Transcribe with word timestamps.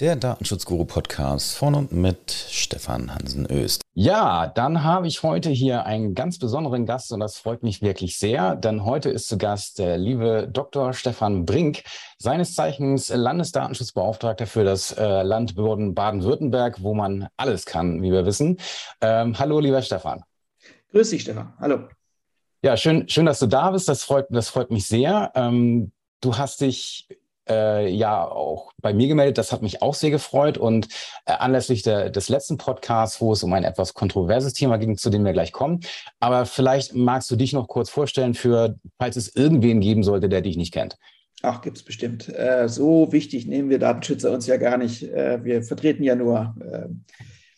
Der 0.00 0.16
Datenschutzguru-Podcast 0.16 1.58
von 1.58 1.74
und 1.74 1.92
mit 1.92 2.30
Stefan 2.30 3.14
Hansen-Öst. 3.14 3.82
Ja, 3.92 4.46
dann 4.46 4.82
habe 4.82 5.06
ich 5.06 5.22
heute 5.22 5.50
hier 5.50 5.84
einen 5.84 6.14
ganz 6.14 6.38
besonderen 6.38 6.86
Gast 6.86 7.12
und 7.12 7.20
das 7.20 7.36
freut 7.36 7.62
mich 7.62 7.82
wirklich 7.82 8.18
sehr, 8.18 8.56
denn 8.56 8.86
heute 8.86 9.10
ist 9.10 9.28
zu 9.28 9.36
Gast 9.36 9.78
der 9.78 9.98
liebe 9.98 10.48
Dr. 10.50 10.94
Stefan 10.94 11.44
Brink, 11.44 11.82
seines 12.16 12.54
Zeichens 12.54 13.10
Landesdatenschutzbeauftragter 13.10 14.46
für 14.46 14.64
das 14.64 14.92
äh, 14.92 15.20
Land 15.20 15.54
Baden-Württemberg, 15.54 16.82
wo 16.82 16.94
man 16.94 17.28
alles 17.36 17.66
kann, 17.66 18.00
wie 18.00 18.10
wir 18.10 18.24
wissen. 18.24 18.56
Ähm, 19.02 19.38
hallo, 19.38 19.60
lieber 19.60 19.82
Stefan. 19.82 20.22
Grüß 20.92 21.10
dich, 21.10 21.20
Stefan. 21.20 21.52
Hallo. 21.60 21.88
Ja, 22.62 22.78
schön, 22.78 23.06
schön, 23.10 23.26
dass 23.26 23.38
du 23.38 23.48
da 23.48 23.70
bist. 23.70 23.86
Das 23.86 24.02
freut, 24.02 24.28
das 24.30 24.48
freut 24.48 24.70
mich 24.70 24.86
sehr. 24.86 25.30
Ähm, 25.34 25.92
du 26.22 26.38
hast 26.38 26.62
dich 26.62 27.06
äh, 27.50 27.88
ja 27.90 28.24
auch 28.24 28.72
bei 28.80 28.94
mir 28.94 29.08
gemeldet. 29.08 29.36
Das 29.38 29.52
hat 29.52 29.62
mich 29.62 29.82
auch 29.82 29.94
sehr 29.94 30.10
gefreut. 30.10 30.56
Und 30.56 30.88
äh, 31.26 31.32
anlässlich 31.32 31.82
der, 31.82 32.10
des 32.10 32.28
letzten 32.28 32.56
Podcasts, 32.56 33.20
wo 33.20 33.32
es 33.32 33.42
um 33.42 33.52
ein 33.52 33.64
etwas 33.64 33.94
kontroverses 33.94 34.52
Thema 34.52 34.78
ging, 34.78 34.96
zu 34.96 35.10
dem 35.10 35.24
wir 35.24 35.32
gleich 35.32 35.52
kommen. 35.52 35.80
Aber 36.20 36.46
vielleicht 36.46 36.94
magst 36.94 37.30
du 37.30 37.36
dich 37.36 37.52
noch 37.52 37.68
kurz 37.68 37.90
vorstellen, 37.90 38.34
für 38.34 38.76
falls 38.98 39.16
es 39.16 39.34
irgendwen 39.34 39.80
geben 39.80 40.02
sollte, 40.02 40.28
der 40.28 40.40
dich 40.40 40.56
nicht 40.56 40.72
kennt. 40.72 40.96
Ach, 41.42 41.62
gibt 41.62 41.78
es 41.78 41.82
bestimmt. 41.82 42.28
Äh, 42.28 42.68
so 42.68 43.12
wichtig 43.12 43.46
nehmen 43.46 43.70
wir 43.70 43.78
Datenschützer 43.78 44.30
uns 44.30 44.46
ja 44.46 44.56
gar 44.56 44.76
nicht. 44.76 45.02
Äh, 45.02 45.42
wir 45.42 45.62
vertreten 45.62 46.02
ja 46.02 46.14
nur 46.14 46.54
äh, 46.60 46.88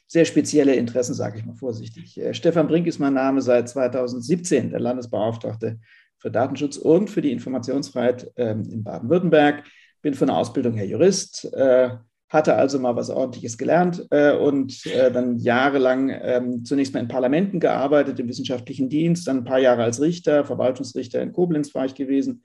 sehr 0.06 0.25
spezielle 0.25 0.75
Interessen, 0.75 1.15
sage 1.15 1.39
ich 1.39 1.45
mal 1.45 1.56
vorsichtig. 1.56 2.19
Äh, 2.19 2.33
Stefan 2.34 2.69
Brink 2.69 2.87
ist 2.87 3.01
mein 3.01 3.15
Name 3.15 3.43
seit 3.43 3.69
2017, 3.69 4.71
der 4.71 4.81
Landesbeauftragte 4.81 5.81
für 6.19 6.31
Datenschutz 6.31 6.77
und 6.77 7.11
für 7.11 7.21
die 7.21 7.33
Informationsfreiheit 7.33 8.31
ähm, 8.37 8.62
in 8.71 8.84
Baden-Württemberg 8.84 9.65
bin 10.03 10.14
von 10.14 10.27
der 10.27 10.36
Ausbildung 10.36 10.75
her 10.75 10.86
Jurist, 10.86 11.53
äh, 11.55 11.91
hatte 12.28 12.55
also 12.55 12.78
mal 12.78 12.97
was 12.97 13.11
Ordentliches 13.11 13.58
gelernt 13.58 14.06
äh, 14.11 14.33
und 14.33 14.86
äh, 14.86 15.12
dann 15.12 15.36
jahrelang 15.39 16.11
ähm, 16.11 16.64
zunächst 16.64 16.94
mal 16.94 17.00
in 17.00 17.09
Parlamenten 17.09 17.61
gearbeitet, 17.61 18.19
im 18.19 18.28
wissenschaftlichen 18.28 18.89
Dienst, 18.89 19.28
dann 19.28 19.39
ein 19.39 19.44
paar 19.44 19.59
Jahre 19.59 19.83
als 19.83 20.00
Richter, 20.00 20.44
Verwaltungsrichter 20.44 21.20
in 21.20 21.33
Koblenz 21.33 21.75
war 21.75 21.84
ich 21.84 21.94
gewesen. 21.94 22.42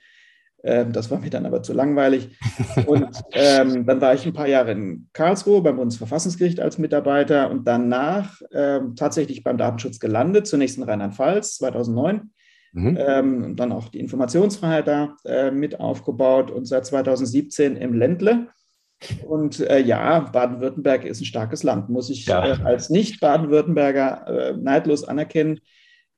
Ähm, 0.63 0.91
das 0.91 1.09
war 1.09 1.19
mir 1.19 1.29
dann 1.29 1.45
aber 1.45 1.63
zu 1.63 1.71
langweilig. 1.71 2.37
Und 2.85 3.09
ähm, 3.31 3.85
dann 3.85 4.01
war 4.01 4.13
ich 4.13 4.25
ein 4.25 4.33
paar 4.33 4.47
Jahre 4.47 4.71
in 4.71 5.07
Karlsruhe 5.13 5.61
beim 5.61 5.77
Bundesverfassungsgericht 5.77 6.59
als 6.59 6.77
Mitarbeiter 6.77 7.49
und 7.49 7.65
danach 7.67 8.41
ähm, 8.51 8.95
tatsächlich 8.95 9.43
beim 9.43 9.57
Datenschutz 9.57 9.99
gelandet, 9.99 10.47
zunächst 10.47 10.77
in 10.77 10.83
Rheinland-Pfalz 10.83 11.57
2009 11.57 12.31
Mhm. 12.77 12.97
Ähm, 12.99 13.55
dann 13.55 13.71
auch 13.71 13.89
die 13.89 13.99
Informationsfreiheit 13.99 14.87
da 14.87 15.17
äh, 15.25 15.49
mit 15.49 15.79
aufgebaut 15.79 16.51
und 16.51 16.65
seit 16.65 16.85
2017 16.85 17.75
im 17.75 17.93
Ländle. 17.93 18.49
Und 19.27 19.59
äh, 19.61 19.79
ja, 19.79 20.19
Baden-Württemberg 20.19 21.05
ist 21.05 21.19
ein 21.21 21.25
starkes 21.25 21.63
Land, 21.63 21.89
muss 21.89 22.11
ich 22.11 22.27
ja. 22.27 22.45
äh, 22.45 22.63
als 22.63 22.89
Nicht-Baden-Württemberger 22.91 24.27
äh, 24.27 24.57
neidlos 24.57 25.03
anerkennen. 25.03 25.59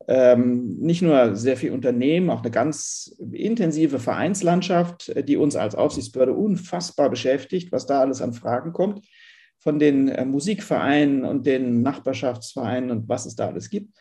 Ähm, 0.07 0.77
nicht 0.79 1.01
nur 1.01 1.35
sehr 1.35 1.55
viele 1.55 1.73
Unternehmen, 1.73 2.29
auch 2.29 2.41
eine 2.41 2.51
ganz 2.51 3.15
intensive 3.31 3.99
Vereinslandschaft, 3.99 5.09
äh, 5.09 5.23
die 5.23 5.37
uns 5.37 5.55
als 5.55 5.75
Aufsichtsbehörde 5.75 6.33
unfassbar 6.33 7.09
beschäftigt, 7.09 7.71
was 7.71 7.85
da 7.85 8.01
alles 8.01 8.21
an 8.21 8.33
Fragen 8.33 8.73
kommt 8.73 9.05
von 9.59 9.77
den 9.77 10.07
äh, 10.07 10.25
Musikvereinen 10.25 11.25
und 11.25 11.45
den 11.45 11.81
Nachbarschaftsvereinen 11.81 12.91
und 12.91 13.09
was 13.09 13.25
es 13.25 13.35
da 13.35 13.47
alles 13.47 13.69
gibt. 13.69 13.93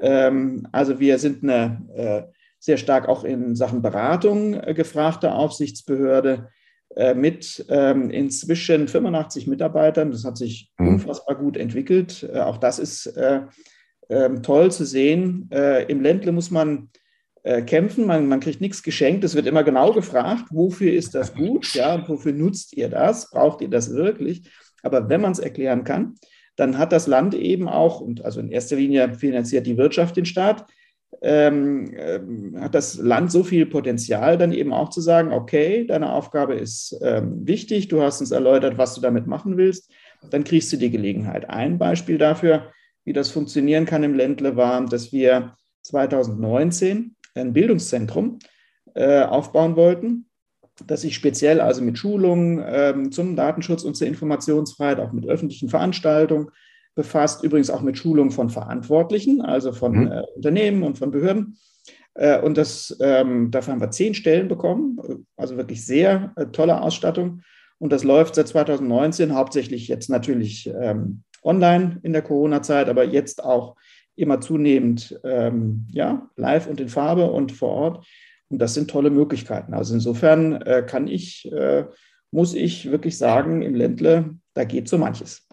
Ähm, 0.00 0.66
also 0.72 1.00
wir 1.00 1.18
sind 1.18 1.42
eine 1.42 1.82
äh, 1.94 2.22
sehr 2.58 2.76
stark 2.76 3.08
auch 3.08 3.24
in 3.24 3.56
Sachen 3.56 3.82
Beratung 3.82 4.54
äh, 4.54 4.74
gefragte 4.74 5.32
Aufsichtsbehörde 5.32 6.50
äh, 6.94 7.14
mit 7.14 7.64
ähm, 7.68 8.10
inzwischen 8.10 8.86
85 8.86 9.46
Mitarbeitern. 9.46 10.10
Das 10.10 10.24
hat 10.24 10.36
sich 10.36 10.70
mhm. 10.78 10.88
unfassbar 10.88 11.36
gut 11.36 11.56
entwickelt. 11.56 12.28
Äh, 12.32 12.40
auch 12.40 12.58
das 12.58 12.78
ist 12.78 13.06
äh, 13.06 13.42
ähm, 14.10 14.42
toll 14.42 14.70
zu 14.72 14.84
sehen. 14.84 15.48
Im 15.86 16.00
Ländle 16.00 16.32
muss 16.32 16.50
man 16.50 16.88
kämpfen, 17.66 18.06
man, 18.06 18.26
man 18.26 18.40
kriegt 18.40 18.60
nichts 18.60 18.82
geschenkt. 18.82 19.22
Es 19.22 19.36
wird 19.36 19.46
immer 19.46 19.62
genau 19.62 19.92
gefragt, 19.92 20.46
wofür 20.50 20.92
ist 20.92 21.14
das 21.14 21.32
gut, 21.32 21.72
ja, 21.74 22.06
wofür 22.08 22.32
nutzt 22.32 22.76
ihr 22.76 22.88
das, 22.88 23.30
braucht 23.30 23.60
ihr 23.62 23.70
das 23.70 23.94
wirklich? 23.94 24.50
Aber 24.82 25.08
wenn 25.08 25.20
man 25.20 25.32
es 25.32 25.38
erklären 25.38 25.84
kann, 25.84 26.14
dann 26.56 26.78
hat 26.78 26.92
das 26.92 27.06
Land 27.06 27.34
eben 27.34 27.68
auch, 27.68 28.00
und 28.00 28.24
also 28.24 28.40
in 28.40 28.50
erster 28.50 28.76
Linie 28.76 29.14
finanziert 29.14 29.66
die 29.66 29.76
Wirtschaft 29.76 30.16
den 30.16 30.26
Staat, 30.26 30.66
ähm, 31.22 31.92
ähm, 31.96 32.56
hat 32.60 32.74
das 32.74 32.96
Land 32.96 33.32
so 33.32 33.42
viel 33.42 33.66
Potenzial, 33.66 34.38
dann 34.38 34.52
eben 34.52 34.72
auch 34.72 34.90
zu 34.90 35.00
sagen, 35.00 35.32
okay, 35.32 35.86
deine 35.86 36.12
Aufgabe 36.12 36.54
ist 36.54 36.98
ähm, 37.02 37.46
wichtig, 37.46 37.88
du 37.88 38.02
hast 38.02 38.20
uns 38.20 38.30
erläutert, 38.30 38.78
was 38.78 38.94
du 38.94 39.00
damit 39.00 39.26
machen 39.26 39.56
willst, 39.56 39.90
dann 40.30 40.44
kriegst 40.44 40.72
du 40.72 40.76
die 40.76 40.90
Gelegenheit. 40.90 41.50
Ein 41.50 41.78
Beispiel 41.78 42.18
dafür, 42.18 42.72
wie 43.04 43.12
das 43.12 43.30
funktionieren 43.30 43.86
kann 43.86 44.02
im 44.02 44.14
Ländle, 44.14 44.56
war, 44.56 44.84
dass 44.84 45.12
wir 45.12 45.56
2019 45.82 47.16
ein 47.34 47.52
Bildungszentrum 47.52 48.38
äh, 48.94 49.22
aufbauen 49.22 49.76
wollten, 49.76 50.29
das 50.86 51.02
sich 51.02 51.14
speziell 51.14 51.60
also 51.60 51.82
mit 51.82 51.98
Schulungen 51.98 52.62
ähm, 52.66 53.12
zum 53.12 53.36
Datenschutz 53.36 53.84
und 53.84 53.96
zur 53.96 54.06
Informationsfreiheit, 54.06 55.00
auch 55.00 55.12
mit 55.12 55.26
öffentlichen 55.26 55.68
Veranstaltungen 55.68 56.50
befasst, 56.94 57.44
übrigens 57.44 57.70
auch 57.70 57.82
mit 57.82 57.98
Schulungen 57.98 58.30
von 58.30 58.50
Verantwortlichen, 58.50 59.40
also 59.40 59.72
von 59.72 59.92
mhm. 59.92 60.12
äh, 60.12 60.22
Unternehmen 60.36 60.82
und 60.82 60.98
von 60.98 61.10
Behörden. 61.10 61.58
Äh, 62.14 62.40
und 62.40 62.56
das, 62.56 62.96
ähm, 63.00 63.50
dafür 63.50 63.72
haben 63.72 63.80
wir 63.80 63.90
zehn 63.90 64.14
Stellen 64.14 64.48
bekommen, 64.48 65.26
also 65.36 65.56
wirklich 65.56 65.84
sehr 65.84 66.32
äh, 66.36 66.46
tolle 66.46 66.80
Ausstattung. 66.80 67.42
Und 67.78 67.92
das 67.92 68.04
läuft 68.04 68.34
seit 68.34 68.48
2019 68.48 69.34
hauptsächlich 69.34 69.88
jetzt 69.88 70.10
natürlich 70.10 70.70
ähm, 70.78 71.22
online 71.42 71.98
in 72.02 72.12
der 72.12 72.22
Corona-Zeit, 72.22 72.88
aber 72.88 73.04
jetzt 73.04 73.42
auch 73.42 73.76
immer 74.16 74.40
zunehmend 74.40 75.18
ähm, 75.24 75.86
ja, 75.90 76.28
live 76.36 76.66
und 76.66 76.80
in 76.80 76.88
Farbe 76.88 77.30
und 77.30 77.52
vor 77.52 77.70
Ort. 77.70 78.06
Und 78.50 78.58
das 78.58 78.74
sind 78.74 78.90
tolle 78.90 79.10
Möglichkeiten. 79.10 79.74
Also 79.74 79.94
insofern 79.94 80.60
äh, 80.62 80.84
kann 80.86 81.08
ich, 81.08 81.50
äh, 81.52 81.84
muss 82.30 82.54
ich 82.54 82.90
wirklich 82.90 83.16
sagen, 83.16 83.62
im 83.62 83.74
Ländle, 83.74 84.30
da 84.54 84.64
geht 84.64 84.88
so 84.88 84.98
manches. 84.98 85.46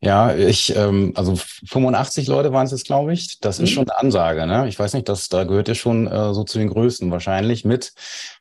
Ja, 0.00 0.32
ich, 0.32 0.76
ähm, 0.76 1.12
also 1.16 1.34
85 1.34 2.28
Leute 2.28 2.52
waren 2.52 2.66
es 2.66 2.70
jetzt, 2.70 2.86
glaube 2.86 3.12
ich. 3.12 3.40
Das 3.40 3.58
mhm. 3.58 3.64
ist 3.64 3.70
schon 3.70 3.88
eine 3.88 3.98
Ansage, 3.98 4.46
ne? 4.46 4.68
Ich 4.68 4.78
weiß 4.78 4.94
nicht, 4.94 5.08
das, 5.08 5.28
da 5.28 5.42
gehört 5.42 5.66
ihr 5.66 5.74
schon 5.74 6.06
äh, 6.06 6.32
so 6.32 6.44
zu 6.44 6.58
den 6.58 6.68
Größten 6.68 7.10
wahrscheinlich 7.10 7.64
mit, 7.64 7.92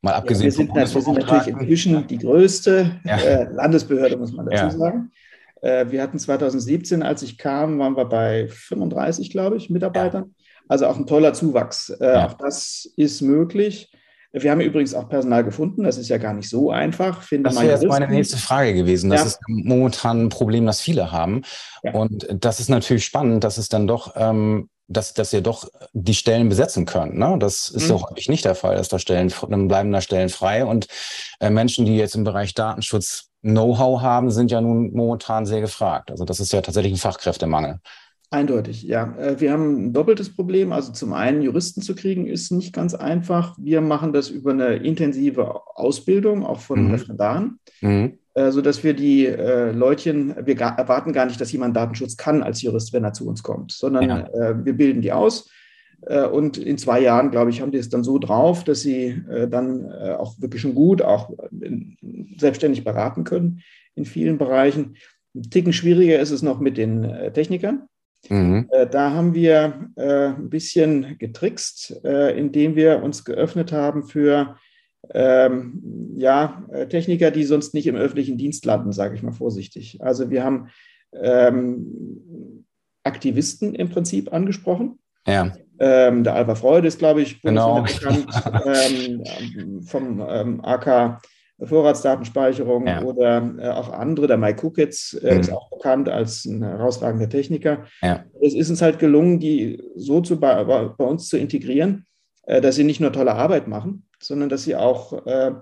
mal 0.03 0.13
abgesehen 0.13 0.51
ja, 0.51 0.57
wir, 0.57 0.65
sind, 0.65 0.75
wir 0.75 0.87
sind 0.87 1.17
natürlich 1.17 1.47
inzwischen 1.47 2.05
die 2.05 2.19
größte 2.19 2.99
ja. 3.03 3.17
äh, 3.17 3.51
Landesbehörde, 3.51 4.17
muss 4.17 4.33
man 4.33 4.45
dazu 4.45 4.65
ja. 4.65 4.69
sagen. 4.69 5.11
Äh, 5.61 5.87
wir 5.89 6.03
hatten 6.03 6.19
2017, 6.19 7.01
als 7.01 7.23
ich 7.23 7.39
kam, 7.39 7.79
waren 7.79 7.97
wir 7.97 8.05
bei 8.05 8.47
35, 8.49 9.31
glaube 9.31 9.57
ich, 9.57 9.71
Mitarbeitern. 9.71 10.35
Also 10.67 10.87
auch 10.87 10.97
ein 10.97 11.07
toller 11.07 11.33
Zuwachs. 11.33 11.89
Äh, 11.89 12.05
ja. 12.05 12.27
Auch 12.27 12.33
das 12.33 12.89
ist 12.95 13.21
möglich. 13.21 13.91
Wir 14.33 14.51
haben 14.51 14.61
übrigens 14.61 14.93
auch 14.93 15.07
Personal 15.09 15.43
gefunden. 15.43 15.83
Das 15.83 15.97
ist 15.97 16.09
ja 16.09 16.17
gar 16.17 16.33
nicht 16.33 16.49
so 16.49 16.69
einfach. 16.69 17.21
Finde 17.21 17.49
das 17.49 17.59
wäre 17.59 17.71
jetzt 17.71 17.85
meine 17.85 18.07
nächste 18.07 18.37
Frage 18.37 18.73
gewesen. 18.73 19.09
Das 19.09 19.21
ja. 19.21 19.27
ist 19.27 19.39
momentan 19.47 20.25
ein 20.25 20.29
Problem, 20.29 20.65
das 20.65 20.81
viele 20.81 21.11
haben. 21.11 21.43
Ja. 21.83 21.93
Und 21.93 22.27
das 22.31 22.59
ist 22.59 22.69
natürlich 22.69 23.05
spannend, 23.05 23.43
dass 23.43 23.57
es 23.57 23.69
dann 23.69 23.87
doch, 23.87 24.13
ähm, 24.15 24.69
dass, 24.87 25.13
dass 25.13 25.33
ihr 25.33 25.41
doch 25.41 25.69
die 25.93 26.13
Stellen 26.13 26.49
besetzen 26.49 26.85
könnt. 26.85 27.17
Ne? 27.17 27.37
Das 27.39 27.69
ist 27.69 27.85
mhm. 27.85 27.89
doch 27.89 28.09
häufig 28.11 28.29
nicht 28.29 28.45
der 28.45 28.55
Fall, 28.55 28.75
dass 28.75 28.89
da 28.89 28.99
Stellen, 28.99 29.33
dann 29.49 29.67
bleiben 29.67 29.91
da 29.91 30.01
Stellen 30.01 30.29
frei. 30.29 30.65
Und 30.65 30.87
äh, 31.39 31.49
Menschen, 31.49 31.85
die 31.85 31.95
jetzt 31.95 32.15
im 32.15 32.23
Bereich 32.23 32.53
Datenschutz 32.53 33.29
Know-how 33.41 34.01
haben, 34.01 34.29
sind 34.31 34.51
ja 34.51 34.59
nun 34.61 34.91
momentan 34.93 35.45
sehr 35.45 35.61
gefragt. 35.61 36.11
Also 36.11 36.25
das 36.25 36.39
ist 36.39 36.51
ja 36.51 36.61
tatsächlich 36.61 36.93
ein 36.93 36.97
Fachkräftemangel. 36.97 37.79
Eindeutig, 38.29 38.83
ja. 38.83 39.15
Äh, 39.17 39.39
wir 39.39 39.53
haben 39.53 39.87
ein 39.87 39.93
doppeltes 39.93 40.35
Problem. 40.35 40.73
Also 40.73 40.91
zum 40.91 41.13
einen 41.13 41.41
Juristen 41.41 41.81
zu 41.81 41.95
kriegen 41.95 42.27
ist 42.27 42.51
nicht 42.51 42.73
ganz 42.73 42.93
einfach. 42.93 43.55
Wir 43.57 43.79
machen 43.79 44.11
das 44.11 44.29
über 44.29 44.51
eine 44.51 44.75
intensive 44.75 45.61
Ausbildung, 45.77 46.45
auch 46.45 46.59
von 46.59 46.85
mhm. 46.85 46.91
Referendaren, 46.91 47.59
mhm. 47.81 48.19
Äh, 48.33 48.51
sodass 48.51 48.83
wir 48.83 48.93
die 48.93 49.25
äh, 49.25 49.71
Leutchen, 49.71 50.35
wir 50.45 50.59
erwarten 50.59 51.13
gar 51.13 51.25
nicht, 51.25 51.39
dass 51.39 51.51
jemand 51.53 51.75
Datenschutz 51.75 52.17
kann 52.17 52.43
als 52.43 52.61
Jurist, 52.61 52.93
wenn 52.93 53.03
er 53.03 53.13
zu 53.13 53.27
uns 53.27 53.41
kommt, 53.41 53.71
sondern 53.71 54.09
ja. 54.09 54.27
äh, 54.27 54.65
wir 54.65 54.73
bilden 54.73 55.01
die 55.01 55.13
aus. 55.13 55.49
Äh, 56.01 56.27
und 56.27 56.57
in 56.57 56.77
zwei 56.77 56.99
Jahren, 56.99 57.31
glaube 57.31 57.49
ich, 57.49 57.61
haben 57.61 57.71
die 57.71 57.79
es 57.79 57.89
dann 57.89 58.03
so 58.03 58.19
drauf, 58.19 58.63
dass 58.63 58.81
sie 58.81 59.23
dann 59.49 59.91
auch 59.91 60.39
wirklich 60.39 60.61
schon 60.61 60.75
gut, 60.75 61.01
auch 61.01 61.31
selbstständig 62.37 62.83
beraten 62.83 63.23
können 63.23 63.61
in 63.95 64.05
vielen 64.05 64.37
Bereichen. 64.37 64.97
Ein 65.33 65.49
Ticken 65.49 65.73
schwieriger 65.73 66.19
ist 66.19 66.31
es 66.31 66.43
noch 66.43 66.59
mit 66.59 66.77
den 66.77 67.33
Technikern. 67.33 67.87
Mhm. 68.29 68.67
Äh, 68.71 68.87
da 68.87 69.11
haben 69.11 69.33
wir 69.33 69.89
äh, 69.95 70.27
ein 70.27 70.49
bisschen 70.49 71.17
getrickst, 71.17 72.03
äh, 72.03 72.37
indem 72.37 72.75
wir 72.75 73.03
uns 73.03 73.23
geöffnet 73.23 73.71
haben 73.71 74.03
für 74.05 74.57
ähm, 75.13 76.13
ja, 76.17 76.65
Techniker, 76.89 77.31
die 77.31 77.45
sonst 77.45 77.73
nicht 77.73 77.87
im 77.87 77.95
öffentlichen 77.95 78.37
Dienst 78.37 78.65
landen, 78.65 78.91
sage 78.91 79.15
ich 79.15 79.23
mal 79.23 79.31
vorsichtig. 79.31 79.99
Also 80.01 80.29
wir 80.29 80.43
haben 80.43 80.69
ähm, 81.13 82.65
Aktivisten 83.03 83.73
im 83.73 83.89
Prinzip 83.89 84.33
angesprochen. 84.33 84.99
Ja. 85.25 85.53
Ähm, 85.79 86.23
der 86.23 86.33
Alva 86.33 86.55
Freude 86.55 86.87
ist, 86.87 86.99
glaube 86.99 87.21
ich, 87.21 87.41
genau. 87.41 87.83
bekannt 87.83 88.27
ähm, 88.65 89.81
vom 89.83 90.19
AK 90.21 91.21
Vorratsdatenspeicherung 91.63 92.87
ja. 92.87 93.01
oder 93.01 93.55
äh, 93.57 93.69
auch 93.69 93.91
andere. 93.91 94.27
Der 94.27 94.37
Mike 94.37 94.61
Kukitz 94.61 95.17
äh, 95.23 95.33
mhm. 95.33 95.39
ist 95.39 95.51
auch 95.51 95.69
bekannt 95.69 96.07
als 96.07 96.45
ein 96.45 96.63
herausragender 96.63 97.29
Techniker. 97.29 97.85
Ja. 98.01 98.25
Es 98.41 98.53
ist 98.53 98.69
uns 98.69 98.81
halt 98.81 98.99
gelungen, 98.99 99.39
die 99.39 99.81
so 99.95 100.21
zu 100.21 100.39
bei, 100.39 100.63
bei 100.63 101.05
uns 101.05 101.27
zu 101.27 101.37
integrieren, 101.37 102.05
äh, 102.43 102.61
dass 102.61 102.75
sie 102.75 102.83
nicht 102.83 102.99
nur 102.99 103.11
tolle 103.11 103.33
Arbeit 103.33 103.67
machen, 103.67 104.07
sondern 104.19 104.49
dass 104.49 104.63
sie 104.63 104.75
auch 104.75 105.25
äh, 105.25 105.53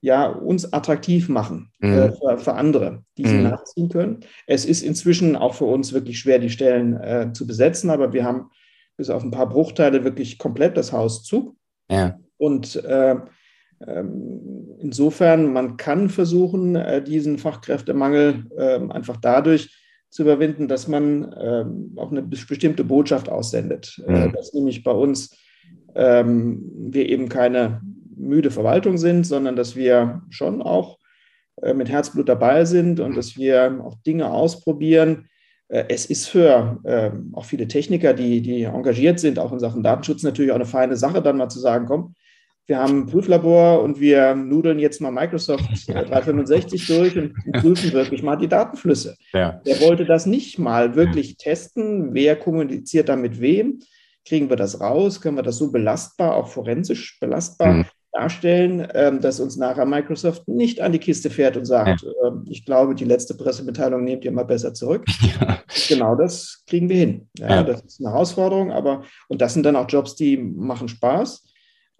ja, 0.00 0.26
uns 0.26 0.72
attraktiv 0.72 1.28
machen 1.28 1.72
äh, 1.80 1.86
mhm. 1.86 2.12
für, 2.14 2.38
für, 2.38 2.54
andere, 2.54 3.04
die 3.16 3.26
sie 3.26 3.36
mhm. 3.36 3.44
nachziehen 3.44 3.88
können. 3.88 4.20
Es 4.46 4.64
ist 4.64 4.82
inzwischen 4.82 5.36
auch 5.36 5.54
für 5.54 5.64
uns 5.64 5.92
wirklich 5.92 6.18
schwer, 6.18 6.38
die 6.38 6.50
Stellen 6.50 6.94
äh, 6.94 7.32
zu 7.32 7.46
besetzen, 7.46 7.90
aber 7.90 8.12
wir 8.12 8.24
haben 8.24 8.50
bis 8.96 9.08
auf 9.08 9.22
ein 9.22 9.30
paar 9.30 9.48
Bruchteile 9.48 10.04
wirklich 10.04 10.38
komplett 10.38 10.76
das 10.76 10.92
Haus 10.92 11.22
zu. 11.24 11.56
Ja. 11.90 12.18
Und 12.36 12.82
insofern, 13.86 15.52
man 15.52 15.76
kann 15.76 16.08
versuchen, 16.08 16.76
äh, 16.76 17.02
diesen 17.02 17.38
Fachkräftemangel 17.38 18.44
ähm, 18.56 18.90
einfach 18.90 19.16
dadurch 19.16 19.74
zu 20.10 20.22
überwinden, 20.22 20.68
dass 20.68 20.88
man 20.88 21.34
ähm, 21.40 21.92
auch 21.96 22.10
eine 22.10 22.22
bestimmte 22.22 22.84
Botschaft 22.84 23.28
aussendet. 23.28 24.00
Äh, 24.06 24.26
mhm. 24.26 24.32
Dass 24.32 24.52
nämlich 24.52 24.82
bei 24.82 24.92
uns 24.92 25.36
wir 25.96 27.08
eben 27.08 27.28
keine 27.28 27.80
müde 28.16 28.50
Verwaltung 28.50 28.98
sind, 28.98 29.24
sondern 29.24 29.54
dass 29.54 29.76
wir 29.76 30.22
schon 30.28 30.60
auch 30.60 30.98
äh, 31.62 31.72
mit 31.72 31.88
Herzblut 31.88 32.28
dabei 32.28 32.64
sind 32.64 32.98
und 32.98 33.16
dass 33.16 33.36
wir 33.36 33.80
auch 33.80 33.94
Dinge 34.04 34.28
ausprobieren. 34.28 35.28
Es 35.68 36.06
ist 36.06 36.26
für 36.28 36.80
auch 37.32 37.44
viele 37.44 37.68
Techniker, 37.68 38.12
die, 38.12 38.42
die 38.42 38.64
engagiert 38.64 39.20
sind, 39.20 39.38
auch 39.38 39.52
in 39.52 39.60
Sachen 39.60 39.84
Datenschutz, 39.84 40.24
natürlich 40.24 40.50
auch 40.50 40.56
eine 40.56 40.66
feine 40.66 40.96
Sache, 40.96 41.22
dann 41.22 41.36
mal 41.36 41.48
zu 41.48 41.60
sagen, 41.60 41.86
komm, 41.86 42.14
wir 42.66 42.78
haben 42.78 43.00
ein 43.00 43.06
Prüflabor 43.06 43.82
und 43.82 44.00
wir 44.00 44.34
nudeln 44.34 44.78
jetzt 44.78 45.00
mal 45.00 45.10
Microsoft 45.10 45.64
365 45.86 46.86
durch 46.86 47.18
und 47.18 47.34
prüfen 47.52 47.92
wirklich 47.92 48.22
mal 48.22 48.36
die 48.36 48.48
Datenflüsse. 48.48 49.16
Ja. 49.32 49.60
Der 49.66 49.80
wollte 49.80 50.06
das 50.06 50.24
nicht 50.24 50.58
mal 50.58 50.96
wirklich 50.96 51.36
testen, 51.36 52.14
wer 52.14 52.36
kommuniziert 52.36 53.08
da 53.08 53.16
mit 53.16 53.40
wem. 53.40 53.80
Kriegen 54.26 54.48
wir 54.48 54.56
das 54.56 54.80
raus? 54.80 55.20
Können 55.20 55.36
wir 55.36 55.42
das 55.42 55.58
so 55.58 55.70
belastbar, 55.70 56.34
auch 56.34 56.48
forensisch 56.48 57.18
belastbar 57.20 57.72
mhm. 57.74 57.84
darstellen, 58.12 58.88
ähm, 58.94 59.20
dass 59.20 59.40
uns 59.40 59.58
nachher 59.58 59.84
Microsoft 59.84 60.48
nicht 60.48 60.80
an 60.80 60.92
die 60.92 60.98
Kiste 60.98 61.28
fährt 61.28 61.58
und 61.58 61.66
sagt, 61.66 62.00
ja. 62.00 62.28
Ähm, 62.28 62.46
ich 62.48 62.64
glaube, 62.64 62.94
die 62.94 63.04
letzte 63.04 63.34
Pressemitteilung 63.34 64.02
nehmt 64.02 64.24
ihr 64.24 64.32
mal 64.32 64.44
besser 64.44 64.72
zurück. 64.72 65.04
Ja. 65.40 65.58
Genau 65.88 66.14
das 66.14 66.62
kriegen 66.66 66.88
wir 66.88 66.96
hin. 66.96 67.28
Das 67.34 67.82
ist 67.82 68.00
eine 68.00 68.10
Herausforderung, 68.12 68.70
aber 68.70 69.02
und 69.28 69.42
das 69.42 69.52
sind 69.52 69.66
dann 69.66 69.76
auch 69.76 69.88
Jobs, 69.88 70.14
die 70.14 70.36
machen 70.36 70.88
Spaß. 70.88 71.44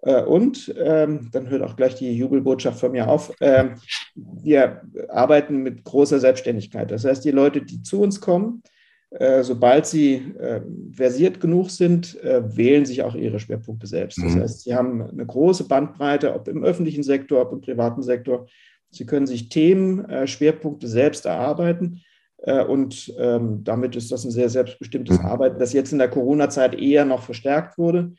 Äh, 0.05 0.23
und 0.23 0.75
ähm, 0.79 1.31
dann 1.33 1.49
hört 1.49 1.63
auch 1.63 1.77
gleich 1.77 1.95
die 1.95 2.17
Jubelbotschaft 2.17 2.79
von 2.79 2.93
mir 2.93 3.09
auf. 3.09 3.33
Ähm, 3.41 3.77
wir 4.15 4.83
arbeiten 5.09 5.63
mit 5.63 5.85
großer 5.85 6.21
Selbstständigkeit. 6.21 6.91
Das 6.91 7.05
heißt, 7.05 7.25
die 7.25 7.31
Leute, 7.31 7.63
die 7.63 7.83
zu 7.83 8.03
uns 8.03 8.21
kommen, 8.21 8.63
äh, 9.11 9.43
sobald 9.43 9.87
sie 9.87 10.17
äh, 10.39 10.61
versiert 10.93 11.41
genug 11.41 11.71
sind, 11.71 12.23
äh, 12.23 12.43
wählen 12.57 12.85
sich 12.85 13.03
auch 13.03 13.15
ihre 13.15 13.41
Schwerpunkte 13.41 13.87
selbst. 13.87 14.19
Das 14.19 14.35
mhm. 14.35 14.41
heißt, 14.41 14.65
sie 14.65 14.75
haben 14.75 15.03
eine 15.03 15.25
große 15.25 15.69
Bandbreite, 15.69 16.35
ob 16.35 16.49
im 16.49 16.65
öffentlichen 16.65 17.03
Sektor, 17.03 17.41
ob 17.41 17.53
im 17.53 17.61
privaten 17.61 18.03
Sektor. 18.03 18.47
Sie 18.91 19.07
können 19.07 19.27
sich 19.27 19.49
Themen, 19.49 20.05
äh, 20.11 20.27
Schwerpunkte 20.27 20.87
selbst 20.87 21.25
erarbeiten. 21.27 22.03
Äh, 22.39 22.65
und 22.65 23.15
ähm, 23.19 23.65
damit 23.65 23.97
ist 23.97 24.13
das 24.13 24.25
ein 24.25 24.31
sehr 24.31 24.51
selbstbestimmtes 24.51 25.21
mhm. 25.21 25.25
Arbeiten, 25.25 25.59
das 25.59 25.73
jetzt 25.73 25.93
in 25.93 25.99
der 25.99 26.11
Corona-Zeit 26.11 26.75
eher 26.75 27.05
noch 27.07 27.23
verstärkt 27.23 27.79
wurde. 27.79 28.13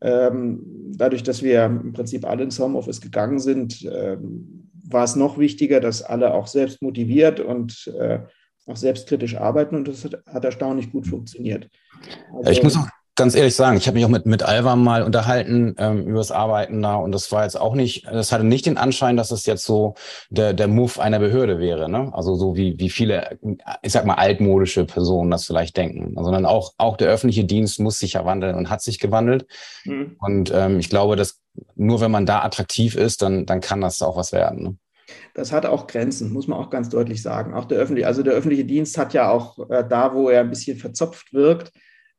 Ähm, 0.00 0.92
dadurch, 0.96 1.22
dass 1.22 1.42
wir 1.42 1.64
im 1.64 1.92
Prinzip 1.92 2.24
alle 2.24 2.44
ins 2.44 2.58
Homeoffice 2.58 3.00
gegangen 3.00 3.38
sind, 3.38 3.82
ähm, 3.84 4.70
war 4.88 5.04
es 5.04 5.16
noch 5.16 5.38
wichtiger, 5.38 5.80
dass 5.80 6.02
alle 6.02 6.34
auch 6.34 6.46
selbst 6.46 6.82
motiviert 6.82 7.40
und 7.40 7.86
äh, 7.98 8.20
auch 8.66 8.76
selbstkritisch 8.76 9.36
arbeiten 9.36 9.76
und 9.76 9.88
das 9.88 10.04
hat, 10.04 10.22
hat 10.26 10.44
erstaunlich 10.44 10.90
gut 10.92 11.06
funktioniert. 11.06 11.68
Also, 12.32 12.50
ich 12.50 12.62
muss 12.62 12.76
auch 12.76 12.88
ganz 13.20 13.34
ehrlich 13.34 13.54
sagen, 13.54 13.76
ich 13.76 13.86
habe 13.86 13.96
mich 13.96 14.04
auch 14.06 14.10
mit, 14.10 14.24
mit 14.24 14.42
Alva 14.42 14.76
mal 14.76 15.02
unterhalten 15.02 15.74
ähm, 15.76 16.06
über 16.06 16.18
das 16.20 16.30
Arbeiten 16.30 16.80
da 16.80 16.94
und 16.94 17.12
das 17.12 17.30
war 17.30 17.44
jetzt 17.44 17.60
auch 17.60 17.74
nicht, 17.74 18.06
das 18.06 18.32
hatte 18.32 18.44
nicht 18.44 18.64
den 18.64 18.78
Anschein, 18.78 19.18
dass 19.18 19.30
es 19.30 19.44
jetzt 19.44 19.66
so 19.66 19.94
der, 20.30 20.54
der 20.54 20.68
Move 20.68 21.02
einer 21.02 21.18
Behörde 21.18 21.58
wäre, 21.58 21.90
ne? 21.90 22.10
Also 22.14 22.34
so 22.34 22.56
wie, 22.56 22.78
wie 22.78 22.88
viele, 22.88 23.38
ich 23.82 23.92
sag 23.92 24.06
mal, 24.06 24.14
altmodische 24.14 24.86
Personen 24.86 25.30
das 25.30 25.44
vielleicht 25.44 25.76
denken, 25.76 26.14
sondern 26.16 26.46
auch, 26.46 26.72
auch 26.78 26.96
der 26.96 27.08
öffentliche 27.08 27.44
Dienst 27.44 27.78
muss 27.78 27.98
sich 27.98 28.14
ja 28.14 28.24
wandeln 28.24 28.54
und 28.54 28.70
hat 28.70 28.80
sich 28.80 28.98
gewandelt. 28.98 29.46
Mhm. 29.84 30.16
Und 30.18 30.50
ähm, 30.54 30.78
ich 30.78 30.88
glaube, 30.88 31.16
dass 31.16 31.40
nur 31.76 32.00
wenn 32.00 32.10
man 32.10 32.24
da 32.24 32.40
attraktiv 32.42 32.96
ist, 32.96 33.20
dann, 33.20 33.44
dann 33.44 33.60
kann 33.60 33.82
das 33.82 34.00
auch 34.00 34.16
was 34.16 34.32
werden. 34.32 34.62
Ne? 34.62 34.76
Das 35.34 35.52
hat 35.52 35.66
auch 35.66 35.86
Grenzen, 35.86 36.32
muss 36.32 36.48
man 36.48 36.58
auch 36.58 36.70
ganz 36.70 36.88
deutlich 36.88 37.20
sagen. 37.20 37.52
Auch 37.52 37.66
der 37.66 37.80
öffentliche, 37.80 38.06
also 38.06 38.22
der 38.22 38.32
öffentliche 38.32 38.64
Dienst 38.64 38.96
hat 38.96 39.12
ja 39.12 39.30
auch 39.30 39.58
äh, 39.68 39.84
da, 39.86 40.14
wo 40.14 40.30
er 40.30 40.40
ein 40.40 40.48
bisschen 40.48 40.78
verzopft 40.78 41.34
wirkt, 41.34 41.70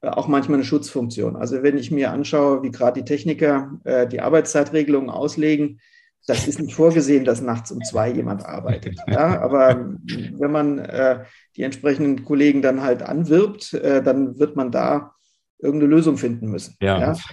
auch 0.02 0.28
manchmal 0.28 0.58
eine 0.58 0.66
Schutzfunktion. 0.66 1.36
Also 1.36 1.62
wenn 1.64 1.78
ich 1.78 1.92
mir 1.92 2.12
anschaue, 2.12 2.64
wie 2.64 2.72
gerade 2.72 3.02
die 3.02 3.06
Techniker 3.06 3.80
äh, 3.84 4.08
die 4.08 4.22
Arbeitszeitregelungen 4.22 5.10
auslegen, 5.10 5.80
das 6.28 6.48
ist 6.48 6.60
nicht 6.60 6.76
vorgesehen, 6.76 7.26
dass 7.26 7.42
nachts 7.42 7.72
um 7.72 7.82
zwei 7.84 8.12
jemand 8.12 8.46
arbeitet. 8.46 8.98
Ja, 9.08 9.42
aber 9.42 9.96
wenn 10.38 10.52
man 10.52 10.80
äh, 10.80 11.24
die 11.56 11.64
entsprechenden 11.64 12.24
Kollegen 12.26 12.62
dann 12.62 12.82
halt 12.82 13.02
anwirbt, 13.02 13.74
äh, 13.74 14.02
dann 14.04 14.40
wird 14.40 14.56
man 14.56 14.72
da 14.72 15.16
irgendeine 15.60 15.94
Lösung 15.94 16.18
finden 16.18 16.50
müssen. 16.50 16.76
Ja. 16.82 17.00
ja? 17.00 17.18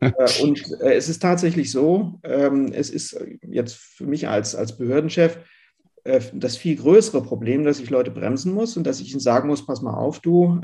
Äh, 0.00 0.42
und 0.42 0.80
äh, 0.80 0.94
es 0.94 1.10
ist 1.10 1.20
tatsächlich 1.20 1.70
so, 1.70 2.20
ähm, 2.24 2.72
es 2.72 2.88
ist 2.88 3.18
jetzt 3.42 3.76
für 3.76 4.06
mich 4.06 4.28
als, 4.28 4.54
als 4.54 4.78
Behördenchef 4.78 5.38
das 6.32 6.56
viel 6.56 6.76
größere 6.76 7.22
Problem, 7.22 7.64
dass 7.64 7.80
ich 7.80 7.90
Leute 7.90 8.10
bremsen 8.10 8.52
muss 8.52 8.76
und 8.76 8.86
dass 8.86 9.00
ich 9.00 9.10
ihnen 9.10 9.20
sagen 9.20 9.48
muss, 9.48 9.66
pass 9.66 9.82
mal 9.82 9.94
auf, 9.94 10.20
du, 10.20 10.60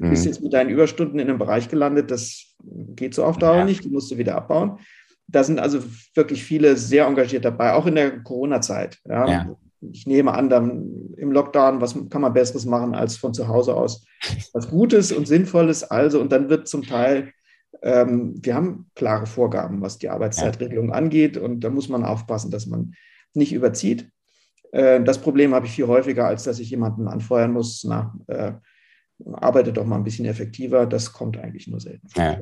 Du 0.00 0.08
bist 0.08 0.24
mhm. 0.24 0.30
jetzt 0.30 0.42
mit 0.42 0.52
deinen 0.54 0.70
Überstunden 0.70 1.18
in 1.18 1.28
einem 1.28 1.38
Bereich 1.38 1.68
gelandet, 1.68 2.10
das 2.10 2.56
geht 2.64 3.14
so 3.14 3.22
auf 3.22 3.36
Dauer 3.36 3.58
ja. 3.58 3.64
nicht, 3.66 3.84
die 3.84 3.90
musst 3.90 4.10
du 4.10 4.16
wieder 4.16 4.34
abbauen. 4.34 4.78
Da 5.26 5.44
sind 5.44 5.60
also 5.60 5.80
wirklich 6.14 6.42
viele 6.42 6.76
sehr 6.76 7.04
engagiert 7.04 7.44
dabei, 7.44 7.74
auch 7.74 7.86
in 7.86 7.96
der 7.96 8.22
Corona-Zeit. 8.22 8.98
Ja. 9.06 9.28
ja. 9.28 9.56
Ich 9.92 10.06
nehme 10.06 10.32
an, 10.32 10.48
dann 10.48 11.14
im 11.18 11.32
Lockdown, 11.32 11.82
was 11.82 11.94
kann 12.08 12.22
man 12.22 12.32
Besseres 12.32 12.64
machen 12.64 12.94
als 12.94 13.16
von 13.16 13.34
zu 13.34 13.48
Hause 13.48 13.74
aus 13.74 14.04
was 14.54 14.68
Gutes 14.70 15.12
und 15.12 15.28
Sinnvolles. 15.28 15.84
Also, 15.84 16.20
und 16.20 16.32
dann 16.32 16.48
wird 16.48 16.66
zum 16.66 16.82
Teil, 16.82 17.32
ähm, 17.82 18.34
wir 18.42 18.54
haben 18.54 18.90
klare 18.94 19.26
Vorgaben, 19.26 19.82
was 19.82 19.98
die 19.98 20.08
Arbeitszeitregelung 20.08 20.92
angeht, 20.92 21.36
und 21.36 21.60
da 21.60 21.68
muss 21.70 21.88
man 21.90 22.04
aufpassen, 22.04 22.50
dass 22.50 22.66
man 22.66 22.94
nicht 23.34 23.52
überzieht. 23.52 24.10
Äh, 24.72 25.02
das 25.02 25.18
Problem 25.18 25.54
habe 25.54 25.66
ich 25.66 25.72
viel 25.72 25.86
häufiger, 25.86 26.26
als 26.26 26.44
dass 26.44 26.58
ich 26.58 26.70
jemanden 26.70 27.08
anfeuern 27.08 27.52
muss, 27.52 27.84
na, 27.84 28.14
äh, 28.28 28.52
arbeitet 29.32 29.76
doch 29.76 29.84
mal 29.84 29.96
ein 29.96 30.04
bisschen 30.04 30.26
effektiver. 30.26 30.86
Das 30.86 31.12
kommt 31.12 31.38
eigentlich 31.38 31.66
nur 31.66 31.80
selten. 31.80 32.08
Ja. 32.16 32.38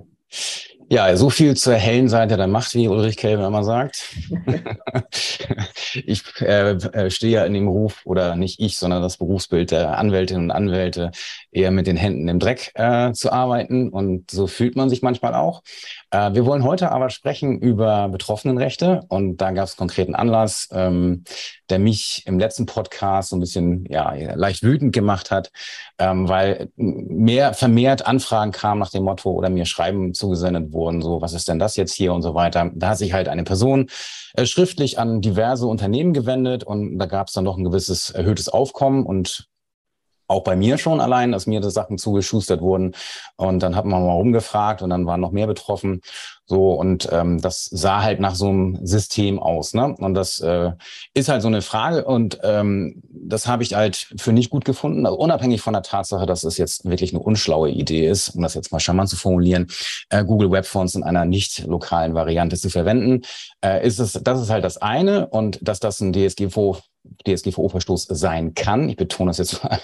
Ja, 0.90 1.14
so 1.16 1.28
viel 1.28 1.54
zur 1.54 1.75
hellen 1.75 2.08
Seite 2.08 2.38
der 2.38 2.47
Macht, 2.47 2.75
wie 2.75 2.88
Ulrich 2.88 3.18
Kelber 3.18 3.47
immer 3.47 3.62
sagt. 3.62 4.14
ich 6.06 6.23
äh, 6.40 6.70
äh, 6.70 7.11
stehe 7.11 7.32
ja 7.35 7.44
in 7.44 7.52
dem 7.52 7.66
Beruf, 7.66 8.00
oder 8.06 8.37
nicht 8.37 8.58
ich, 8.58 8.78
sondern 8.78 9.02
das 9.02 9.18
Berufsbild 9.18 9.70
der 9.70 9.99
Anwältinnen 9.99 10.44
und 10.44 10.50
Anwälte, 10.50 11.11
eher 11.52 11.73
mit 11.73 11.87
den 11.87 11.99
Händen 11.99 12.26
im 12.28 12.38
Dreck 12.38 12.73
äh, 12.75 13.12
zu 13.12 13.30
arbeiten. 13.30 13.90
Und 13.90 14.30
so 14.30 14.47
fühlt 14.47 14.76
man 14.76 14.88
sich 14.88 15.02
manchmal 15.02 15.35
auch. 15.35 15.62
Äh, 16.11 16.33
wir 16.35 16.47
wollen 16.47 16.65
heute 16.65 16.91
aber 16.91 17.11
sprechen 17.11 17.59
über 17.59 18.09
Betroffenenrechte. 18.09 19.03
Und 19.09 19.38
da 19.38 19.50
gab 19.50 19.65
es 19.65 19.77
konkreten 19.77 20.15
Anlass, 20.15 20.69
ähm, 20.73 21.25
der 21.69 21.79
mich 21.79 22.23
im 22.27 22.38
letzten 22.38 22.67
Podcast 22.67 23.31
so 23.31 23.37
ein 23.37 23.41
bisschen 23.41 23.85
ja, 23.87 24.12
leicht 24.35 24.62
wütend 24.62 24.93
gemacht 24.93 25.31
hat, 25.31 25.50
ähm, 25.99 26.29
weil 26.29 26.71
mehr 26.77 27.53
vermehrt 27.55 28.07
Anfragen 28.07 28.53
kamen 28.53 28.81
nach 28.81 28.91
dem 28.91 29.05
Motto 29.05 29.31
oder 29.31 29.50
mir 29.50 29.67
Schreiben 29.67 30.15
zugesendet 30.15 30.73
wurden, 30.73 31.03
so 31.03 31.21
was 31.21 31.35
ist 31.35 31.49
denn 31.49 31.59
das 31.59 31.77
jetzt 31.77 31.95
hier 31.95 32.12
und 32.15 32.23
so 32.23 32.35
weiter. 32.35 32.71
Da 32.75 32.91
hat 32.91 32.99
sich 32.99 33.12
halt 33.12 33.29
eine 33.29 33.45
Person 33.45 33.88
äh, 34.35 34.47
schriftlich 34.47 34.99
an 34.99 35.21
diverse 35.21 35.67
Unternehmen 35.67 36.12
gewendet 36.12 36.65
und 36.65 36.99
da 36.99 37.07
gab 37.07 37.29
es 37.29 37.35
dann 37.35 37.45
noch 37.45 37.59
ein 37.59 37.65
gewisses 37.65 38.11
erhöhtes 38.11 38.49
Aufkommen 38.49 39.05
und 39.05 39.49
auch 40.28 40.44
bei 40.44 40.54
mir 40.54 40.78
schon 40.78 41.00
allein, 41.00 41.32
dass 41.32 41.47
mir 41.47 41.61
das 41.61 41.75
Sachen 41.75 41.99
zugeschustert 41.99 42.61
wurden. 42.61 42.94
Und 43.37 43.62
dann 43.62 43.75
hat 43.75 43.87
man 43.87 44.04
mal 44.04 44.12
rumgefragt 44.12 44.82
und 44.82 44.90
dann 44.90 45.06
waren 45.06 45.20
noch 45.20 45.32
mehr 45.32 45.47
betroffen. 45.47 46.02
So, 46.44 46.73
und 46.73 47.08
ähm, 47.12 47.42
das 47.42 47.66
sah 47.66 48.02
halt 48.02 48.20
nach 48.20 48.35
so 48.35 48.49
einem 48.49 48.78
System 48.87 49.38
aus. 49.38 49.75
Ne? 49.75 49.94
Und 49.99 50.14
das 50.14 50.40
äh, 50.40 50.73
ist 51.12 51.28
halt 51.28 51.42
so 51.42 51.49
eine 51.49 51.61
Frage. 51.61 52.04
Und 52.04 52.38
ähm, 52.42 53.02
das 53.11 53.47
habe 53.47 53.62
ich 53.62 53.75
halt 53.75 54.14
für 54.16 54.32
nicht 54.32 54.49
gut 54.49 54.64
gefunden. 54.64 55.04
Also 55.04 55.18
unabhängig 55.18 55.61
von 55.61 55.75
der 55.75 55.82
Tatsache, 55.82 56.25
dass 56.25 56.44
es 56.44 56.56
jetzt 56.56 56.88
wirklich 56.88 57.12
eine 57.12 57.23
unschlaue 57.23 57.70
Idee 57.70 58.06
ist, 58.08 58.30
um 58.30 58.42
das 58.42 58.54
jetzt 58.54 58.73
mal 58.73 58.80
charmant 58.80 59.11
zu 59.11 59.16
formulieren, 59.16 59.66
äh, 60.08 60.25
Google 60.25 60.50
Web 60.50 60.64
Fonts 60.64 60.94
in 60.94 61.02
einer 61.02 61.26
nicht 61.26 61.66
lokalen 61.66 62.14
Variante 62.14 62.56
zu 62.56 62.70
verwenden, 62.70 63.23
äh, 63.62 63.87
ist 63.87 63.99
es, 63.99 64.12
das 64.12 64.40
ist 64.40 64.49
halt 64.49 64.64
das 64.64 64.78
eine. 64.78 65.26
Und 65.26 65.58
dass 65.61 65.80
das 65.80 66.00
ein 66.00 66.14
DSGVO 66.14 66.78
DSGVO-Verstoß 67.26 68.07
sein 68.11 68.55
kann. 68.55 68.88
Ich 68.88 68.97
betone 68.97 69.31
das 69.31 69.38
jetzt 69.38 69.62
mal, 69.62 69.81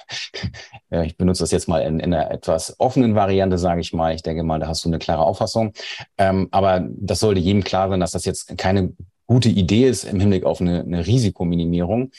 ich 1.04 1.16
benutze 1.16 1.42
das 1.42 1.50
jetzt 1.50 1.68
mal 1.68 1.80
in, 1.80 2.00
in 2.00 2.12
einer 2.14 2.30
etwas 2.30 2.78
offenen 2.78 3.14
Variante, 3.14 3.58
sage 3.58 3.80
ich 3.80 3.92
mal. 3.92 4.14
Ich 4.14 4.22
denke 4.22 4.42
mal, 4.42 4.60
da 4.60 4.68
hast 4.68 4.84
du 4.84 4.88
eine 4.88 4.98
klare 4.98 5.24
Auffassung. 5.24 5.72
Ähm, 6.18 6.48
aber 6.50 6.86
das 6.88 7.20
sollte 7.20 7.40
jedem 7.40 7.64
klar 7.64 7.88
sein, 7.88 8.00
dass 8.00 8.12
das 8.12 8.24
jetzt 8.24 8.56
keine 8.58 8.92
gute 9.26 9.48
Idee 9.48 9.88
ist 9.88 10.04
im 10.04 10.20
Hinblick 10.20 10.44
auf 10.44 10.60
eine, 10.60 10.80
eine 10.80 11.06
Risikominimierung, 11.06 12.10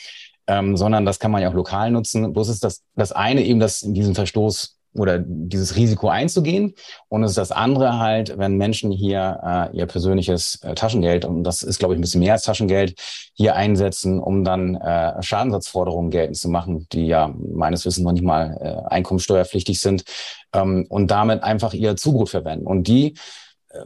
ähm, 0.48 0.76
sondern 0.78 1.06
das 1.06 1.20
kann 1.20 1.32
man 1.32 1.42
ja 1.42 1.50
auch 1.50 1.54
lokal 1.54 1.92
nutzen. 1.92 2.34
Bloß 2.34 2.50
ist 2.50 2.64
das, 2.64 2.84
das 2.96 3.12
eine 3.12 3.44
eben, 3.44 3.60
dass 3.60 3.82
in 3.82 3.94
diesem 3.94 4.16
Verstoß 4.16 4.78
oder 4.96 5.20
dieses 5.20 5.76
Risiko 5.76 6.10
einzugehen. 6.10 6.74
Und 7.10 7.24
es 7.24 7.32
ist 7.32 7.38
das 7.38 7.52
andere 7.52 8.00
halt, 8.00 8.38
wenn 8.38 8.58
Menschen 8.58 8.92
hier 8.92 9.40
äh, 9.74 9.78
ihr 9.78 9.86
persönliches 9.86 10.60
äh, 10.64 10.76
Taschengeld, 10.76 11.26
und 11.26 11.44
das 11.44 11.64
ist, 11.64 11.80
glaube 11.80 11.94
ich, 11.94 12.00
ein 12.00 12.02
bisschen 12.02 12.22
mehr 12.22 12.34
als 12.34 12.44
Taschengeld, 12.44 13.00
hier 13.34 13.56
einsetzen, 13.56 14.20
um 14.20 14.44
dann 14.44 14.76
äh, 14.76 15.22
Schadensersatzforderungen 15.22 16.12
geltend 16.12 16.38
zu 16.38 16.50
machen, 16.50 16.88
die 16.92 17.08
ja 17.08 17.34
meines 17.38 17.86
Wissens 17.86 18.06
noch 18.06 18.14
nicht 18.14 18.24
mal 18.24 18.58
äh, 18.60 18.94
einkommensteuerpflichtig 18.94 19.80
sind, 19.80 20.06
ähm, 20.54 20.86
und 20.90 21.12
damit 21.12 21.44
einfach 21.44 21.74
ihr 21.74 21.96
Zubrot 21.96 22.30
verwenden. 22.30 22.66
Und 22.66 22.88
die 22.88 23.16
äh, 23.70 23.86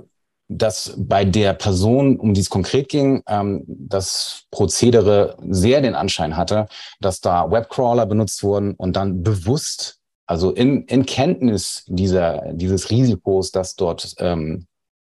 dass 0.52 0.96
bei 0.98 1.26
der 1.26 1.54
Person, 1.54 2.18
um 2.18 2.34
die 2.34 2.42
es 2.42 2.50
konkret 2.50 2.90
ging, 2.90 3.22
ähm, 3.28 3.64
das 3.68 4.46
Prozedere 4.50 5.38
sehr 5.48 5.80
den 5.82 5.94
Anschein 5.94 6.36
hatte, 6.36 6.68
dass 7.00 7.22
da 7.22 7.52
Webcrawler 7.52 8.08
benutzt 8.08 8.42
wurden 8.42 8.74
und 8.74 8.96
dann 8.96 9.22
bewusst 9.22 9.99
also 10.30 10.52
in, 10.52 10.84
in 10.84 11.08
Kenntnis 11.08 11.86
dieser, 11.88 12.54
dieses 12.54 12.92
Risikos, 12.92 13.52
dass 13.52 13.76
dort 13.76 14.14
ähm, 14.20 14.68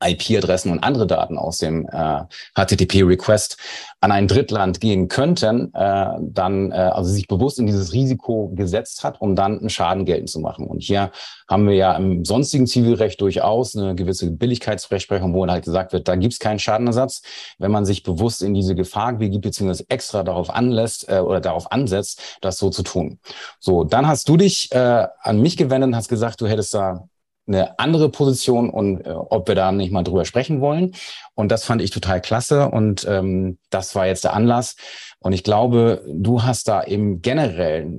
IP-Adressen 0.03 0.73
und 0.73 0.81
andere 0.81 1.07
Daten 1.07 1.39
aus 1.39 1.59
dem 1.59 1.87
äh, 1.87 2.23
HTTP-Request 2.55 3.57
an 4.01 4.13
ein 4.13 4.29
Drittland 4.29 4.81
gehen 4.81 5.09
könnten, 5.09 5.73
äh, 5.75 6.07
dann 6.21 6.73
äh, 6.73 6.77
also 6.77 7.11
sich 7.11 7.29
bewusst 7.29 7.59
in 7.59 7.67
dieses 7.67 7.93
Risiko 7.93 8.51
gesetzt 8.55 9.05
hat, 9.05 9.21
um 9.21 9.37
dann 9.37 9.59
einen 9.59 9.69
Schaden 9.69 10.07
geltend 10.07 10.31
zu 10.31 10.41
machen. 10.41 10.67
Und 10.67 10.83
hier 10.83 11.11
haben 11.49 11.67
wir 11.67 11.75
ja 11.75 11.95
im 11.97 12.25
sonstigen 12.25 12.67
Zivilrecht 12.67 13.21
durchaus 13.21 13.77
eine 13.77 13.95
gewisse 13.95 14.31
Billigkeitsrechtsprechung, 14.31 15.35
wo 15.35 15.47
halt 15.47 15.65
gesagt 15.65 15.93
wird, 15.93 16.09
da 16.09 16.17
gibt 16.17 16.33
es 16.33 16.39
keinen 16.39 16.59
Schadenersatz. 16.59 17.23
Wenn 17.59 17.71
man 17.71 17.85
sich 17.85 18.03
bewusst 18.03 18.43
in 18.43 18.55
diese 18.55 18.75
Gefahr 18.75 19.13
begibt, 19.15 19.43
beziehungsweise 19.43 19.85
extra 19.89 20.23
darauf 20.23 20.51
anlässt 20.51 21.09
äh, 21.09 21.19
oder 21.19 21.41
darauf 21.41 21.71
ansetzt, 21.73 22.39
das 22.41 22.57
so 22.57 22.71
zu 22.71 22.83
tun. 22.83 23.19
So, 23.59 23.85
dann 23.85 24.07
hast 24.07 24.29
du 24.29 24.37
dich 24.37 24.73
äh, 24.73 25.07
an 25.21 25.41
mich 25.41 25.57
gewendet 25.57 25.89
und 25.89 25.97
hast 25.97 26.09
gesagt, 26.09 26.41
du 26.41 26.47
hättest 26.47 26.73
da 26.73 27.09
eine 27.51 27.79
andere 27.79 28.09
Position 28.09 28.71
und 28.71 29.07
äh, 29.07 29.11
ob 29.11 29.49
wir 29.49 29.55
da 29.55 29.73
nicht 29.73 29.93
mal 29.93 30.03
drüber 30.03 30.25
sprechen 30.25 30.61
wollen. 30.61 30.93
Und 31.35 31.51
das 31.51 31.65
fand 31.65 31.83
ich 31.83 31.91
total 31.91 32.21
klasse 32.21 32.69
und 32.69 33.07
ähm, 33.09 33.59
das 33.71 33.95
war 33.95 34.07
jetzt 34.07 34.25
der 34.25 34.35
Anlass. 34.35 34.77
Und 35.19 35.33
ich 35.33 35.45
glaube, 35.45 36.03
du 36.09 36.43
hast 36.43 36.69
da 36.69 36.85
eben 36.85 37.21
generell 37.23 37.93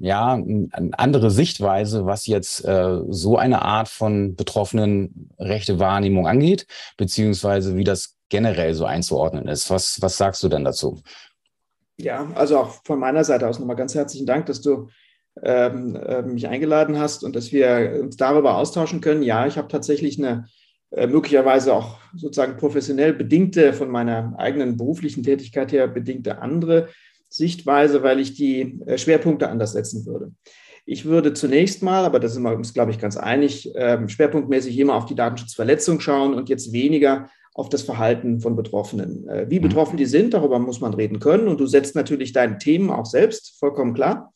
ja 0.00 0.32
eine 0.32 0.68
andere 0.92 1.30
Sichtweise, 1.30 2.06
was 2.06 2.26
jetzt 2.26 2.64
äh, 2.64 2.98
so 3.08 3.36
eine 3.36 3.62
Art 3.62 3.88
von 3.88 4.36
betroffenen 4.36 5.30
rechte 5.38 5.78
Wahrnehmung 5.78 6.26
angeht, 6.26 6.66
beziehungsweise 6.96 7.76
wie 7.76 7.84
das 7.84 8.16
generell 8.30 8.74
so 8.74 8.84
einzuordnen 8.86 9.48
ist. 9.48 9.68
Was, 9.68 10.00
was 10.00 10.16
sagst 10.16 10.42
du 10.42 10.48
denn 10.48 10.64
dazu? 10.64 11.02
Ja, 11.98 12.30
also 12.34 12.58
auch 12.60 12.80
von 12.84 12.98
meiner 12.98 13.24
Seite 13.24 13.46
aus 13.46 13.58
nochmal 13.58 13.76
ganz 13.76 13.94
herzlichen 13.94 14.26
Dank, 14.26 14.46
dass 14.46 14.62
du 14.62 14.88
mich 15.42 16.48
eingeladen 16.48 16.98
hast 16.98 17.24
und 17.24 17.34
dass 17.34 17.52
wir 17.52 18.00
uns 18.02 18.16
darüber 18.16 18.58
austauschen 18.58 19.00
können. 19.00 19.22
Ja, 19.22 19.46
ich 19.46 19.56
habe 19.56 19.68
tatsächlich 19.68 20.18
eine 20.18 20.44
äh, 20.90 21.06
möglicherweise 21.06 21.72
auch 21.74 21.98
sozusagen 22.16 22.56
professionell 22.56 23.12
bedingte, 23.12 23.72
von 23.72 23.90
meiner 23.90 24.34
eigenen 24.38 24.76
beruflichen 24.76 25.22
Tätigkeit 25.22 25.70
her 25.70 25.86
bedingte 25.86 26.42
andere 26.42 26.88
Sichtweise, 27.28 28.02
weil 28.02 28.18
ich 28.18 28.34
die 28.34 28.80
äh, 28.86 28.98
Schwerpunkte 28.98 29.48
anders 29.48 29.72
setzen 29.72 30.04
würde. 30.04 30.32
Ich 30.86 31.04
würde 31.04 31.32
zunächst 31.32 31.84
mal, 31.84 32.04
aber 32.04 32.18
da 32.18 32.26
sind 32.26 32.42
wir 32.42 32.56
uns, 32.56 32.74
glaube 32.74 32.90
ich, 32.90 32.98
ganz 32.98 33.16
einig, 33.16 33.70
ähm, 33.76 34.08
schwerpunktmäßig 34.08 34.76
immer 34.78 34.96
auf 34.96 35.06
die 35.06 35.14
Datenschutzverletzung 35.14 36.00
schauen 36.00 36.34
und 36.34 36.48
jetzt 36.48 36.72
weniger 36.72 37.30
auf 37.54 37.68
das 37.68 37.82
Verhalten 37.82 38.40
von 38.40 38.56
Betroffenen. 38.56 39.28
Äh, 39.28 39.46
wie 39.48 39.60
mhm. 39.60 39.64
betroffen 39.64 39.96
die 39.96 40.06
sind, 40.06 40.34
darüber 40.34 40.58
muss 40.58 40.80
man 40.80 40.94
reden 40.94 41.20
können. 41.20 41.46
Und 41.46 41.60
du 41.60 41.66
setzt 41.66 41.94
natürlich 41.94 42.32
deine 42.32 42.58
Themen 42.58 42.90
auch 42.90 43.06
selbst, 43.06 43.56
vollkommen 43.60 43.94
klar. 43.94 44.32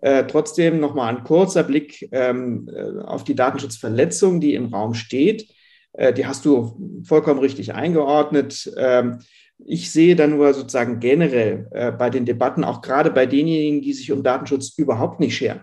Äh, 0.00 0.26
trotzdem 0.26 0.80
nochmal 0.80 1.14
ein 1.14 1.24
kurzer 1.24 1.62
Blick 1.62 2.08
ähm, 2.12 2.68
äh, 2.72 3.00
auf 3.02 3.24
die 3.24 3.34
Datenschutzverletzung, 3.34 4.40
die 4.40 4.54
im 4.54 4.66
Raum 4.66 4.94
steht. 4.94 5.48
Äh, 5.92 6.12
die 6.12 6.26
hast 6.26 6.44
du 6.44 7.02
vollkommen 7.04 7.40
richtig 7.40 7.74
eingeordnet. 7.74 8.72
Ähm, 8.76 9.20
ich 9.58 9.90
sehe 9.90 10.16
da 10.16 10.26
nur 10.26 10.52
sozusagen 10.52 11.00
generell 11.00 11.68
äh, 11.72 11.90
bei 11.92 12.10
den 12.10 12.26
Debatten, 12.26 12.64
auch 12.64 12.82
gerade 12.82 13.10
bei 13.10 13.26
denjenigen, 13.26 13.80
die 13.80 13.94
sich 13.94 14.12
um 14.12 14.22
Datenschutz 14.22 14.76
überhaupt 14.76 15.20
nicht 15.20 15.36
scheren. 15.36 15.62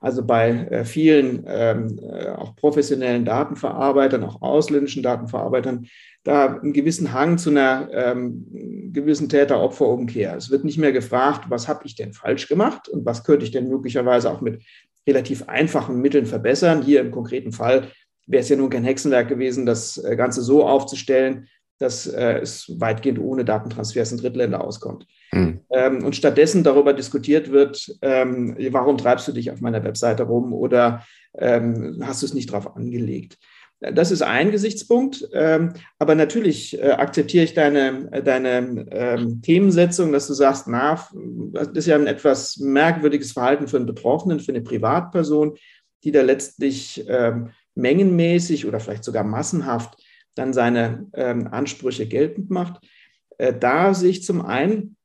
Also 0.00 0.24
bei 0.24 0.50
äh, 0.50 0.84
vielen 0.84 1.44
ähm, 1.46 2.00
äh, 2.02 2.30
auch 2.30 2.56
professionellen 2.56 3.26
Datenverarbeitern, 3.26 4.24
auch 4.24 4.40
ausländischen 4.40 5.02
Datenverarbeitern, 5.02 5.86
da 6.24 6.56
einen 6.56 6.72
gewissen 6.72 7.12
Hang 7.12 7.36
zu 7.36 7.50
einer 7.50 7.90
ähm, 7.92 8.46
gewissen 8.92 9.28
Täter-Opfer-Umkehr. 9.28 10.36
Es 10.36 10.50
wird 10.50 10.64
nicht 10.64 10.78
mehr 10.78 10.92
gefragt, 10.92 11.50
was 11.50 11.68
habe 11.68 11.84
ich 11.84 11.96
denn 11.96 12.14
falsch 12.14 12.48
gemacht 12.48 12.88
und 12.88 13.04
was 13.04 13.24
könnte 13.24 13.44
ich 13.44 13.50
denn 13.50 13.68
möglicherweise 13.68 14.30
auch 14.30 14.40
mit 14.40 14.62
relativ 15.06 15.48
einfachen 15.48 16.00
Mitteln 16.00 16.24
verbessern. 16.24 16.82
Hier 16.82 17.00
im 17.02 17.10
konkreten 17.10 17.52
Fall 17.52 17.88
wäre 18.26 18.42
es 18.42 18.48
ja 18.48 18.56
nun 18.56 18.70
kein 18.70 18.84
Hexenwerk 18.84 19.28
gewesen, 19.28 19.66
das 19.66 19.98
äh, 19.98 20.16
Ganze 20.16 20.42
so 20.42 20.66
aufzustellen, 20.66 21.48
dass 21.78 22.06
äh, 22.06 22.38
es 22.38 22.70
weitgehend 22.78 23.18
ohne 23.18 23.44
Datentransfers 23.44 24.12
in 24.12 24.18
Drittländer 24.18 24.62
auskommt. 24.62 25.06
Mhm. 25.32 25.60
Ähm, 25.70 26.04
und 26.04 26.16
stattdessen 26.16 26.64
darüber 26.64 26.92
diskutiert 26.92 27.50
wird, 27.50 27.96
ähm, 28.02 28.56
warum 28.70 28.98
treibst 28.98 29.28
du 29.28 29.32
dich 29.32 29.50
auf 29.50 29.60
meiner 29.60 29.84
Webseite 29.84 30.24
rum 30.24 30.52
oder 30.52 31.04
ähm, 31.38 32.00
hast 32.02 32.22
du 32.22 32.26
es 32.26 32.34
nicht 32.34 32.50
drauf 32.50 32.76
angelegt. 32.76 33.38
Das 33.80 34.10
ist 34.10 34.20
ein 34.20 34.50
Gesichtspunkt. 34.50 35.26
Ähm, 35.32 35.72
aber 35.98 36.14
natürlich 36.14 36.78
äh, 36.78 36.90
akzeptiere 36.90 37.44
ich 37.44 37.54
deine, 37.54 38.22
deine 38.24 38.86
ähm, 38.90 39.40
Themensetzung, 39.40 40.12
dass 40.12 40.26
du 40.26 40.34
sagst, 40.34 40.66
na, 40.66 41.02
das 41.52 41.68
ist 41.68 41.86
ja 41.86 41.94
ein 41.94 42.06
etwas 42.06 42.58
merkwürdiges 42.58 43.32
Verhalten 43.32 43.68
für 43.68 43.78
einen 43.78 43.86
Betroffenen, 43.86 44.40
für 44.40 44.52
eine 44.52 44.60
Privatperson, 44.60 45.56
die 46.04 46.12
da 46.12 46.20
letztlich 46.20 47.06
ähm, 47.08 47.50
mengenmäßig 47.74 48.66
oder 48.66 48.80
vielleicht 48.80 49.04
sogar 49.04 49.24
massenhaft 49.24 49.96
dann 50.34 50.52
seine 50.52 51.06
Ansprüche 51.12 52.06
geltend 52.06 52.50
macht. 52.50 52.80
Äh, 53.40 53.54
da 53.58 53.94
sehe 53.94 54.10
ich 54.10 54.22
zum 54.22 54.44
einen 54.44 54.96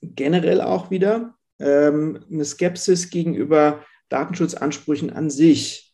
generell 0.00 0.60
auch 0.60 0.90
wieder 0.90 1.34
eine 1.60 2.44
Skepsis 2.44 3.10
gegenüber 3.10 3.80
Datenschutzansprüchen 4.08 5.10
an 5.10 5.28
sich. 5.30 5.88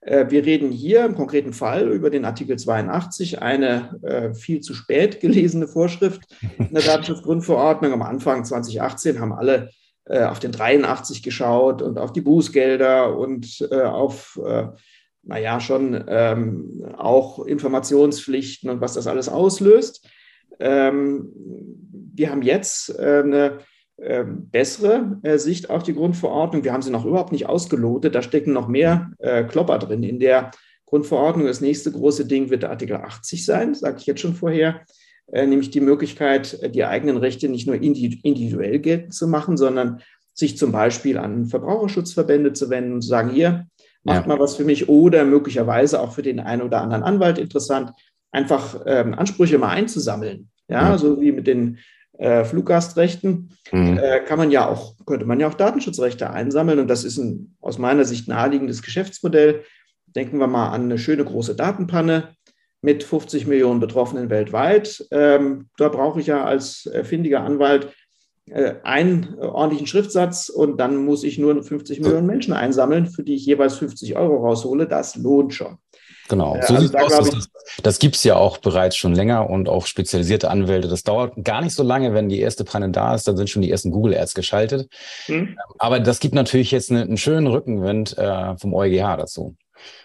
Äh, 0.00 0.30
wir 0.30 0.44
reden 0.44 0.70
hier 0.70 1.04
im 1.04 1.14
konkreten 1.14 1.52
Fall 1.52 1.88
über 1.90 2.10
den 2.10 2.24
Artikel 2.24 2.58
82, 2.58 3.42
eine 3.42 4.00
äh, 4.02 4.34
viel 4.34 4.60
zu 4.60 4.74
spät 4.74 5.20
gelesene 5.20 5.68
Vorschrift 5.68 6.22
in 6.58 6.72
der 6.72 6.82
Datenschutzgrundverordnung. 6.86 7.92
Am 7.92 8.02
Anfang 8.02 8.44
2018 8.44 9.20
haben 9.20 9.32
alle 9.32 9.70
äh, 10.04 10.24
auf 10.24 10.38
den 10.38 10.52
83 10.52 11.22
geschaut 11.22 11.82
und 11.82 11.98
auf 11.98 12.12
die 12.12 12.22
Bußgelder 12.22 13.16
und 13.16 13.66
äh, 13.70 13.82
auf, 13.82 14.40
äh, 14.44 14.68
naja, 15.22 15.60
schon 15.60 16.02
ähm, 16.08 16.82
auch 16.96 17.44
Informationspflichten 17.44 18.70
und 18.70 18.80
was 18.80 18.94
das 18.94 19.06
alles 19.06 19.28
auslöst. 19.28 20.08
Ähm, 20.60 21.32
wir 22.14 22.30
haben 22.30 22.42
jetzt 22.42 22.98
äh, 22.98 23.22
eine 23.24 23.58
ähm, 23.98 24.48
bessere 24.50 25.18
äh, 25.22 25.38
Sicht 25.38 25.70
auf 25.70 25.82
die 25.82 25.94
Grundverordnung. 25.94 26.64
Wir 26.64 26.72
haben 26.72 26.82
sie 26.82 26.90
noch 26.90 27.04
überhaupt 27.04 27.32
nicht 27.32 27.48
ausgelotet. 27.48 28.14
Da 28.14 28.22
stecken 28.22 28.52
noch 28.52 28.68
mehr 28.68 29.10
äh, 29.18 29.44
Klopper 29.44 29.78
drin 29.78 30.02
in 30.02 30.20
der 30.20 30.50
Grundverordnung. 30.86 31.46
Das 31.46 31.60
nächste 31.60 31.90
große 31.90 32.26
Ding 32.26 32.50
wird 32.50 32.62
der 32.62 32.70
Artikel 32.70 32.96
80 32.96 33.44
sein, 33.44 33.74
sage 33.74 33.96
ich 33.98 34.06
jetzt 34.06 34.20
schon 34.20 34.34
vorher, 34.34 34.80
nämlich 35.32 35.70
die 35.70 35.80
Möglichkeit, 35.80 36.74
die 36.74 36.84
eigenen 36.84 37.16
Rechte 37.16 37.48
nicht 37.48 37.68
nur 37.68 37.76
individuell 37.76 38.80
geltend 38.80 39.14
zu 39.14 39.28
machen, 39.28 39.56
sondern 39.56 40.00
sich 40.34 40.58
zum 40.58 40.72
Beispiel 40.72 41.16
an 41.16 41.46
Verbraucherschutzverbände 41.46 42.54
zu 42.54 42.70
wenden 42.70 42.94
und 42.94 43.02
zu 43.02 43.08
sagen, 43.08 43.30
hier, 43.30 43.68
macht 44.02 44.22
ja. 44.22 44.28
mal 44.28 44.40
was 44.40 44.56
für 44.56 44.64
mich 44.64 44.88
oder 44.88 45.24
möglicherweise 45.24 46.00
auch 46.00 46.12
für 46.12 46.22
den 46.22 46.40
einen 46.40 46.62
oder 46.62 46.80
anderen 46.80 47.02
Anwalt 47.02 47.38
interessant, 47.38 47.92
einfach 48.32 48.80
ähm, 48.86 49.14
Ansprüche 49.14 49.58
mal 49.58 49.70
einzusammeln. 49.70 50.50
Ja, 50.68 50.90
ja, 50.90 50.98
so 50.98 51.20
wie 51.20 51.32
mit 51.32 51.46
den 51.46 51.78
äh, 52.20 52.44
Fluggastrechten, 52.44 53.56
mhm. 53.72 53.98
äh, 53.98 54.20
kann 54.20 54.38
man 54.38 54.50
ja 54.50 54.68
auch, 54.68 54.94
könnte 55.06 55.26
man 55.26 55.40
ja 55.40 55.48
auch 55.48 55.54
Datenschutzrechte 55.54 56.30
einsammeln. 56.30 56.78
Und 56.78 56.88
das 56.88 57.04
ist 57.04 57.18
ein 57.18 57.56
aus 57.60 57.78
meiner 57.78 58.04
Sicht 58.04 58.28
naheliegendes 58.28 58.82
Geschäftsmodell. 58.82 59.64
Denken 60.06 60.38
wir 60.38 60.46
mal 60.46 60.70
an 60.70 60.82
eine 60.84 60.98
schöne 60.98 61.24
große 61.24 61.56
Datenpanne 61.56 62.34
mit 62.82 63.04
50 63.04 63.46
Millionen 63.46 63.80
Betroffenen 63.80 64.30
weltweit. 64.30 65.06
Ähm, 65.10 65.70
da 65.76 65.88
brauche 65.88 66.20
ich 66.20 66.26
ja 66.26 66.44
als 66.44 66.90
findiger 67.04 67.42
Anwalt 67.42 67.88
äh, 68.50 68.74
einen 68.82 69.38
ordentlichen 69.38 69.86
Schriftsatz 69.86 70.48
und 70.48 70.78
dann 70.78 70.96
muss 71.04 71.24
ich 71.24 71.38
nur 71.38 71.62
50 71.62 72.00
Millionen 72.00 72.26
Menschen 72.26 72.52
einsammeln, 72.52 73.06
für 73.06 73.22
die 73.22 73.34
ich 73.34 73.46
jeweils 73.46 73.76
50 73.76 74.16
Euro 74.16 74.46
raushole. 74.46 74.86
Das 74.86 75.16
lohnt 75.16 75.54
schon. 75.54 75.78
Genau, 76.30 76.56
so 76.62 76.74
also 76.74 76.86
sieht 76.86 76.94
da 76.94 77.00
aus. 77.00 77.30
Das, 77.30 77.50
das 77.82 77.98
gibt 77.98 78.14
es 78.14 78.22
ja 78.22 78.36
auch 78.36 78.58
bereits 78.58 78.96
schon 78.96 79.16
länger 79.16 79.50
und 79.50 79.68
auch 79.68 79.86
spezialisierte 79.86 80.48
Anwälte. 80.48 80.86
Das 80.86 81.02
dauert 81.02 81.32
gar 81.44 81.60
nicht 81.60 81.74
so 81.74 81.82
lange, 81.82 82.14
wenn 82.14 82.28
die 82.28 82.38
erste 82.38 82.64
Panne 82.64 82.90
da 82.90 83.16
ist, 83.16 83.26
dann 83.26 83.36
sind 83.36 83.50
schon 83.50 83.62
die 83.62 83.70
ersten 83.70 83.90
Google-Ads 83.90 84.34
geschaltet. 84.34 84.88
Hm. 85.26 85.58
Aber 85.78 85.98
das 85.98 86.20
gibt 86.20 86.34
natürlich 86.34 86.70
jetzt 86.70 86.92
eine, 86.92 87.02
einen 87.02 87.16
schönen 87.16 87.48
Rückenwind 87.48 88.16
äh, 88.16 88.56
vom 88.56 88.72
EuGH 88.74 89.16
dazu. 89.16 89.56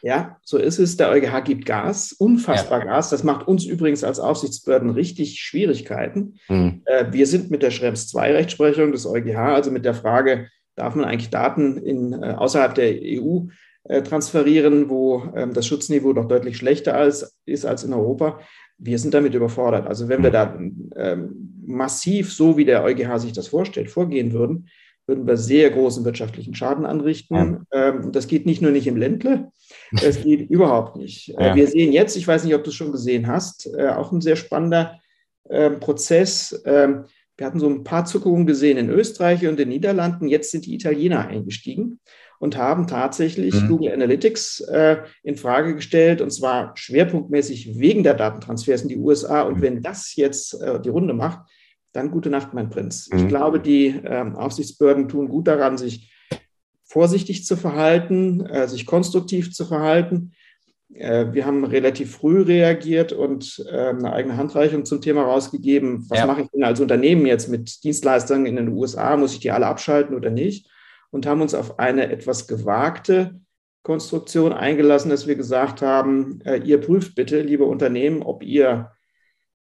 Ja, 0.02 0.38
so 0.44 0.58
ist 0.58 0.80
es. 0.80 0.98
Der 0.98 1.12
EuGH 1.12 1.44
gibt 1.44 1.68
Gas, 1.68 2.12
unfassbar 2.12 2.80
ja. 2.80 2.86
Gas. 2.86 3.12
Das 3.12 3.24
macht 3.24 3.48
uns 3.48 3.66
übrigens 3.66 4.04
als 4.04 4.20
Aufsichtsbehörden 4.20 4.90
richtig 4.90 5.42
Schwierigkeiten. 5.42 6.40
Mhm. 6.48 6.82
wir 7.12 7.28
sind 7.28 7.52
mit 7.52 7.62
der 7.62 7.72
Schrems 7.72 8.08
2 8.08 8.32
Rechtsprechung 8.32 8.92
des 8.92 9.06
EuGH, 9.06 9.38
also 9.38 9.70
mit 9.70 9.86
der 9.86 9.94
Frage, 9.94 10.48
darf 10.76 10.96
man 10.96 11.06
eigentlich 11.06 11.30
Daten 11.30 11.78
in, 11.78 12.14
äh, 12.14 12.34
außerhalb 12.38 12.76
der 12.76 12.94
EU 13.02 13.40
äh, 13.40 13.50
transferieren, 13.88 14.90
wo 14.90 15.24
ähm, 15.36 15.54
das 15.54 15.68
Schutzniveau 15.68 16.14
doch 16.14 16.28
deutlich 16.28 16.58
schlechter 16.58 16.96
als, 16.96 17.38
ist 17.46 17.66
als 17.66 17.84
in 17.84 17.94
Europa. 17.94 18.40
Wir 18.78 19.00
sind 19.00 19.14
damit 19.14 19.34
überfordert. 19.36 19.88
Also 19.88 20.10
wenn 20.10 20.24
wir 20.24 20.32
da 20.32 20.58
ähm, 20.96 21.62
massiv, 21.66 22.34
so 22.34 22.58
wie 22.58 22.66
der 22.66 22.84
EuGH 22.84 23.20
sich 23.20 23.34
das 23.34 23.48
vorstellt, 23.48 23.90
vorgehen 23.90 24.34
würden, 24.34 24.70
würden 25.08 25.28
wir 25.28 25.38
sehr 25.38 25.70
großen 25.70 26.04
wirtschaftlichen 26.04 26.56
Schaden 26.56 26.86
anrichten. 26.86 27.66
Ja. 27.72 27.90
Ähm, 27.90 28.12
das 28.12 28.28
geht 28.28 28.46
nicht 28.46 28.62
nur 28.62 28.72
nicht 28.72 28.88
im 28.88 28.98
Ländle, 28.98 29.52
es 30.02 30.22
geht 30.24 30.42
überhaupt 30.50 30.96
nicht. 30.96 31.30
Äh, 31.38 31.50
ja. 31.50 31.56
Wir 31.56 31.68
sehen 31.68 31.92
jetzt, 31.94 32.16
ich 32.18 32.28
weiß 32.28 32.44
nicht, 32.44 32.56
ob 32.56 32.64
du 32.64 32.72
es 32.72 32.76
schon 32.76 32.92
gesehen 32.92 33.28
hast, 33.28 33.70
äh, 33.78 33.90
auch 33.90 34.12
ein 34.12 34.22
sehr 34.22 34.36
spannender 34.36 35.00
äh, 35.48 35.70
Prozess. 35.70 36.60
Wir 37.38 37.48
hatten 37.48 37.60
so 37.60 37.68
ein 37.68 37.84
paar 37.84 38.06
Zuckungen 38.06 38.48
gesehen 38.48 38.78
in 38.78 38.90
Österreich 38.90 39.46
und 39.46 39.60
den 39.60 39.68
Niederlanden. 39.68 40.30
Jetzt 40.30 40.52
sind 40.52 40.66
die 40.66 40.74
Italiener 40.74 41.28
eingestiegen 41.28 42.00
und 42.40 42.58
haben 42.58 42.88
tatsächlich 42.88 43.54
mhm. 43.54 43.68
Google 43.68 43.94
Analytics 43.94 44.62
äh, 44.62 44.98
in 45.24 45.36
Frage 45.38 45.76
gestellt 45.76 46.22
und 46.22 46.32
zwar 46.32 46.76
schwerpunktmäßig 46.76 47.80
wegen 47.80 48.04
der 48.04 48.14
Datentransfers 48.14 48.84
in 48.84 48.90
die 48.90 48.98
USA. 48.98 49.42
Und 49.42 49.58
mhm. 49.58 49.62
wenn 49.62 49.82
das 49.82 50.16
jetzt 50.16 50.62
äh, 50.62 50.80
die 50.80 50.90
Runde 50.90 51.14
macht, 51.14 51.40
dann 51.94 52.12
gute 52.12 52.30
Nacht, 52.30 52.54
mein 52.54 52.70
Prinz. 52.70 53.10
Mhm. 53.12 53.20
Ich 53.20 53.28
glaube, 53.28 53.60
die 53.60 53.88
äh, 53.88 54.32
Aufsichtsbehörden 54.34 55.08
tun 55.08 55.30
gut 55.30 55.48
daran, 55.48 55.78
sich 55.78 56.12
vorsichtig 56.84 57.46
zu 57.46 57.56
verhalten, 57.58 58.46
äh, 58.46 58.68
sich 58.68 58.86
konstruktiv 58.86 59.54
zu 59.54 59.66
verhalten. 59.66 60.34
Äh, 60.94 61.34
wir 61.34 61.46
haben 61.46 61.64
relativ 61.66 62.16
früh 62.16 62.42
reagiert 62.42 63.12
und 63.12 63.66
äh, 63.70 63.90
eine 63.90 64.14
eigene 64.14 64.38
Handreichung 64.38 64.86
zum 64.86 65.02
Thema 65.02 65.24
rausgegeben. 65.24 66.10
Was 66.10 66.20
ja. 66.20 66.26
mache 66.26 66.42
ich 66.42 66.50
denn 66.50 66.64
als 66.64 66.80
Unternehmen 66.80 67.26
jetzt 67.26 67.50
mit 67.50 67.84
Dienstleistern 67.84 68.46
in 68.46 68.56
den 68.56 68.70
USA? 68.70 69.18
Muss 69.18 69.34
ich 69.34 69.40
die 69.40 69.52
alle 69.52 69.68
abschalten 69.68 70.16
oder 70.16 70.30
nicht? 70.30 70.70
Und 71.16 71.26
haben 71.26 71.42
uns 71.42 71.56
auf 71.56 71.80
eine 71.80 72.12
etwas 72.12 72.46
gewagte 72.46 73.40
Konstruktion 73.84 74.52
eingelassen, 74.52 75.10
dass 75.10 75.28
wir 75.28 75.36
gesagt 75.36 75.82
haben, 75.82 76.42
äh, 76.44 76.58
ihr 76.58 76.82
prüft 76.82 77.16
bitte, 77.16 77.40
liebe 77.40 77.64
Unternehmen, 77.64 78.22
ob 78.22 78.44
ihr 78.44 78.92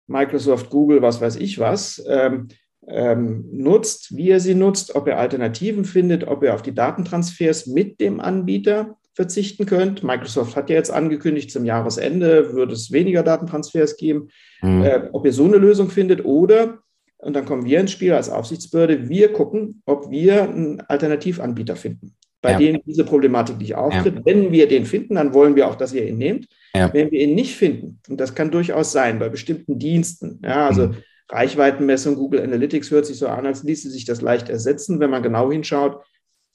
Microsoft, 0.08 0.68
Google, 0.68 1.00
was 1.00 1.20
weiß 1.20 1.36
ich 1.36 1.60
was, 1.60 2.04
ähm, 2.08 2.48
ähm, 2.88 3.48
nutzt, 3.52 4.16
wie 4.16 4.30
ihr 4.30 4.40
sie 4.40 4.56
nutzt, 4.56 4.96
ob 4.96 5.06
ihr 5.06 5.16
Alternativen 5.16 5.84
findet, 5.84 6.26
ob 6.26 6.42
ihr 6.42 6.54
auf 6.54 6.62
die 6.62 6.74
Datentransfers 6.74 7.68
mit 7.68 8.00
dem 8.00 8.18
Anbieter 8.18 8.96
verzichten 9.14 9.64
könnt. 9.64 10.02
Microsoft 10.02 10.56
hat 10.56 10.70
ja 10.70 10.74
jetzt 10.74 10.90
angekündigt, 10.90 11.52
zum 11.52 11.64
Jahresende 11.64 12.52
würde 12.52 12.72
es 12.72 12.90
weniger 12.90 13.22
Datentransfers 13.22 13.96
geben. 13.96 14.26
Mhm. 14.60 14.82
Äh, 14.82 15.08
ob 15.12 15.24
ihr 15.24 15.32
so 15.32 15.44
eine 15.44 15.58
Lösung 15.58 15.88
findet 15.88 16.24
oder, 16.24 16.80
und 17.24 17.34
dann 17.34 17.44
kommen 17.44 17.64
wir 17.64 17.80
ins 17.80 17.92
Spiel 17.92 18.12
als 18.12 18.30
Aufsichtsbehörde, 18.30 19.08
wir 19.08 19.32
gucken, 19.32 19.82
ob 19.86 20.10
wir 20.10 20.42
einen 20.42 20.80
Alternativanbieter 20.80 21.76
finden, 21.76 22.14
bei 22.42 22.52
ja. 22.52 22.58
dem 22.58 22.80
diese 22.86 23.04
Problematik 23.04 23.58
nicht 23.58 23.74
auftritt. 23.74 24.16
Ja. 24.16 24.22
Wenn 24.24 24.52
wir 24.52 24.68
den 24.68 24.84
finden, 24.86 25.14
dann 25.14 25.34
wollen 25.34 25.56
wir 25.56 25.68
auch, 25.68 25.76
dass 25.76 25.92
ihr 25.92 26.06
ihn 26.06 26.18
nehmt. 26.18 26.46
Ja. 26.74 26.92
Wenn 26.92 27.10
wir 27.10 27.20
ihn 27.20 27.34
nicht 27.34 27.56
finden, 27.56 28.00
und 28.08 28.20
das 28.20 28.34
kann 28.34 28.50
durchaus 28.50 28.92
sein 28.92 29.18
bei 29.18 29.28
bestimmten 29.28 29.78
Diensten, 29.78 30.40
ja, 30.44 30.66
also 30.66 30.88
mhm. 30.88 30.96
Reichweitenmessung, 31.30 32.16
Google 32.16 32.42
Analytics 32.42 32.90
hört 32.90 33.06
sich 33.06 33.16
so 33.16 33.28
an, 33.28 33.46
als 33.46 33.62
ließe 33.62 33.88
sich 33.90 34.04
das 34.04 34.20
leicht 34.20 34.50
ersetzen, 34.50 35.00
wenn 35.00 35.10
man 35.10 35.22
genau 35.22 35.50
hinschaut 35.50 36.02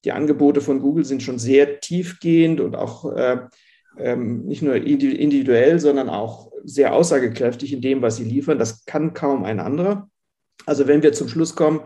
die 0.06 0.12
Angebote 0.12 0.62
von 0.62 0.80
Google 0.80 1.06
sind 1.06 1.24
schon 1.24 1.40
sehr 1.40 1.80
tiefgehend 1.80 2.62
und 2.62 2.76
auch 2.76 3.12
äh, 3.14 3.40
ähm, 3.98 4.46
nicht 4.46 4.62
nur 4.62 4.76
individuell, 4.76 5.80
sondern 5.80 6.10
auch 6.10 6.52
sehr 6.64 6.94
aussagekräftig 6.94 7.74
in 7.74 7.82
dem, 7.82 8.02
was 8.02 8.18
sie 8.18 8.24
liefern. 8.24 8.60
Das 8.60 8.86
kann 8.86 9.14
kaum 9.14 9.44
ein 9.44 9.60
anderer. 9.60 10.10
Also 10.66 10.88
wenn 10.88 11.04
wir 11.04 11.14
zum 11.14 11.28
Schluss 11.28 11.56
kommen, 11.56 11.82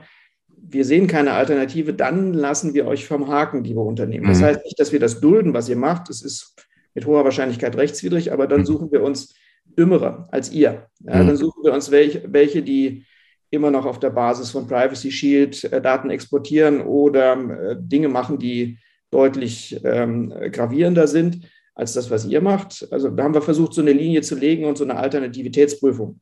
wir 0.48 0.86
sehen 0.86 1.08
keine 1.08 1.34
Alternative, 1.34 1.94
dann 1.94 2.34
lassen 2.34 2.74
wir 2.74 2.88
euch 2.88 3.06
vom 3.06 3.28
Haken, 3.28 3.64
liebe 3.64 3.82
Unternehmen. 3.82 4.28
Das 4.28 4.40
mhm. 4.40 4.46
heißt 4.46 4.64
nicht, 4.64 4.80
dass 4.80 4.92
wir 4.92 5.00
das 5.00 5.20
dulden, 5.20 5.54
was 5.54 5.70
ihr 5.70 5.76
macht. 5.76 6.10
Es 6.10 6.22
ist 6.22 6.56
mit 6.94 7.06
hoher 7.06 7.24
Wahrscheinlichkeit 7.24 7.76
rechtswidrig, 7.76 8.32
aber 8.32 8.48
dann 8.48 8.62
mhm. 8.62 8.66
suchen 8.66 8.92
wir 8.92 9.04
uns 9.04 9.36
dümmere 9.78 10.28
als 10.32 10.52
ihr. 10.52 10.88
Ja, 11.00 11.22
mhm. 11.22 11.28
Dann 11.28 11.38
suchen 11.38 11.64
wir 11.64 11.74
uns 11.74 11.92
welche, 11.92 12.24
welche, 12.32 12.62
die 12.62 13.06
immer 13.50 13.72
noch 13.72 13.86
auf 13.86 14.00
der 14.00 14.10
Basis 14.10 14.52
von 14.52 14.68
Privacy 14.68 15.12
Shield 15.12 15.64
äh, 15.66 15.82
Daten 15.82 16.10
exportieren 16.10 16.82
oder 16.82 17.34
äh, 17.34 17.76
Dinge 17.80 18.10
machen, 18.10 18.40
die 18.40 18.80
deutlich 19.12 19.80
ähm, 19.84 20.34
gravierender 20.52 21.08
sind 21.08 21.48
als 21.76 21.94
das, 21.94 22.10
was 22.10 22.26
ihr 22.26 22.42
macht. 22.42 22.88
Also 22.92 23.10
da 23.10 23.24
haben 23.24 23.34
wir 23.34 23.42
versucht, 23.42 23.74
so 23.74 23.82
eine 23.82 23.94
Linie 23.94 24.22
zu 24.22 24.36
legen 24.36 24.66
und 24.66 24.78
so 24.78 24.84
eine 24.84 24.96
Alternativitätsprüfung 24.96 26.20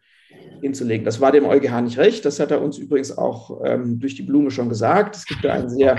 hinzulegen. 0.62 1.06
Das 1.06 1.20
war 1.20 1.32
dem 1.32 1.46
EuGH 1.46 1.82
nicht 1.82 1.98
recht. 1.98 2.26
Das 2.26 2.40
hat 2.40 2.52
er 2.52 2.62
uns 2.62 2.78
übrigens 2.78 3.18
auch 3.18 3.62
ähm, 3.66 4.00
durch 4.00 4.16
die 4.16 4.24
Blume 4.24 4.52
schon 4.52 4.70
gesagt. 4.70 5.16
Es 5.16 5.26
gibt 5.26 5.44
da 5.44 5.54
einen 5.54 5.70
sehr 5.70 5.98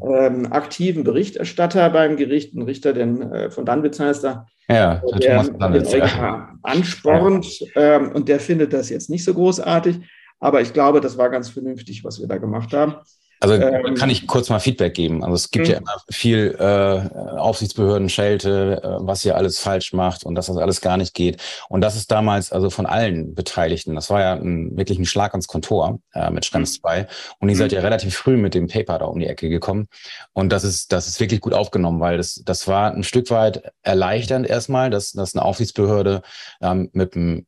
ähm, 0.00 0.52
aktiven 0.52 1.04
Berichterstatter 1.04 1.90
beim 1.90 2.16
Gericht, 2.16 2.54
einen 2.54 2.64
Richter, 2.64 2.92
den 2.92 3.22
äh, 3.22 3.50
von 3.50 3.64
Danwitz 3.64 4.00
heißt 4.00 4.24
er, 4.24 4.46
ja, 4.68 5.00
der, 5.18 5.44
der 5.44 5.68
den 5.70 5.86
EuGH 5.86 6.16
ja. 6.16 6.58
anspornt 6.62 7.60
ja. 7.60 7.96
Ähm, 7.96 8.12
und 8.12 8.28
der 8.28 8.40
findet 8.40 8.72
das 8.72 8.90
jetzt 8.90 9.10
nicht 9.10 9.24
so 9.24 9.34
großartig. 9.34 10.00
Aber 10.40 10.60
ich 10.60 10.72
glaube, 10.72 11.00
das 11.00 11.16
war 11.16 11.30
ganz 11.30 11.48
vernünftig, 11.48 12.04
was 12.04 12.20
wir 12.20 12.26
da 12.26 12.38
gemacht 12.38 12.72
haben. 12.72 12.96
Also 13.40 13.54
ähm, 13.54 13.94
kann 13.94 14.10
ich 14.10 14.26
kurz 14.26 14.48
mal 14.48 14.58
Feedback 14.58 14.94
geben. 14.94 15.22
Also 15.22 15.34
es 15.34 15.50
gibt 15.50 15.68
ja 15.68 15.76
hm. 15.76 15.82
immer 15.82 15.96
viel 16.10 16.56
äh, 16.58 17.38
Aufsichtsbehörden, 17.38 18.08
Schelte, 18.08 18.80
äh, 18.82 19.06
was 19.06 19.24
ihr 19.24 19.36
alles 19.36 19.58
falsch 19.58 19.92
macht 19.92 20.24
und 20.24 20.34
dass 20.34 20.46
das 20.46 20.56
alles 20.56 20.80
gar 20.80 20.96
nicht 20.96 21.14
geht. 21.14 21.42
Und 21.68 21.82
das 21.82 21.96
ist 21.96 22.10
damals 22.10 22.52
also 22.52 22.70
von 22.70 22.86
allen 22.86 23.34
Beteiligten. 23.34 23.94
Das 23.94 24.10
war 24.10 24.20
ja 24.20 24.34
ein, 24.34 24.76
wirklich 24.76 24.98
ein 24.98 25.04
Schlag 25.04 25.32
ans 25.32 25.48
Kontor 25.48 26.00
äh, 26.14 26.30
mit 26.30 26.44
Schrems 26.44 26.80
2. 26.80 27.00
Hm. 27.00 27.06
Und 27.40 27.48
ihr 27.48 27.56
seid 27.56 27.72
ja 27.72 27.80
relativ 27.80 28.16
früh 28.16 28.36
mit 28.36 28.54
dem 28.54 28.68
Paper 28.68 28.98
da 28.98 29.04
um 29.06 29.18
die 29.18 29.26
Ecke 29.26 29.48
gekommen. 29.48 29.88
Und 30.32 30.50
das 30.50 30.64
ist, 30.64 30.92
das 30.92 31.06
ist 31.06 31.20
wirklich 31.20 31.40
gut 31.40 31.54
aufgenommen, 31.54 32.00
weil 32.00 32.16
das, 32.16 32.42
das 32.44 32.66
war 32.66 32.92
ein 32.92 33.04
Stück 33.04 33.30
weit 33.30 33.70
erleichternd 33.82 34.46
erstmal, 34.46 34.90
dass, 34.90 35.12
dass 35.12 35.34
eine 35.34 35.44
Aufsichtsbehörde 35.44 36.22
ähm, 36.62 36.90
mit 36.92 37.14
einem 37.14 37.46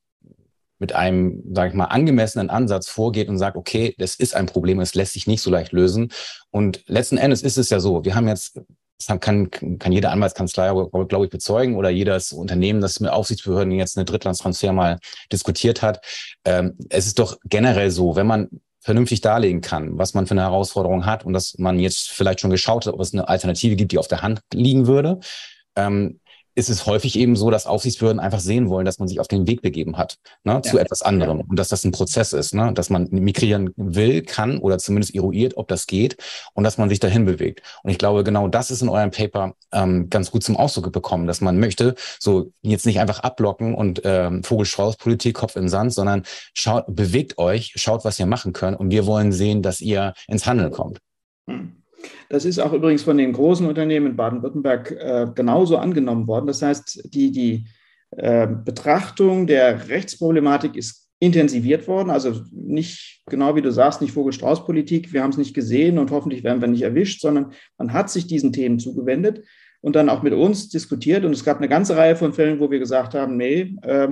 mit 0.79 0.95
einem, 0.95 1.43
sage 1.53 1.71
ich 1.71 1.75
mal, 1.75 1.87
angemessenen 1.87 2.51
Ansatz 2.51 2.88
vorgeht 2.88 3.29
und 3.29 3.38
sagt, 3.38 3.57
okay, 3.57 3.95
das 3.99 4.14
ist 4.14 4.35
ein 4.35 4.47
Problem, 4.47 4.81
es 4.81 4.95
lässt 4.95 5.14
sich 5.14 5.27
nicht 5.27 5.43
so 5.43 5.51
leicht 5.51 5.73
lösen. 5.73 6.12
Und 6.51 6.83
letzten 6.87 7.19
Endes 7.19 7.43
ist 7.43 7.59
es 7.59 7.71
ja 7.71 7.81
so, 7.81 8.05
wir 8.05 8.14
haben 8.14 8.29
jetzt, 8.29 8.61
das 8.99 9.21
kann, 9.21 9.51
kann 9.51 9.93
jede 9.93 10.11
Anwaltskanzlei, 10.11 10.69
glaube 11.09 11.25
ich, 11.25 11.31
bezeugen 11.31 11.77
oder 11.77 11.91
jedes 11.91 12.33
Unternehmen, 12.33 12.81
das 12.81 13.01
mit 13.01 13.11
Aufsichtsbehörden 13.11 13.73
jetzt 13.73 13.97
eine 13.97 14.05
Drittlandstransfer 14.05 14.73
mal 14.73 14.99
diskutiert 15.33 15.83
hat. 15.83 16.05
Ähm, 16.45 16.77
es 16.91 17.07
ist 17.07 17.19
doch 17.19 17.38
generell 17.45 17.91
so, 17.91 18.17
wenn 18.17 18.27
man 18.27 18.49
vernünftig 18.81 19.21
darlegen 19.21 19.61
kann, 19.61 19.99
was 19.99 20.14
man 20.14 20.27
für 20.27 20.33
eine 20.33 20.43
Herausforderung 20.43 21.05
hat 21.05 21.25
und 21.27 21.33
dass 21.33 21.59
man 21.59 21.79
jetzt 21.79 22.11
vielleicht 22.11 22.41
schon 22.41 22.51
geschaut 22.51 22.87
hat, 22.87 22.95
ob 22.95 23.01
es 23.01 23.12
eine 23.12 23.29
Alternative 23.29 23.77
gibt, 23.77 23.93
die 23.93 23.99
auf 23.99 24.09
der 24.09 24.23
Hand 24.23 24.41
liegen 24.55 24.87
würde, 24.87 25.21
ähm, 25.77 26.21
ist 26.59 26.68
es 26.68 26.87
häufig 26.87 27.16
eben 27.16 27.37
so, 27.37 27.51
dass 27.51 27.66
Aufsichtsbehörden 27.66 28.18
einfach 28.18 28.40
sehen 28.40 28.68
wollen, 28.68 28.85
dass 28.85 28.99
man 28.99 29.07
sich 29.07 29.21
auf 29.21 29.29
den 29.29 29.47
Weg 29.47 29.62
begeben 29.62 29.97
hat 29.97 30.18
ne, 30.42 30.55
ja. 30.55 30.62
zu 30.62 30.79
etwas 30.79 31.03
anderem 31.03 31.40
und 31.40 31.57
dass 31.57 31.68
das 31.68 31.85
ein 31.85 31.92
Prozess 31.92 32.33
ist, 32.33 32.53
ne, 32.53 32.73
dass 32.75 32.90
man 32.90 33.07
migrieren 33.11 33.71
will, 33.77 34.23
kann 34.23 34.59
oder 34.59 34.79
zumindest 34.79 35.14
eruiert, 35.14 35.57
ob 35.57 35.68
das 35.68 35.87
geht 35.87 36.16
und 36.55 36.64
dass 36.64 36.77
man 36.77 36.88
sich 36.88 36.99
dahin 36.99 37.25
bewegt. 37.25 37.62
Und 37.85 37.90
ich 37.90 37.99
glaube, 37.99 38.25
genau 38.25 38.49
das 38.49 38.73
ist 38.73 38.83
in 38.83 38.88
eurem 38.88 39.12
Paper 39.12 39.55
ähm, 39.73 40.11
ganz 40.11 40.33
gut 40.33 40.42
zum 40.42 40.57
Ausdruck 40.57 40.92
bekommen, 40.92 41.29
dass 41.29 41.40
man 41.40 41.61
möchte, 41.61 41.94
so 42.18 42.51
jetzt 42.62 42.87
nicht 42.87 42.99
einfach 42.99 43.21
abblocken 43.21 43.75
und 43.75 44.03
ähm, 44.05 44.42
Vogelstrauß-Politik, 44.42 45.37
Kopf 45.37 45.55
im 45.55 45.68
Sand, 45.68 45.94
sondern 45.94 46.25
schaut, 46.55 46.85
bewegt 46.88 47.38
euch, 47.38 47.73
schaut, 47.77 48.05
was 48.05 48.18
ihr 48.18 48.27
machen 48.27 48.53
könnt 48.53 48.81
und 48.81 48.90
wir 48.90 49.07
wollen 49.07 49.31
sehen, 49.31 49.62
dass 49.62 49.81
ihr 49.81 50.12
ins 50.27 50.44
Handeln 50.44 50.73
kommt. 50.73 50.99
Hm. 51.49 51.78
Das 52.29 52.45
ist 52.45 52.59
auch 52.59 52.73
übrigens 52.73 53.03
von 53.03 53.19
den 53.19 53.33
großen 53.33 53.67
Unternehmen 53.67 54.09
in 54.09 54.17
Baden-Württemberg 54.17 54.91
äh, 54.93 55.27
genauso 55.35 55.79
angenommen 55.79 56.27
worden. 56.27 56.47
Das 56.47 56.63
heißt, 56.63 57.15
die, 57.15 57.33
die 57.33 57.67
äh, 58.17 58.47
Betrachtung 58.47 59.47
der 59.47 59.89
Rechtsproblematik 59.89 60.77
ist 60.77 61.09
intensiviert 61.21 61.89
worden. 61.89 62.11
Also 62.11 62.43
nicht, 62.53 63.23
genau 63.27 63.57
wie 63.57 63.63
du 63.63 63.73
sagst, 63.73 64.01
nicht 64.01 64.13
Vogel-Strauß-Politik. 64.13 65.13
Wir 65.13 65.23
haben 65.23 65.31
es 65.31 65.37
nicht 65.37 65.55
gesehen 65.55 65.99
und 65.99 66.11
hoffentlich 66.11 66.45
werden 66.45 66.61
wir 66.61 66.69
nicht 66.69 66.83
erwischt, 66.83 67.21
sondern 67.21 67.53
man 67.77 67.93
hat 67.93 68.11
sich 68.11 68.27
diesen 68.27 68.53
Themen 68.53 68.79
zugewendet 68.79 69.45
und 69.81 69.97
dann 69.97 70.09
auch 70.09 70.23
mit 70.23 70.33
uns 70.33 70.69
diskutiert. 70.69 71.25
Und 71.25 71.33
es 71.33 71.45
gab 71.45 71.59
eine 71.59 71.69
ganze 71.69 71.97
Reihe 71.97 72.15
von 72.15 72.33
Fällen, 72.33 72.61
wo 72.61 72.71
wir 72.71 72.79
gesagt 72.79 73.15
haben, 73.15 73.37
nee, 73.37 73.75
äh, 73.83 74.09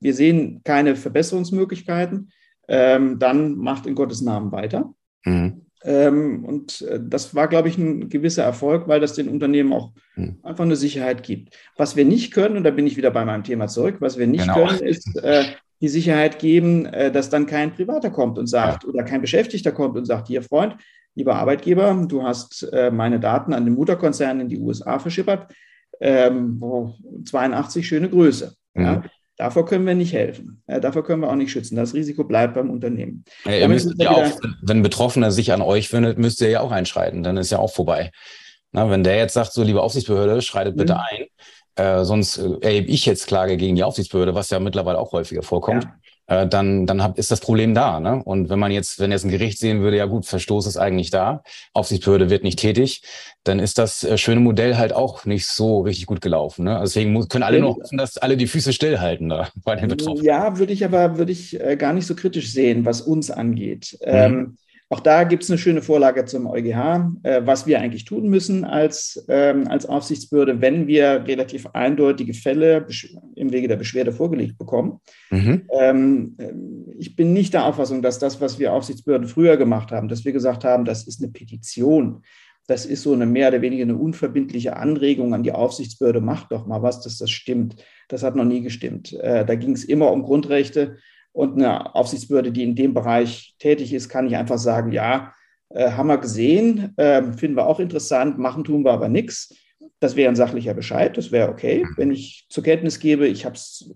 wir 0.00 0.14
sehen 0.14 0.60
keine 0.64 0.96
Verbesserungsmöglichkeiten. 0.96 2.30
Ähm, 2.68 3.18
dann 3.18 3.56
macht 3.56 3.86
in 3.86 3.94
Gottes 3.94 4.20
Namen 4.20 4.52
weiter. 4.52 4.92
Mhm. 5.24 5.66
Ähm, 5.82 6.44
und 6.44 6.82
äh, 6.82 7.00
das 7.02 7.34
war, 7.34 7.48
glaube 7.48 7.68
ich, 7.68 7.78
ein 7.78 8.08
gewisser 8.08 8.42
Erfolg, 8.42 8.86
weil 8.86 9.00
das 9.00 9.14
den 9.14 9.28
Unternehmen 9.28 9.72
auch 9.72 9.92
hm. 10.14 10.38
einfach 10.42 10.64
eine 10.64 10.76
Sicherheit 10.76 11.22
gibt. 11.22 11.56
Was 11.76 11.96
wir 11.96 12.04
nicht 12.04 12.32
können, 12.32 12.56
und 12.56 12.64
da 12.64 12.70
bin 12.70 12.86
ich 12.86 12.96
wieder 12.96 13.10
bei 13.10 13.24
meinem 13.24 13.44
Thema 13.44 13.66
zurück, 13.66 13.96
was 14.00 14.18
wir 14.18 14.26
nicht 14.26 14.46
genau. 14.46 14.66
können, 14.66 14.80
ist 14.80 15.16
äh, 15.22 15.44
die 15.80 15.88
Sicherheit 15.88 16.38
geben, 16.38 16.86
äh, 16.86 17.10
dass 17.10 17.30
dann 17.30 17.46
kein 17.46 17.72
Privater 17.72 18.10
kommt 18.10 18.38
und 18.38 18.46
sagt, 18.46 18.84
ja. 18.84 18.88
oder 18.90 19.04
kein 19.04 19.22
Beschäftigter 19.22 19.72
kommt 19.72 19.96
und 19.96 20.04
sagt, 20.04 20.28
hier 20.28 20.42
Freund, 20.42 20.76
lieber 21.14 21.36
Arbeitgeber, 21.36 22.04
du 22.06 22.22
hast 22.22 22.62
äh, 22.72 22.90
meine 22.90 23.18
Daten 23.18 23.54
an 23.54 23.64
den 23.64 23.74
Mutterkonzern 23.74 24.40
in 24.40 24.48
die 24.48 24.58
USA 24.58 24.98
verschippert. 24.98 25.52
ähm, 26.00 26.62
82 27.24 27.86
schöne 27.86 28.08
Größe. 28.08 28.54
Mhm. 28.74 28.82
Ja. 28.82 29.02
Davor 29.40 29.64
können 29.64 29.86
wir 29.86 29.94
nicht 29.94 30.12
helfen. 30.12 30.62
Äh, 30.66 30.82
davor 30.82 31.02
können 31.02 31.22
wir 31.22 31.30
auch 31.30 31.34
nicht 31.34 31.50
schützen. 31.50 31.74
Das 31.74 31.94
Risiko 31.94 32.24
bleibt 32.24 32.52
beim 32.52 32.68
Unternehmen. 32.68 33.24
Ja, 33.46 33.52
ihr 33.52 33.68
müsst 33.68 33.90
ja 33.96 34.10
auch, 34.10 34.38
wenn 34.60 34.80
ein 34.80 34.82
Betroffener 34.82 35.30
sich 35.30 35.54
an 35.54 35.62
euch 35.62 35.90
wendet, 35.94 36.18
müsst 36.18 36.42
ihr 36.42 36.50
ja 36.50 36.60
auch 36.60 36.72
einschreiten. 36.72 37.22
Dann 37.22 37.38
ist 37.38 37.48
ja 37.50 37.58
auch 37.58 37.72
vorbei. 37.72 38.10
Na, 38.72 38.90
wenn 38.90 39.02
der 39.02 39.16
jetzt 39.16 39.32
sagt, 39.32 39.54
so 39.54 39.62
liebe 39.62 39.80
Aufsichtsbehörde, 39.80 40.42
schreitet 40.42 40.76
bitte 40.76 40.92
mhm. 40.92 41.00
ein, 41.08 41.82
äh, 41.82 42.04
sonst 42.04 42.36
äh, 42.36 42.58
erhebe 42.60 42.88
ich 42.88 43.06
jetzt 43.06 43.28
Klage 43.28 43.56
gegen 43.56 43.76
die 43.76 43.82
Aufsichtsbehörde, 43.82 44.34
was 44.34 44.50
ja 44.50 44.60
mittlerweile 44.60 44.98
auch 44.98 45.12
häufiger 45.12 45.42
vorkommt. 45.42 45.84
Ja 45.84 45.94
äh, 46.30 46.46
dann, 46.46 46.86
dann 46.86 47.02
hab, 47.02 47.18
ist 47.18 47.32
das 47.32 47.40
Problem 47.40 47.74
da. 47.74 47.98
Ne? 47.98 48.22
Und 48.22 48.48
wenn 48.48 48.58
man 48.60 48.70
jetzt, 48.70 49.00
wenn 49.00 49.10
jetzt 49.10 49.24
ein 49.24 49.30
Gericht 49.30 49.58
sehen 49.58 49.82
würde, 49.82 49.96
ja 49.96 50.06
gut, 50.06 50.26
Verstoß 50.26 50.66
ist 50.68 50.76
eigentlich 50.76 51.10
da, 51.10 51.42
Aufsichtsbehörde 51.74 52.30
wird 52.30 52.44
nicht 52.44 52.60
tätig, 52.60 53.02
dann 53.42 53.58
ist 53.58 53.78
das 53.78 54.04
äh, 54.04 54.16
schöne 54.16 54.40
Modell 54.40 54.76
halt 54.76 54.92
auch 54.92 55.24
nicht 55.24 55.46
so 55.46 55.80
richtig 55.80 56.06
gut 56.06 56.20
gelaufen. 56.20 56.64
Ne? 56.64 56.78
Also 56.78 56.94
deswegen 56.94 57.12
muss, 57.12 57.28
können 57.28 57.42
alle 57.42 57.58
noch 57.58 57.76
hoffen, 57.76 57.98
dass 57.98 58.16
alle 58.16 58.36
die 58.36 58.46
Füße 58.46 58.72
stillhalten 58.72 59.28
da 59.28 59.48
bei 59.64 59.74
den 59.74 59.88
Betroffenen. 59.88 60.24
Ja, 60.24 60.56
würde 60.56 60.72
ich 60.72 60.84
aber 60.84 61.18
würde 61.18 61.32
ich 61.32 61.60
äh, 61.60 61.76
gar 61.76 61.92
nicht 61.92 62.06
so 62.06 62.14
kritisch 62.14 62.52
sehen, 62.52 62.84
was 62.84 63.00
uns 63.00 63.32
angeht. 63.32 63.98
Mhm. 64.00 64.06
Ähm, 64.06 64.56
auch 64.92 65.00
da 65.00 65.22
gibt 65.22 65.44
es 65.44 65.50
eine 65.50 65.58
schöne 65.58 65.82
Vorlage 65.82 66.24
zum 66.24 66.48
EuGH, 66.48 67.12
äh, 67.22 67.42
was 67.44 67.64
wir 67.64 67.80
eigentlich 67.80 68.04
tun 68.04 68.28
müssen 68.28 68.64
als, 68.64 69.24
ähm, 69.28 69.68
als 69.68 69.86
Aufsichtsbehörde, 69.86 70.60
wenn 70.60 70.88
wir 70.88 71.26
relativ 71.28 71.66
eindeutige 71.74 72.34
Fälle 72.34 72.84
im 73.36 73.52
Wege 73.52 73.68
der 73.68 73.76
Beschwerde 73.76 74.10
vorgelegt 74.10 74.58
bekommen. 74.58 74.98
Mhm. 75.30 75.62
Ähm, 75.78 76.36
äh, 76.38 76.52
ich 76.98 77.14
bin 77.14 77.32
nicht 77.32 77.54
der 77.54 77.66
Auffassung, 77.66 78.02
dass 78.02 78.18
das, 78.18 78.40
was 78.40 78.58
wir 78.58 78.72
Aufsichtsbehörden 78.72 79.28
früher 79.28 79.56
gemacht 79.56 79.92
haben, 79.92 80.08
dass 80.08 80.24
wir 80.24 80.32
gesagt 80.32 80.64
haben, 80.64 80.84
das 80.84 81.06
ist 81.06 81.22
eine 81.22 81.30
Petition, 81.30 82.24
das 82.66 82.84
ist 82.84 83.02
so 83.02 83.12
eine 83.12 83.26
mehr 83.26 83.48
oder 83.48 83.62
weniger 83.62 83.84
eine 83.84 83.96
unverbindliche 83.96 84.76
Anregung 84.76 85.34
an 85.34 85.44
die 85.44 85.52
Aufsichtsbehörde, 85.52 86.20
macht 86.20 86.50
doch 86.50 86.66
mal 86.66 86.82
was, 86.82 87.00
dass 87.00 87.16
das 87.16 87.30
stimmt. 87.30 87.76
Das 88.08 88.24
hat 88.24 88.34
noch 88.34 88.44
nie 88.44 88.60
gestimmt. 88.60 89.12
Äh, 89.12 89.46
da 89.46 89.54
ging 89.54 89.72
es 89.72 89.84
immer 89.84 90.10
um 90.10 90.24
Grundrechte 90.24 90.96
und 91.32 91.54
eine 91.54 91.94
Aufsichtsbehörde, 91.94 92.52
die 92.52 92.64
in 92.64 92.74
dem 92.74 92.94
Bereich 92.94 93.54
tätig 93.58 93.92
ist, 93.92 94.08
kann 94.08 94.24
nicht 94.24 94.36
einfach 94.36 94.58
sagen, 94.58 94.92
ja, 94.92 95.32
äh, 95.70 95.92
haben 95.92 96.08
wir 96.08 96.18
gesehen, 96.18 96.96
äh, 96.96 97.22
finden 97.32 97.56
wir 97.56 97.66
auch 97.66 97.80
interessant, 97.80 98.38
machen 98.38 98.64
tun 98.64 98.84
wir 98.84 98.92
aber 98.92 99.08
nichts. 99.08 99.54
Das 100.00 100.16
wäre 100.16 100.28
ein 100.28 100.36
sachlicher 100.36 100.74
Bescheid, 100.74 101.16
das 101.16 101.30
wäre 101.30 101.48
okay, 101.48 101.86
wenn 101.96 102.10
ich 102.10 102.46
zur 102.48 102.64
Kenntnis 102.64 102.98
gebe, 102.98 103.26
ich 103.26 103.44
habe 103.44 103.54
es 103.54 103.92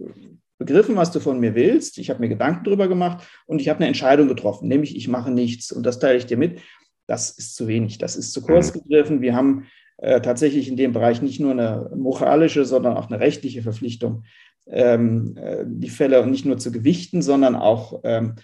begriffen, 0.59 0.97
was 0.97 1.11
du 1.11 1.21
von 1.21 1.41
mir 1.41 1.55
willst, 1.55 1.99
ich 1.99 2.11
habe 2.11 2.21
mir 2.21 2.29
Gedanken 2.29 2.65
darüber 2.65 2.89
gemacht 2.89 3.27
und 3.47 3.61
ich 3.61 3.69
habe 3.69 3.79
eine 3.79 3.89
Entscheidung 3.89 4.29
getroffen, 4.29 4.69
nämlich 4.69 4.97
ich 4.97 5.09
mache 5.09 5.31
nichts 5.31 5.73
und 5.73 5.85
das 5.85 5.99
teile 5.99 6.19
ich 6.19 6.27
dir 6.27 6.37
mit. 6.37 6.61
Das 7.07 7.31
ist 7.31 7.57
zu 7.57 7.67
wenig, 7.69 7.99
das 7.99 8.17
ist 8.17 8.33
zu 8.33 8.41
kurz 8.43 8.73
gegriffen. 8.73 9.21
Wir 9.21 9.35
haben 9.35 9.67
äh, 9.99 10.21
tatsächlich 10.21 10.69
in 10.69 10.77
dem 10.77 10.93
Bereich 10.93 11.21
nicht 11.23 11.41
nur 11.41 11.53
eine 11.53 11.91
moralische, 11.95 12.65
sondern 12.65 12.97
auch 12.97 13.11
eine 13.11 13.21
rechtliche 13.21 13.63
Verpflichtung, 13.63 14.25
die 14.67 15.91
Fälle 15.91 16.27
nicht 16.27 16.47
nur 16.47 16.57
zu 16.57 16.73
gewichten, 16.73 17.21
sondern 17.21 17.55
auch 17.55 18.01
ähm, 18.03 18.37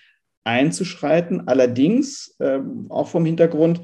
einzuschreiten. 0.44 1.48
Allerdings 1.48 2.37
ähm, 2.40 2.87
auch 2.88 3.09
vom 3.09 3.24
Hintergrund, 3.24 3.83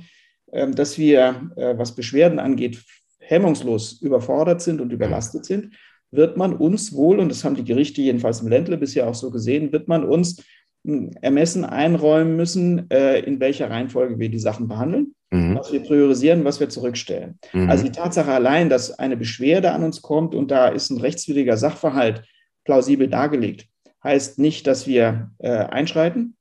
ähm, 0.52 0.74
dass 0.74 0.98
wir, 0.98 1.50
äh, 1.56 1.76
was 1.76 1.94
Beschwerden 1.94 2.38
angeht, 2.38 2.84
hemmungslos 3.18 4.00
überfordert 4.00 4.62
sind 4.62 4.80
und 4.80 4.92
überlastet 4.92 5.44
sind, 5.44 5.74
wird 6.10 6.36
man 6.36 6.54
uns 6.54 6.94
wohl, 6.94 7.18
und 7.18 7.28
das 7.28 7.44
haben 7.44 7.56
die 7.56 7.64
Gerichte 7.64 8.00
jedenfalls 8.00 8.40
im 8.40 8.48
Ländle 8.48 8.78
bisher 8.78 9.08
auch 9.08 9.14
so 9.14 9.30
gesehen, 9.30 9.72
wird 9.72 9.88
man 9.88 10.04
uns 10.04 10.42
hm, 10.84 11.10
Ermessen 11.20 11.64
einräumen 11.64 12.36
müssen, 12.36 12.88
äh, 12.90 13.18
in 13.20 13.40
welcher 13.40 13.70
Reihenfolge 13.70 14.18
wir 14.18 14.28
die 14.28 14.38
Sachen 14.38 14.68
behandeln, 14.68 15.14
mhm. 15.30 15.56
was 15.56 15.72
wir 15.72 15.82
priorisieren, 15.82 16.44
was 16.44 16.60
wir 16.60 16.68
zurückstellen. 16.68 17.38
Mhm. 17.52 17.70
Also 17.70 17.84
die 17.84 17.92
Tatsache 17.92 18.32
allein, 18.32 18.68
dass 18.68 18.98
eine 18.98 19.16
Beschwerde 19.16 19.72
an 19.72 19.82
uns 19.82 20.02
kommt 20.02 20.34
und 20.34 20.50
da 20.50 20.68
ist 20.68 20.90
ein 20.90 21.00
rechtswidriger 21.00 21.56
Sachverhalt 21.56 22.22
plausibel 22.64 23.08
dargelegt, 23.08 23.66
heißt 24.02 24.38
nicht, 24.38 24.66
dass 24.66 24.86
wir 24.86 25.30
äh, 25.38 25.50
einschreiten, 25.50 26.36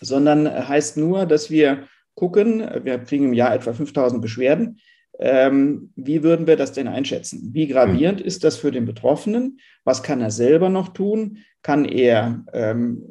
sondern 0.00 0.46
heißt 0.46 0.96
nur, 0.96 1.26
dass 1.26 1.50
wir 1.50 1.88
gucken, 2.14 2.66
wir 2.82 2.98
kriegen 2.98 3.26
im 3.26 3.34
Jahr 3.34 3.54
etwa 3.54 3.72
5000 3.72 4.22
Beschwerden, 4.22 4.80
ähm, 5.18 5.92
wie 5.96 6.22
würden 6.22 6.46
wir 6.46 6.56
das 6.56 6.72
denn 6.72 6.88
einschätzen? 6.88 7.50
Wie 7.52 7.66
gravierend 7.68 8.20
mhm. 8.20 8.26
ist 8.26 8.44
das 8.44 8.56
für 8.56 8.70
den 8.70 8.84
Betroffenen? 8.84 9.60
Was 9.84 10.02
kann 10.02 10.20
er 10.20 10.30
selber 10.30 10.68
noch 10.68 10.88
tun? 10.88 11.38
Kann 11.62 11.84
er 11.84 12.44
ähm, 12.52 13.02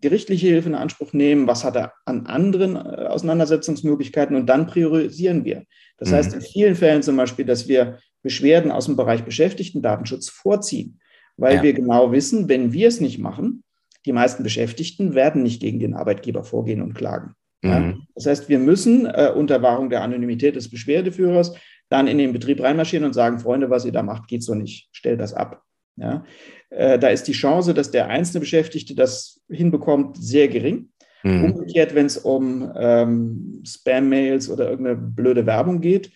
gerichtliche 0.00 0.48
Hilfe 0.48 0.68
in 0.68 0.74
Anspruch 0.74 1.12
nehmen? 1.12 1.46
Was 1.46 1.64
hat 1.64 1.76
er 1.76 1.92
an 2.04 2.26
anderen 2.26 2.76
äh, 2.76 3.06
Auseinandersetzungsmöglichkeiten? 3.06 4.36
Und 4.36 4.46
dann 4.46 4.66
priorisieren 4.66 5.44
wir. 5.44 5.64
Das 5.98 6.10
mhm. 6.10 6.14
heißt 6.14 6.34
in 6.34 6.40
vielen 6.40 6.74
Fällen 6.74 7.02
zum 7.02 7.16
Beispiel, 7.16 7.44
dass 7.44 7.68
wir 7.68 7.98
Beschwerden 8.22 8.72
aus 8.72 8.86
dem 8.86 8.96
Bereich 8.96 9.24
Beschäftigtendatenschutz 9.24 10.28
vorziehen, 10.28 11.00
weil 11.36 11.56
ja. 11.56 11.62
wir 11.62 11.72
genau 11.72 12.12
wissen, 12.12 12.48
wenn 12.48 12.72
wir 12.72 12.88
es 12.88 13.00
nicht 13.00 13.18
machen, 13.18 13.62
die 14.04 14.12
meisten 14.12 14.42
Beschäftigten 14.42 15.14
werden 15.14 15.42
nicht 15.42 15.60
gegen 15.60 15.80
den 15.80 15.94
Arbeitgeber 15.94 16.44
vorgehen 16.44 16.80
und 16.80 16.94
klagen. 16.94 17.34
Ja? 17.62 17.80
Mhm. 17.80 18.06
Das 18.14 18.26
heißt, 18.26 18.48
wir 18.48 18.58
müssen 18.58 19.06
äh, 19.06 19.32
unter 19.34 19.62
Wahrung 19.62 19.90
der 19.90 20.02
Anonymität 20.02 20.56
des 20.56 20.70
Beschwerdeführers 20.70 21.54
dann 21.88 22.06
in 22.06 22.18
den 22.18 22.32
Betrieb 22.32 22.62
reinmarschieren 22.62 23.06
und 23.06 23.12
sagen, 23.12 23.38
Freunde, 23.38 23.70
was 23.70 23.84
ihr 23.84 23.92
da 23.92 24.02
macht, 24.02 24.28
geht 24.28 24.42
so 24.42 24.54
nicht, 24.54 24.88
stellt 24.92 25.20
das 25.20 25.34
ab. 25.34 25.62
Ja? 25.96 26.24
Äh, 26.70 26.98
da 26.98 27.08
ist 27.08 27.24
die 27.24 27.32
Chance, 27.32 27.74
dass 27.74 27.90
der 27.90 28.08
einzelne 28.08 28.40
Beschäftigte 28.40 28.94
das 28.94 29.40
hinbekommt, 29.48 30.16
sehr 30.16 30.48
gering. 30.48 30.90
Mhm. 31.22 31.44
Umgekehrt, 31.44 31.94
wenn 31.94 32.06
es 32.06 32.18
um 32.18 32.72
ähm, 32.76 33.62
Spam-Mails 33.66 34.50
oder 34.50 34.70
irgendeine 34.70 34.96
blöde 34.96 35.46
Werbung 35.46 35.80
geht, 35.80 36.10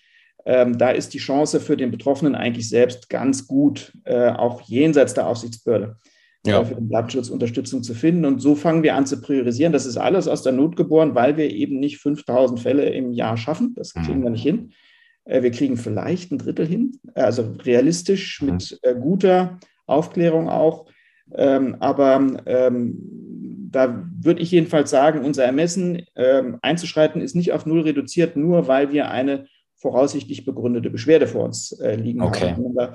ähm, 0.44 0.78
da 0.78 0.90
ist 0.90 1.12
die 1.12 1.18
Chance 1.18 1.60
für 1.60 1.76
den 1.76 1.90
Betroffenen 1.90 2.34
eigentlich 2.34 2.68
selbst 2.68 3.10
ganz 3.10 3.46
gut, 3.46 3.92
äh, 4.04 4.30
auch 4.30 4.62
jenseits 4.62 5.14
der 5.14 5.26
Aufsichtsbehörde 5.26 5.96
ja. 6.46 6.64
für 6.64 6.74
den 6.74 6.88
Datenschutz 6.88 7.28
Unterstützung 7.28 7.82
zu 7.82 7.94
finden. 7.94 8.24
Und 8.24 8.40
so 8.40 8.54
fangen 8.54 8.82
wir 8.82 8.94
an 8.94 9.06
zu 9.06 9.20
priorisieren. 9.20 9.72
Das 9.72 9.86
ist 9.86 9.96
alles 9.96 10.28
aus 10.28 10.42
der 10.42 10.52
Not 10.52 10.76
geboren, 10.76 11.14
weil 11.14 11.36
wir 11.36 11.50
eben 11.50 11.78
nicht 11.78 11.98
5000 11.98 12.60
Fälle 12.60 12.88
im 12.90 13.12
Jahr 13.12 13.36
schaffen. 13.36 13.74
Das 13.74 13.92
kriegen 13.92 14.20
mhm. 14.20 14.24
wir 14.24 14.30
nicht 14.30 14.42
hin. 14.42 14.72
Äh, 15.24 15.42
wir 15.42 15.50
kriegen 15.50 15.76
vielleicht 15.76 16.32
ein 16.32 16.38
Drittel 16.38 16.66
hin, 16.66 16.92
also 17.14 17.54
realistisch 17.64 18.40
mhm. 18.40 18.52
mit 18.52 18.78
äh, 18.82 18.94
guter 18.94 19.58
Aufklärung 19.90 20.48
auch. 20.48 20.87
Ähm, 21.35 21.76
aber 21.81 22.42
ähm, 22.46 22.98
da 23.70 24.05
würde 24.20 24.40
ich 24.40 24.50
jedenfalls 24.50 24.90
sagen, 24.90 25.24
unser 25.24 25.44
Ermessen 25.44 26.03
ähm, 26.16 26.59
einzuschreiten 26.62 27.20
ist 27.20 27.37
nicht 27.37 27.53
auf 27.53 27.66
Null 27.66 27.83
reduziert, 27.83 28.37
nur 28.37 28.66
weil 28.66 28.92
wir 28.92 29.11
eine 29.11 29.46
voraussichtlich 29.76 30.44
begründete 30.44 30.90
Beschwerde 30.90 31.26
vor 31.26 31.44
uns 31.44 31.72
äh, 31.72 31.94
liegen 31.94 32.20
okay. 32.20 32.53
haben. 32.53 32.74
Da 32.74 32.92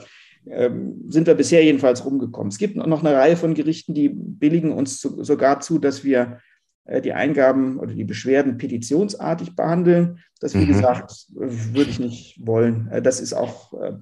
ähm, 0.47 1.05
sind 1.07 1.27
wir 1.27 1.33
bisher 1.33 1.63
jedenfalls 1.63 2.05
rumgekommen. 2.05 2.49
Es 2.49 2.57
gibt 2.57 2.75
noch 2.75 3.03
eine 3.03 3.15
Reihe 3.15 3.37
von 3.37 3.53
Gerichten, 3.53 3.93
die 3.93 4.09
billigen 4.09 4.71
uns 4.71 4.99
zu, 4.99 5.23
sogar 5.23 5.61
zu, 5.61 5.79
dass 5.79 6.03
wir 6.03 6.39
äh, 6.85 7.01
die 7.01 7.13
Eingaben 7.13 7.79
oder 7.79 7.93
die 7.93 8.03
Beschwerden 8.03 8.57
petitionsartig 8.57 9.55
behandeln. 9.55 10.19
Das, 10.39 10.53
wie 10.53 10.65
mhm. 10.65 10.67
gesagt, 10.67 11.27
würde 11.29 11.89
ich 11.89 11.99
nicht 11.99 12.45
wollen. 12.45 12.87
Äh, 12.91 13.01
das 13.01 13.19
ist 13.19 13.33
auch, 13.33 13.73
äh, 13.81 13.93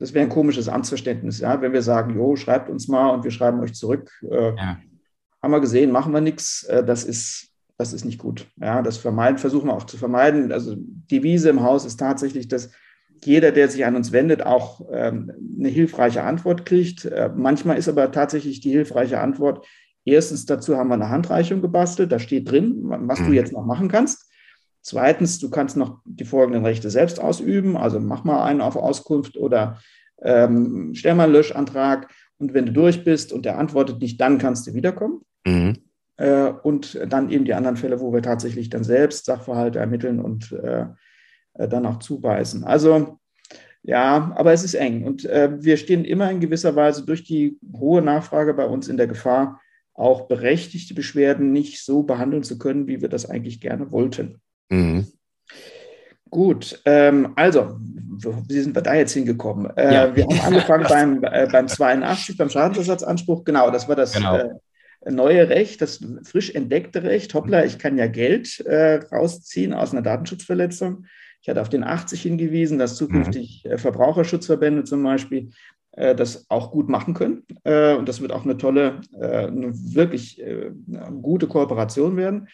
das 0.00 0.14
wäre 0.14 0.24
ein 0.24 0.30
komisches 0.30 0.68
Amtsverständnis, 0.68 1.38
ja, 1.38 1.60
wenn 1.60 1.72
wir 1.72 1.82
sagen, 1.82 2.16
jo, 2.16 2.34
schreibt 2.34 2.68
uns 2.68 2.88
mal 2.88 3.10
und 3.10 3.22
wir 3.22 3.30
schreiben 3.30 3.60
euch 3.60 3.74
zurück. 3.74 4.10
Ja. 4.22 4.78
Haben 5.42 5.52
wir 5.52 5.60
gesehen, 5.60 5.92
machen 5.92 6.12
wir 6.12 6.20
nichts. 6.20 6.66
Das 6.68 7.04
ist, 7.04 7.50
das 7.78 7.92
ist 7.92 8.04
nicht 8.04 8.18
gut. 8.18 8.46
Ja, 8.60 8.82
das 8.82 8.98
vermeiden, 8.98 9.38
versuchen 9.38 9.68
wir 9.68 9.74
auch 9.74 9.84
zu 9.84 9.96
vermeiden. 9.96 10.52
Also 10.52 10.74
die 10.76 11.22
Wiese 11.22 11.50
im 11.50 11.62
Haus 11.62 11.84
ist 11.84 11.98
tatsächlich, 11.98 12.48
dass 12.48 12.70
jeder, 13.24 13.52
der 13.52 13.68
sich 13.68 13.84
an 13.84 13.96
uns 13.96 14.12
wendet, 14.12 14.44
auch 14.44 14.80
ähm, 14.90 15.32
eine 15.58 15.68
hilfreiche 15.68 16.22
Antwort 16.22 16.66
kriegt. 16.66 17.08
manchmal 17.36 17.78
ist 17.78 17.88
aber 17.88 18.10
tatsächlich 18.10 18.60
die 18.60 18.70
hilfreiche 18.70 19.20
Antwort, 19.20 19.66
Erstens 20.04 20.46
dazu 20.46 20.76
haben 20.76 20.88
wir 20.88 20.94
eine 20.94 21.10
Handreichung 21.10 21.60
gebastelt, 21.60 22.10
da 22.10 22.18
steht 22.18 22.50
drin, 22.50 22.80
was 22.84 23.20
mhm. 23.20 23.26
du 23.26 23.32
jetzt 23.32 23.52
noch 23.52 23.64
machen 23.64 23.88
kannst. 23.88 24.29
Zweitens, 24.82 25.38
du 25.38 25.50
kannst 25.50 25.76
noch 25.76 26.00
die 26.04 26.24
folgenden 26.24 26.64
Rechte 26.64 26.90
selbst 26.90 27.20
ausüben, 27.20 27.76
also 27.76 28.00
mach 28.00 28.24
mal 28.24 28.44
einen 28.44 28.60
auf 28.60 28.76
Auskunft 28.76 29.36
oder 29.36 29.78
ähm, 30.22 30.92
stell 30.94 31.14
mal 31.14 31.24
einen 31.24 31.32
Löschantrag 31.32 32.10
und 32.38 32.54
wenn 32.54 32.66
du 32.66 32.72
durch 32.72 33.04
bist 33.04 33.32
und 33.32 33.44
der 33.44 33.58
antwortet 33.58 34.00
nicht, 34.00 34.20
dann 34.20 34.38
kannst 34.38 34.66
du 34.66 34.74
wiederkommen. 34.74 35.20
Mhm. 35.46 35.78
Äh, 36.16 36.52
und 36.62 36.98
dann 37.08 37.30
eben 37.30 37.44
die 37.44 37.54
anderen 37.54 37.76
Fälle, 37.76 38.00
wo 38.00 38.12
wir 38.12 38.22
tatsächlich 38.22 38.70
dann 38.70 38.84
selbst 38.84 39.26
Sachverhalte 39.26 39.78
ermitteln 39.78 40.20
und 40.20 40.52
äh, 40.52 40.86
dann 41.54 41.86
auch 41.86 41.98
zubeißen. 41.98 42.64
Also 42.64 43.18
ja, 43.82 44.32
aber 44.36 44.52
es 44.52 44.62
ist 44.62 44.74
eng 44.74 45.04
und 45.04 45.24
äh, 45.24 45.50
wir 45.62 45.76
stehen 45.78 46.04
immer 46.04 46.30
in 46.30 46.40
gewisser 46.40 46.76
Weise 46.76 47.04
durch 47.04 47.24
die 47.24 47.58
hohe 47.74 48.02
Nachfrage 48.02 48.52
bei 48.52 48.66
uns 48.66 48.88
in 48.88 48.98
der 48.98 49.06
Gefahr, 49.06 49.60
auch 49.94 50.28
berechtigte 50.28 50.94
Beschwerden 50.94 51.52
nicht 51.52 51.82
so 51.82 52.02
behandeln 52.02 52.42
zu 52.42 52.58
können, 52.58 52.86
wie 52.86 53.00
wir 53.00 53.08
das 53.08 53.28
eigentlich 53.28 53.60
gerne 53.60 53.90
wollten. 53.90 54.40
Mhm. 54.70 55.06
Gut, 56.30 56.80
ähm, 56.84 57.32
also, 57.34 57.76
wie 57.80 58.60
sind 58.60 58.74
wir 58.74 58.82
da 58.82 58.94
jetzt 58.94 59.12
hingekommen? 59.12 59.76
Äh, 59.76 59.94
ja. 59.94 60.16
Wir 60.16 60.24
haben 60.24 60.40
angefangen 60.40 60.84
beim, 60.88 61.24
äh, 61.24 61.48
beim 61.50 61.66
82, 61.66 62.36
beim 62.36 62.50
Schadensersatzanspruch. 62.50 63.44
Genau, 63.44 63.70
das 63.70 63.88
war 63.88 63.96
das 63.96 64.12
genau. 64.12 64.36
äh, 64.36 65.10
neue 65.10 65.48
Recht, 65.48 65.82
das 65.82 66.00
frisch 66.22 66.54
entdeckte 66.54 67.02
Recht. 67.02 67.34
Hoppla, 67.34 67.64
ich 67.64 67.78
kann 67.78 67.98
ja 67.98 68.06
Geld 68.06 68.60
äh, 68.60 69.00
rausziehen 69.12 69.72
aus 69.72 69.92
einer 69.92 70.02
Datenschutzverletzung. 70.02 71.06
Ich 71.42 71.48
hatte 71.48 71.62
auf 71.62 71.70
den 71.70 71.84
80 71.84 72.22
hingewiesen, 72.22 72.78
dass 72.78 72.96
zukünftig 72.96 73.64
mhm. 73.68 73.78
Verbraucherschutzverbände 73.78 74.84
zum 74.84 75.02
Beispiel 75.02 75.50
äh, 75.92 76.14
das 76.14 76.46
auch 76.48 76.70
gut 76.70 76.88
machen 76.88 77.14
können. 77.14 77.42
Äh, 77.64 77.94
und 77.94 78.08
das 78.08 78.20
wird 78.20 78.32
auch 78.32 78.44
eine 78.44 78.56
tolle, 78.56 79.00
äh, 79.18 79.46
eine 79.46 79.72
wirklich 79.94 80.42
gute 81.22 81.46
Kooperation 81.46 82.16
werden. 82.16 82.48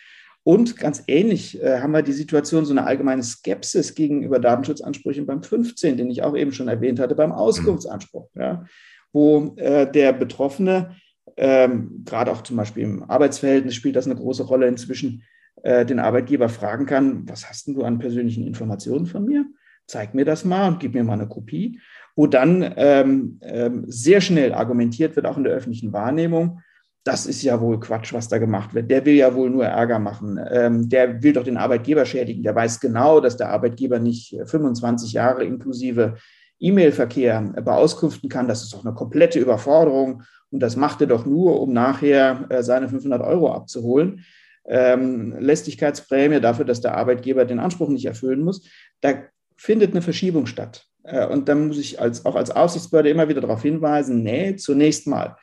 Und 0.46 0.76
ganz 0.76 1.02
ähnlich 1.09 1.61
haben 1.61 1.90
wir 1.90 2.02
die 2.02 2.12
Situation, 2.12 2.64
so 2.64 2.72
eine 2.72 2.87
allgemeine 2.87 3.24
Skepsis 3.24 3.96
gegenüber 3.96 4.38
Datenschutzansprüchen 4.38 5.26
beim 5.26 5.42
15, 5.42 5.96
den 5.96 6.09
ich 6.09 6.22
auch 6.22 6.37
eben 6.37 6.52
schon 6.52 6.68
erwähnt 6.68 7.00
hatte, 7.00 7.16
beim 7.16 7.32
Auskunftsanspruch, 7.32 8.28
ja, 8.37 8.64
wo 9.12 9.56
der 9.56 10.12
Betroffene, 10.12 10.94
ähm, 11.37 12.04
gerade 12.04 12.30
auch 12.30 12.42
zum 12.42 12.56
Beispiel 12.56 12.85
im 12.85 13.02
Arbeitsverhältnis 13.11 13.74
spielt 13.74 13.96
das 13.96 14.06
eine 14.06 14.14
große 14.14 14.44
Rolle 14.44 14.68
inzwischen, 14.68 15.24
den 15.64 15.98
Arbeitgeber 15.98 16.48
fragen 16.48 16.87
kann, 16.87 17.28
was 17.28 17.48
hast 17.48 17.66
denn 17.66 17.74
du 17.74 17.82
an 17.82 17.98
persönlichen 17.98 18.46
Informationen 18.46 19.06
von 19.06 19.24
mir? 19.24 19.46
Zeig 19.88 20.14
mir 20.14 20.24
das 20.24 20.44
mal 20.44 20.68
und 20.68 20.78
gib 20.78 20.94
mir 20.94 21.02
mal 21.02 21.14
eine 21.14 21.26
Kopie. 21.26 21.80
Wo 22.14 22.28
dann 22.28 22.72
ähm, 22.76 23.40
ähm, 23.42 23.85
sehr 23.88 24.20
schnell 24.20 24.52
argumentiert 24.52 25.16
wird, 25.16 25.26
auch 25.26 25.37
in 25.37 25.44
der 25.44 25.52
öffentlichen 25.52 25.92
Wahrnehmung, 25.92 26.61
das 27.07 27.25
ist 27.25 27.42
ja 27.42 27.61
wohl 27.61 27.79
Quatsch, 27.79 28.12
was 28.12 28.27
da 28.27 28.38
gemacht 28.38 28.75
wird. 28.75 28.90
Der 28.90 29.07
will 29.07 29.14
ja 29.14 29.33
wohl 29.33 29.49
nur 29.49 29.64
Ärger 29.64 30.01
machen. 30.01 30.40
Ähm, 30.51 30.88
der 30.88 31.23
will 31.23 31.33
doch 31.33 31.45
den 31.45 31.57
Arbeitgeber 31.57 32.05
schädigen. 32.05 32.42
Der 32.42 32.57
weiß 32.57 32.81
genau, 32.81 33.21
dass 33.21 33.37
der 33.37 33.51
Arbeitgeber 33.51 34.01
nicht 34.01 34.37
25 34.45 35.12
Jahre 35.12 35.45
inklusive 35.45 36.16
E-Mail-Verkehr 36.59 37.55
beauskunften 37.64 38.29
kann. 38.29 38.49
Das 38.49 38.64
ist 38.64 38.75
doch 38.75 38.85
eine 38.85 38.92
komplette 38.92 39.38
Überforderung. 39.38 40.25
Und 40.51 40.59
das 40.59 40.75
macht 40.75 41.01
er 41.01 41.07
doch 41.07 41.27
nur, 41.27 41.61
um 41.61 41.73
nachher 41.73 42.45
äh, 42.49 42.64
seine 42.64 42.88
500 42.88 43.23
Euro 43.23 43.53
abzuholen. 43.53 44.25
Ähm, 44.64 45.37
Lästigkeitsprämie 45.38 46.40
dafür, 46.40 46.64
dass 46.64 46.81
der 46.81 46.97
Arbeitgeber 46.97 47.45
den 47.45 47.61
Anspruch 47.61 47.88
nicht 47.88 48.07
erfüllen 48.07 48.42
muss. 48.42 48.69
Da 49.01 49.23
findet 49.57 49.92
eine 49.92 50.03
Verschiebung 50.03 50.47
statt. 50.47 50.87
Äh, 51.05 51.25
und 51.29 51.49
dann 51.49 51.69
muss 51.69 51.79
ich 51.79 52.01
als, 52.01 52.27
auch 52.27 52.35
als 52.35 52.51
Aufsichtsbehörde 52.51 53.11
immer 53.11 53.29
wieder 53.29 53.42
darauf 53.42 53.62
hinweisen, 53.62 54.25
nee, 54.25 54.57
zunächst 54.57 55.07
mal, 55.07 55.37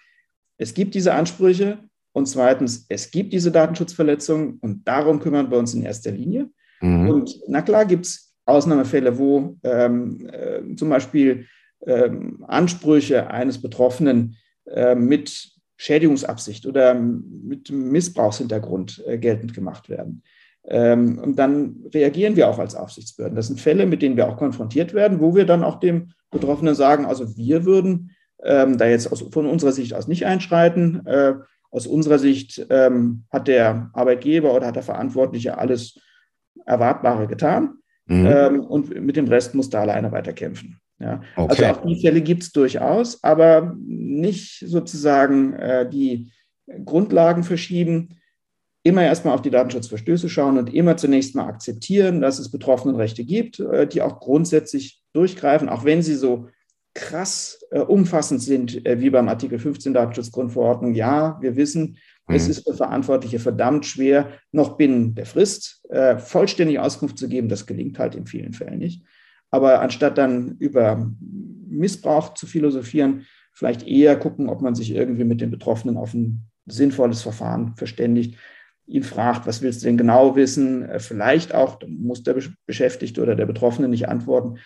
es 0.57 0.73
gibt 0.73 0.95
diese 0.95 1.13
Ansprüche 1.13 1.79
und 2.11 2.27
zweitens, 2.27 2.85
es 2.89 3.11
gibt 3.11 3.33
diese 3.33 3.51
Datenschutzverletzungen 3.51 4.59
und 4.61 4.87
darum 4.87 5.19
kümmern 5.19 5.49
wir 5.49 5.57
uns 5.57 5.73
in 5.73 5.83
erster 5.83 6.11
Linie. 6.11 6.49
Mhm. 6.81 7.09
Und 7.09 7.39
na 7.47 7.61
klar 7.61 7.85
gibt 7.85 8.05
es 8.05 8.33
Ausnahmefälle, 8.45 9.17
wo 9.17 9.57
ähm, 9.63 10.29
äh, 10.31 10.75
zum 10.75 10.89
Beispiel 10.89 11.47
ähm, 11.85 12.43
Ansprüche 12.47 13.29
eines 13.29 13.61
Betroffenen 13.61 14.35
äh, 14.65 14.95
mit 14.95 15.51
Schädigungsabsicht 15.77 16.65
oder 16.65 16.93
mit 16.93 17.71
Missbrauchshintergrund 17.71 19.03
äh, 19.07 19.17
geltend 19.17 19.53
gemacht 19.53 19.89
werden. 19.89 20.23
Ähm, 20.65 21.19
und 21.19 21.37
dann 21.37 21.83
reagieren 21.93 22.35
wir 22.35 22.47
auch 22.47 22.59
als 22.59 22.75
Aufsichtsbehörden. 22.75 23.35
Das 23.35 23.47
sind 23.47 23.59
Fälle, 23.59 23.85
mit 23.85 24.01
denen 24.01 24.15
wir 24.15 24.29
auch 24.29 24.37
konfrontiert 24.37 24.93
werden, 24.93 25.19
wo 25.19 25.35
wir 25.35 25.45
dann 25.45 25.63
auch 25.63 25.79
dem 25.79 26.11
Betroffenen 26.31 26.75
sagen, 26.75 27.05
also 27.05 27.35
wir 27.35 27.65
würden 27.65 28.11
ähm, 28.43 28.77
da 28.77 28.87
jetzt 28.87 29.11
aus, 29.11 29.21
von 29.31 29.45
unserer 29.45 29.71
Sicht 29.71 29.93
aus 29.93 30.07
nicht 30.07 30.25
einschreiten. 30.25 31.05
Äh, 31.05 31.35
aus 31.71 31.87
unserer 31.87 32.19
Sicht 32.19 32.65
ähm, 32.69 33.23
hat 33.31 33.47
der 33.47 33.89
Arbeitgeber 33.93 34.53
oder 34.53 34.67
hat 34.67 34.75
der 34.75 34.83
Verantwortliche 34.83 35.57
alles 35.57 35.99
Erwartbare 36.65 37.27
getan. 37.27 37.77
Mhm. 38.05 38.25
Ähm, 38.27 38.59
und 38.61 39.01
mit 39.01 39.15
dem 39.15 39.27
Rest 39.27 39.55
muss 39.55 39.69
da 39.69 39.81
alleine 39.81 40.11
weiterkämpfen. 40.11 40.79
Ja. 40.99 41.21
Okay. 41.35 41.65
Also 41.65 41.65
auch 41.65 41.85
die 41.85 42.01
Fälle 42.01 42.21
gibt 42.21 42.43
es 42.43 42.51
durchaus, 42.51 43.23
aber 43.23 43.75
nicht 43.79 44.63
sozusagen 44.65 45.53
äh, 45.53 45.89
die 45.89 46.31
Grundlagen 46.85 47.43
verschieben, 47.43 48.19
immer 48.83 49.03
erstmal 49.03 49.33
auf 49.33 49.41
die 49.41 49.49
Datenschutzverstöße 49.49 50.29
schauen 50.29 50.57
und 50.57 50.73
immer 50.73 50.97
zunächst 50.97 51.35
mal 51.35 51.47
akzeptieren, 51.47 52.21
dass 52.21 52.39
es 52.39 52.51
Betroffenenrechte 52.51 53.23
gibt, 53.23 53.59
äh, 53.59 53.87
die 53.87 54.01
auch 54.01 54.19
grundsätzlich 54.19 55.01
durchgreifen, 55.13 55.69
auch 55.69 55.85
wenn 55.85 56.01
sie 56.01 56.15
so 56.15 56.49
krass 56.93 57.65
äh, 57.71 57.79
umfassend 57.79 58.41
sind, 58.41 58.85
äh, 58.85 58.99
wie 58.99 59.09
beim 59.09 59.27
Artikel 59.27 59.59
15 59.59 59.93
Datenschutzgrundverordnung. 59.93 60.93
Ja, 60.93 61.37
wir 61.41 61.55
wissen, 61.55 61.97
mhm. 62.27 62.35
es 62.35 62.47
ist 62.47 62.67
für 62.67 62.75
Verantwortliche 62.75 63.39
verdammt 63.39 63.85
schwer, 63.85 64.33
noch 64.51 64.77
binnen 64.77 65.15
der 65.15 65.25
Frist 65.25 65.83
äh, 65.89 66.17
vollständig 66.17 66.79
Auskunft 66.79 67.17
zu 67.17 67.27
geben. 67.27 67.49
Das 67.49 67.65
gelingt 67.65 67.99
halt 67.99 68.15
in 68.15 68.27
vielen 68.27 68.53
Fällen 68.53 68.79
nicht. 68.79 69.03
Aber 69.49 69.81
anstatt 69.81 70.17
dann 70.17 70.55
über 70.59 71.11
Missbrauch 71.19 72.33
zu 72.33 72.47
philosophieren, 72.47 73.25
vielleicht 73.51 73.87
eher 73.87 74.15
gucken, 74.15 74.49
ob 74.49 74.61
man 74.61 74.75
sich 74.75 74.91
irgendwie 74.91 75.25
mit 75.25 75.41
den 75.41 75.51
Betroffenen 75.51 75.97
auf 75.97 76.13
ein 76.13 76.47
sinnvolles 76.65 77.21
Verfahren 77.21 77.75
verständigt 77.75 78.37
ihn 78.85 79.03
fragt, 79.03 79.47
was 79.47 79.61
willst 79.61 79.81
du 79.81 79.85
denn 79.85 79.97
genau 79.97 80.35
wissen? 80.35 80.83
Äh, 80.83 80.99
vielleicht 80.99 81.53
auch, 81.53 81.79
muss 81.87 82.23
der 82.23 82.35
Beschäftigte 82.65 83.21
oder 83.21 83.35
der 83.35 83.45
Betroffene 83.45 83.87
nicht 83.87 84.09
antworten, 84.09 84.59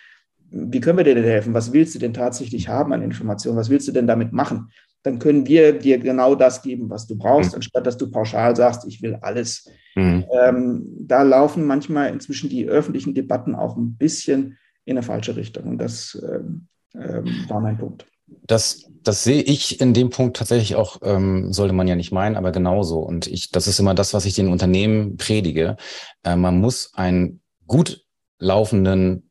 wie 0.50 0.80
können 0.80 0.98
wir 0.98 1.04
dir 1.04 1.14
denn 1.14 1.24
helfen? 1.24 1.54
Was 1.54 1.72
willst 1.72 1.94
du 1.94 1.98
denn 1.98 2.14
tatsächlich 2.14 2.68
haben 2.68 2.92
an 2.92 3.02
Informationen? 3.02 3.58
Was 3.58 3.70
willst 3.70 3.88
du 3.88 3.92
denn 3.92 4.06
damit 4.06 4.32
machen? 4.32 4.70
Dann 5.02 5.18
können 5.18 5.46
wir 5.46 5.78
dir 5.78 5.98
genau 5.98 6.34
das 6.34 6.62
geben, 6.62 6.90
was 6.90 7.06
du 7.06 7.16
brauchst, 7.16 7.52
mhm. 7.52 7.56
anstatt 7.56 7.86
dass 7.86 7.96
du 7.96 8.10
pauschal 8.10 8.56
sagst, 8.56 8.86
ich 8.86 9.00
will 9.02 9.16
alles. 9.20 9.70
Mhm. 9.94 10.24
Ähm, 10.42 10.86
da 11.00 11.22
laufen 11.22 11.66
manchmal 11.66 12.12
inzwischen 12.12 12.50
die 12.50 12.66
öffentlichen 12.66 13.14
Debatten 13.14 13.54
auch 13.54 13.76
ein 13.76 13.96
bisschen 13.96 14.58
in 14.84 14.96
eine 14.96 15.02
falsche 15.02 15.36
Richtung. 15.36 15.64
Und 15.64 15.78
das 15.78 16.20
ähm, 16.22 16.66
ähm, 16.94 17.44
war 17.48 17.60
mein 17.60 17.78
Punkt. 17.78 18.06
Das, 18.46 18.90
das 19.02 19.24
sehe 19.24 19.42
ich 19.42 19.80
in 19.80 19.94
dem 19.94 20.10
Punkt 20.10 20.36
tatsächlich 20.36 20.74
auch, 20.76 20.98
ähm, 21.02 21.52
sollte 21.52 21.74
man 21.74 21.88
ja 21.88 21.96
nicht 21.96 22.12
meinen, 22.12 22.36
aber 22.36 22.52
genauso. 22.52 22.98
Und 22.98 23.26
ich, 23.26 23.50
das 23.50 23.66
ist 23.66 23.78
immer 23.78 23.94
das, 23.94 24.14
was 24.14 24.24
ich 24.24 24.34
den 24.34 24.48
Unternehmen 24.48 25.16
predige. 25.16 25.76
Äh, 26.24 26.36
man 26.36 26.60
muss 26.60 26.92
einen 26.94 27.40
gut 27.66 28.04
laufenden 28.38 29.27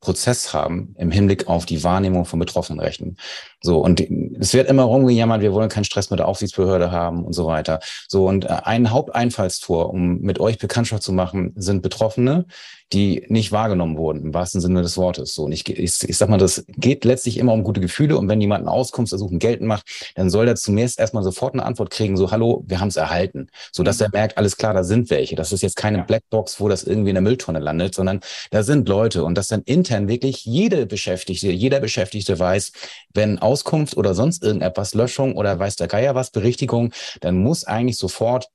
Prozess 0.00 0.52
haben 0.54 0.94
im 0.98 1.10
Hinblick 1.10 1.46
auf 1.46 1.66
die 1.66 1.84
Wahrnehmung 1.84 2.24
von 2.24 2.38
betroffenen 2.38 2.80
Rechten. 2.80 3.16
So, 3.62 3.78
und 3.78 4.00
es 4.40 4.54
wird 4.54 4.68
immer 4.68 4.84
rumgejammert, 4.84 5.42
wir 5.42 5.52
wollen 5.52 5.68
keinen 5.68 5.84
Stress 5.84 6.10
mit 6.10 6.18
der 6.18 6.28
Aufsichtsbehörde 6.28 6.90
haben 6.90 7.24
und 7.24 7.34
so 7.34 7.46
weiter. 7.46 7.80
So, 8.08 8.26
und 8.26 8.46
äh, 8.46 8.48
ein 8.64 8.90
Haupteinfallstor, 8.90 9.90
um 9.90 10.20
mit 10.20 10.40
euch 10.40 10.58
Bekanntschaft 10.58 11.02
zu 11.02 11.12
machen, 11.12 11.52
sind 11.56 11.82
Betroffene, 11.82 12.46
die 12.92 13.24
nicht 13.28 13.52
wahrgenommen 13.52 13.96
wurden, 13.96 14.22
im 14.22 14.34
wahrsten 14.34 14.60
Sinne 14.60 14.82
des 14.82 14.96
Wortes. 14.96 15.34
So, 15.34 15.44
und 15.44 15.52
ich, 15.52 15.68
ich, 15.68 16.08
ich 16.08 16.16
sag 16.16 16.28
mal, 16.28 16.38
das 16.38 16.64
geht 16.68 17.04
letztlich 17.04 17.38
immer 17.38 17.52
um 17.52 17.62
gute 17.62 17.80
Gefühle. 17.80 18.18
Und 18.18 18.28
wenn 18.28 18.40
jemand 18.40 18.62
eine 18.62 18.72
Auskunftsersuchen 18.72 19.38
geltend 19.38 19.68
macht, 19.68 19.84
dann 20.16 20.28
soll 20.28 20.48
er 20.48 20.56
zunächst 20.56 20.98
erstmal 20.98 21.22
sofort 21.22 21.54
eine 21.54 21.64
Antwort 21.64 21.90
kriegen, 21.90 22.16
so, 22.16 22.30
hallo, 22.30 22.64
wir 22.66 22.80
haben 22.80 22.88
es 22.88 22.96
erhalten. 22.96 23.48
So, 23.70 23.82
dass 23.82 23.98
mhm. 24.00 24.06
er 24.06 24.10
merkt, 24.12 24.38
alles 24.38 24.56
klar, 24.56 24.74
da 24.74 24.82
sind 24.82 25.10
welche. 25.10 25.36
Das 25.36 25.52
ist 25.52 25.62
jetzt 25.62 25.76
keine 25.76 26.02
Blackbox, 26.02 26.60
wo 26.60 26.68
das 26.68 26.82
irgendwie 26.82 27.10
in 27.10 27.14
der 27.14 27.22
Mülltonne 27.22 27.60
landet, 27.60 27.94
sondern 27.94 28.20
da 28.50 28.62
sind 28.64 28.88
Leute. 28.88 29.22
Und 29.22 29.38
dass 29.38 29.48
dann 29.48 29.62
intern 29.62 30.08
wirklich 30.08 30.44
jede 30.44 30.86
Beschäftigte, 30.86 31.52
jeder 31.52 31.78
Beschäftigte 31.78 32.38
weiß, 32.38 32.72
wenn 33.14 33.38
Auskunft 33.50 33.96
oder 33.96 34.14
sonst 34.14 34.44
irgendetwas, 34.44 34.94
Löschung 34.94 35.34
oder 35.34 35.58
weiß 35.58 35.74
der 35.74 35.88
Geier 35.88 36.14
was, 36.14 36.30
Berichtigung, 36.30 36.92
dann 37.20 37.36
muss 37.36 37.64
eigentlich 37.64 37.98
sofort 37.98 38.48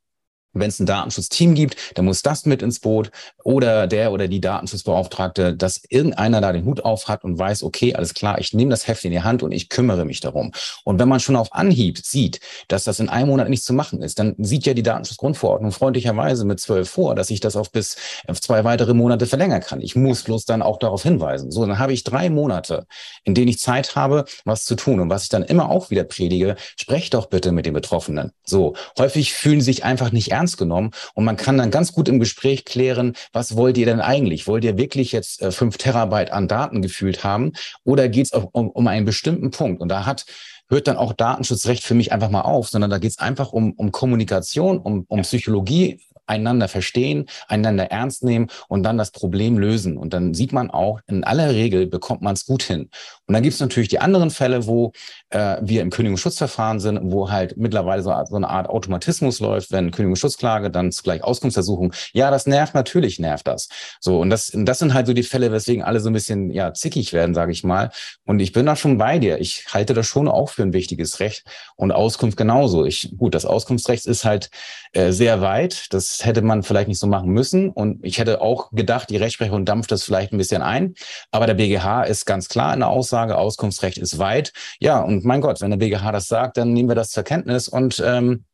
wenn 0.55 0.69
es 0.69 0.79
ein 0.79 0.85
Datenschutzteam 0.85 1.53
gibt, 1.53 1.75
dann 1.95 2.05
muss 2.05 2.21
das 2.21 2.45
mit 2.45 2.61
ins 2.61 2.79
Boot 2.79 3.11
oder 3.43 3.87
der 3.87 4.11
oder 4.11 4.27
die 4.27 4.41
Datenschutzbeauftragte, 4.41 5.55
dass 5.55 5.81
irgendeiner 5.89 6.41
da 6.41 6.51
den 6.51 6.65
Hut 6.65 6.83
auf 6.83 7.07
hat 7.07 7.23
und 7.23 7.37
weiß, 7.37 7.63
okay, 7.63 7.93
alles 7.93 8.13
klar, 8.13 8.39
ich 8.39 8.53
nehme 8.53 8.71
das 8.71 8.87
Heft 8.87 9.05
in 9.05 9.11
die 9.11 9.21
Hand 9.21 9.43
und 9.43 9.51
ich 9.51 9.69
kümmere 9.69 10.05
mich 10.05 10.19
darum. 10.19 10.51
Und 10.83 10.99
wenn 10.99 11.09
man 11.09 11.19
schon 11.19 11.35
auf 11.35 11.53
Anhieb 11.53 11.99
sieht, 11.99 12.39
dass 12.67 12.85
das 12.85 12.99
in 12.99 13.09
einem 13.09 13.29
Monat 13.29 13.49
nicht 13.49 13.63
zu 13.63 13.73
machen 13.73 14.01
ist, 14.01 14.19
dann 14.19 14.35
sieht 14.37 14.65
ja 14.65 14.73
die 14.73 14.83
Datenschutzgrundverordnung 14.83 15.71
freundlicherweise 15.71 16.45
mit 16.45 16.59
zwölf 16.59 16.89
vor, 16.89 17.15
dass 17.15 17.29
ich 17.29 17.39
das 17.39 17.55
auf 17.55 17.71
bis 17.71 17.97
auf 18.27 18.41
zwei 18.41 18.63
weitere 18.63 18.93
Monate 18.93 19.25
verlängern 19.25 19.61
kann. 19.61 19.81
Ich 19.81 19.95
muss 19.95 20.23
bloß 20.23 20.45
dann 20.45 20.61
auch 20.61 20.79
darauf 20.79 21.03
hinweisen. 21.03 21.51
So, 21.51 21.65
dann 21.65 21.79
habe 21.79 21.93
ich 21.93 22.03
drei 22.03 22.29
Monate, 22.29 22.85
in 23.23 23.35
denen 23.35 23.49
ich 23.49 23.59
Zeit 23.59 23.95
habe, 23.95 24.25
was 24.45 24.65
zu 24.65 24.75
tun. 24.75 24.99
Und 24.99 25.09
was 25.09 25.23
ich 25.23 25.29
dann 25.29 25.43
immer 25.43 25.69
auch 25.69 25.89
wieder 25.89 26.03
predige, 26.03 26.55
sprecht 26.77 27.13
doch 27.13 27.27
bitte 27.27 27.51
mit 27.51 27.65
den 27.65 27.73
Betroffenen. 27.73 28.31
So, 28.43 28.75
häufig 28.97 29.33
fühlen 29.33 29.61
sich 29.61 29.83
einfach 29.83 30.11
nicht 30.11 30.31
ernst 30.31 30.44
ernst 30.45 30.57
genommen. 30.57 30.91
Und 31.15 31.25
man 31.25 31.37
kann 31.37 31.57
dann 31.57 31.71
ganz 31.71 31.91
gut 31.91 32.07
im 32.07 32.19
Gespräch 32.19 32.65
klären, 32.65 33.13
was 33.33 33.55
wollt 33.55 33.77
ihr 33.77 33.85
denn 33.85 33.99
eigentlich? 33.99 34.47
Wollt 34.47 34.63
ihr 34.63 34.77
wirklich 34.77 35.11
jetzt 35.11 35.41
äh, 35.41 35.51
fünf 35.51 35.77
Terabyte 35.77 36.31
an 36.31 36.47
Daten 36.47 36.81
gefühlt 36.81 37.23
haben? 37.23 37.53
Oder 37.83 38.09
geht 38.09 38.27
es 38.27 38.31
um, 38.31 38.69
um 38.69 38.87
einen 38.87 39.05
bestimmten 39.05 39.51
Punkt? 39.51 39.81
Und 39.81 39.89
da 39.89 40.05
hat 40.05 40.25
hört 40.67 40.87
dann 40.87 40.97
auch 40.97 41.13
Datenschutzrecht 41.13 41.83
für 41.83 41.93
mich 41.93 42.11
einfach 42.11 42.31
mal 42.31 42.41
auf, 42.41 42.69
sondern 42.69 42.89
da 42.89 42.97
geht 42.97 43.11
es 43.11 43.19
einfach 43.19 43.51
um, 43.51 43.73
um 43.73 43.91
Kommunikation, 43.91 44.79
um, 44.79 45.05
um 45.07 45.21
Psychologie, 45.21 45.99
einander 46.27 46.67
verstehen, 46.67 47.25
einander 47.47 47.91
ernst 47.91 48.23
nehmen 48.23 48.47
und 48.67 48.83
dann 48.83 48.97
das 48.97 49.11
Problem 49.11 49.57
lösen. 49.57 49.97
Und 49.97 50.13
dann 50.13 50.33
sieht 50.33 50.53
man 50.53 50.69
auch, 50.71 50.99
in 51.07 51.23
aller 51.23 51.51
Regel 51.51 51.87
bekommt 51.87 52.21
man 52.21 52.33
es 52.33 52.45
gut 52.45 52.63
hin. 52.63 52.89
Und 53.27 53.33
dann 53.33 53.43
gibt 53.43 53.53
es 53.53 53.59
natürlich 53.59 53.89
die 53.89 53.99
anderen 53.99 54.29
Fälle, 54.29 54.67
wo 54.67 54.91
äh, 55.29 55.57
wir 55.61 55.81
im 55.81 55.89
Kündigungsschutzverfahren 55.89 56.79
sind, 56.79 56.99
wo 57.11 57.31
halt 57.31 57.57
mittlerweile 57.57 58.01
so, 58.01 58.13
so 58.29 58.35
eine 58.35 58.49
Art 58.49 58.69
Automatismus 58.69 59.39
läuft, 59.39 59.71
wenn 59.71 59.91
Kündigungsschutzklage, 59.91 60.69
dann 60.69 60.91
zugleich 60.91 61.23
Auskunftsersuchung. 61.23 61.93
Ja, 62.13 62.31
das 62.31 62.45
nervt, 62.45 62.75
natürlich 62.75 63.19
nervt 63.19 63.47
das. 63.47 63.69
So, 63.99 64.19
und 64.19 64.29
das, 64.29 64.51
das 64.53 64.79
sind 64.79 64.93
halt 64.93 65.07
so 65.07 65.13
die 65.13 65.23
Fälle, 65.23 65.51
weswegen 65.51 65.83
alle 65.83 65.99
so 65.99 66.09
ein 66.09 66.13
bisschen 66.13 66.51
ja 66.51 66.73
zickig 66.73 67.13
werden, 67.13 67.33
sage 67.33 67.51
ich 67.51 67.63
mal. 67.63 67.91
Und 68.25 68.39
ich 68.39 68.51
bin 68.51 68.65
da 68.65 68.75
schon 68.75 68.97
bei 68.97 69.19
dir. 69.19 69.39
Ich 69.39 69.65
halte 69.73 69.93
das 69.93 70.05
schon 70.07 70.27
auch 70.27 70.49
für 70.49 70.63
ein 70.63 70.73
wichtiges 70.73 71.19
Recht 71.19 71.43
und 71.75 71.91
Auskunft 71.91 72.37
genauso. 72.37 72.85
Ich, 72.85 73.13
gut, 73.17 73.33
das 73.35 73.45
Auskunftsrecht 73.45 74.05
ist 74.05 74.25
halt 74.25 74.49
äh, 74.93 75.11
sehr 75.11 75.41
weit. 75.41 75.93
Das 75.93 76.14
hätte 76.23 76.41
man 76.41 76.63
vielleicht 76.63 76.87
nicht 76.87 76.99
so 76.99 77.07
machen 77.07 77.29
müssen. 77.29 77.69
Und 77.69 78.05
ich 78.05 78.19
hätte 78.19 78.41
auch 78.41 78.71
gedacht, 78.71 79.09
die 79.09 79.17
Rechtsprechung 79.17 79.65
dampft 79.65 79.91
das 79.91 80.03
vielleicht 80.03 80.31
ein 80.31 80.37
bisschen 80.37 80.61
ein. 80.61 80.93
Aber 81.31 81.47
der 81.47 81.55
BGH 81.55 82.03
ist 82.03 82.25
ganz 82.25 82.47
klar 82.47 82.73
in 82.73 82.79
der 82.79 82.89
Aussage, 82.89 83.37
Auskunftsrecht 83.37 83.97
ist 83.97 84.19
weit. 84.19 84.53
Ja, 84.79 85.01
und 85.01 85.25
mein 85.25 85.41
Gott, 85.41 85.61
wenn 85.61 85.71
der 85.71 85.77
BGH 85.77 86.11
das 86.11 86.27
sagt, 86.27 86.57
dann 86.57 86.73
nehmen 86.73 86.89
wir 86.89 86.95
das 86.95 87.09
zur 87.09 87.23
Kenntnis 87.23 87.67
und 87.67 88.01
ähm, 88.05 88.45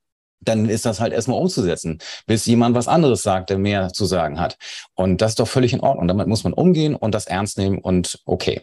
dann 0.41 0.69
ist 0.69 0.85
das 0.85 0.99
halt 0.99 1.13
erstmal 1.13 1.39
umzusetzen, 1.39 1.99
bis 2.25 2.45
jemand 2.45 2.75
was 2.75 2.87
anderes 2.87 3.21
sagt, 3.21 3.49
der 3.49 3.57
mehr 3.57 3.93
zu 3.93 4.05
sagen 4.05 4.39
hat. 4.39 4.57
Und 4.95 5.21
das 5.21 5.31
ist 5.31 5.39
doch 5.39 5.47
völlig 5.47 5.73
in 5.73 5.81
Ordnung. 5.81 6.07
Damit 6.07 6.27
muss 6.27 6.43
man 6.43 6.53
umgehen 6.53 6.95
und 6.95 7.13
das 7.13 7.27
ernst 7.27 7.57
nehmen 7.57 7.77
und 7.77 8.19
okay. 8.25 8.61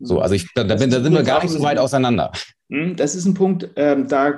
So, 0.00 0.20
also 0.20 0.34
ich, 0.34 0.52
da, 0.54 0.64
da, 0.64 0.74
bin, 0.74 0.90
da 0.90 1.00
sind 1.00 1.14
wir 1.14 1.22
gar 1.22 1.42
nicht 1.42 1.52
so 1.52 1.62
weit 1.62 1.78
auseinander. 1.78 2.32
Hm, 2.70 2.96
das 2.96 3.14
ist 3.14 3.26
ein 3.26 3.34
Punkt, 3.34 3.68
ähm, 3.76 4.08
da 4.08 4.34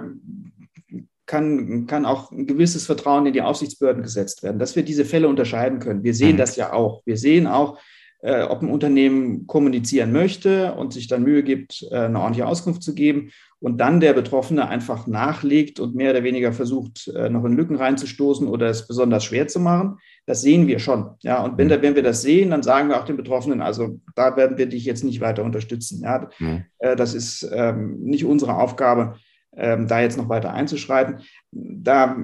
kann, 1.33 1.87
kann 1.87 2.05
auch 2.05 2.31
ein 2.31 2.47
gewisses 2.47 2.85
Vertrauen 2.85 3.25
in 3.25 3.33
die 3.33 3.41
Aufsichtsbehörden 3.41 4.03
gesetzt 4.03 4.43
werden, 4.43 4.59
dass 4.59 4.77
wir 4.77 4.83
diese 4.83 5.07
Fälle 5.07 5.29
unterscheiden 5.29 5.79
können. 5.79 6.05
Wir 6.05 6.13
sehen 6.13 6.35
mhm. 6.35 6.41
das 6.41 6.57
ja 6.57 6.75
auch. 6.75 7.01
Wir 7.07 7.17
sehen 7.17 7.47
auch, 7.47 7.79
äh, 8.21 8.43
ob 8.43 8.61
ein 8.61 8.69
Unternehmen 8.69 9.47
kommunizieren 9.47 10.13
möchte 10.13 10.75
und 10.75 10.93
sich 10.93 11.09
dann 11.09 11.23
Mühe 11.23 11.43
gibt, 11.43 11.87
äh, 11.91 12.01
eine 12.01 12.21
ordentliche 12.21 12.47
Auskunft 12.47 12.83
zu 12.83 12.95
geben 12.95 13.31
und 13.61 13.79
dann 13.79 14.01
der 14.01 14.13
Betroffene 14.13 14.69
einfach 14.69 15.07
nachlegt 15.07 15.81
und 15.81 15.95
mehr 15.95 16.11
oder 16.11 16.23
weniger 16.23 16.53
versucht, 16.53 17.09
äh, 17.09 17.31
noch 17.31 17.47
in 17.47 17.57
Lücken 17.57 17.77
reinzustoßen 17.77 18.47
oder 18.47 18.67
es 18.67 18.87
besonders 18.87 19.25
schwer 19.25 19.49
zu 19.49 19.59
machen. 19.59 20.01
Das 20.27 20.43
sehen 20.43 20.67
wir 20.67 20.81
schon. 20.81 21.13
Ja, 21.23 21.43
und 21.43 21.57
wenn, 21.57 21.71
da, 21.71 21.81
wenn 21.81 21.95
wir 21.95 22.03
das 22.03 22.21
sehen, 22.21 22.51
dann 22.51 22.63
sagen 22.63 22.91
wir 22.91 23.01
auch 23.01 23.07
den 23.07 23.17
Betroffenen, 23.17 23.63
also 23.63 23.99
da 24.15 24.37
werden 24.37 24.59
wir 24.59 24.67
dich 24.67 24.85
jetzt 24.85 25.03
nicht 25.03 25.23
weiter 25.23 25.45
unterstützen. 25.45 26.03
Ja, 26.05 26.29
mhm. 26.39 26.65
das 26.79 27.15
ist 27.15 27.51
ähm, 27.55 28.01
nicht 28.03 28.27
unsere 28.27 28.57
Aufgabe, 28.57 29.17
ähm, 29.57 29.89
da 29.89 30.01
jetzt 30.01 30.17
noch 30.17 30.29
weiter 30.29 30.53
einzuschreiten. 30.53 31.21
Da, 31.51 32.17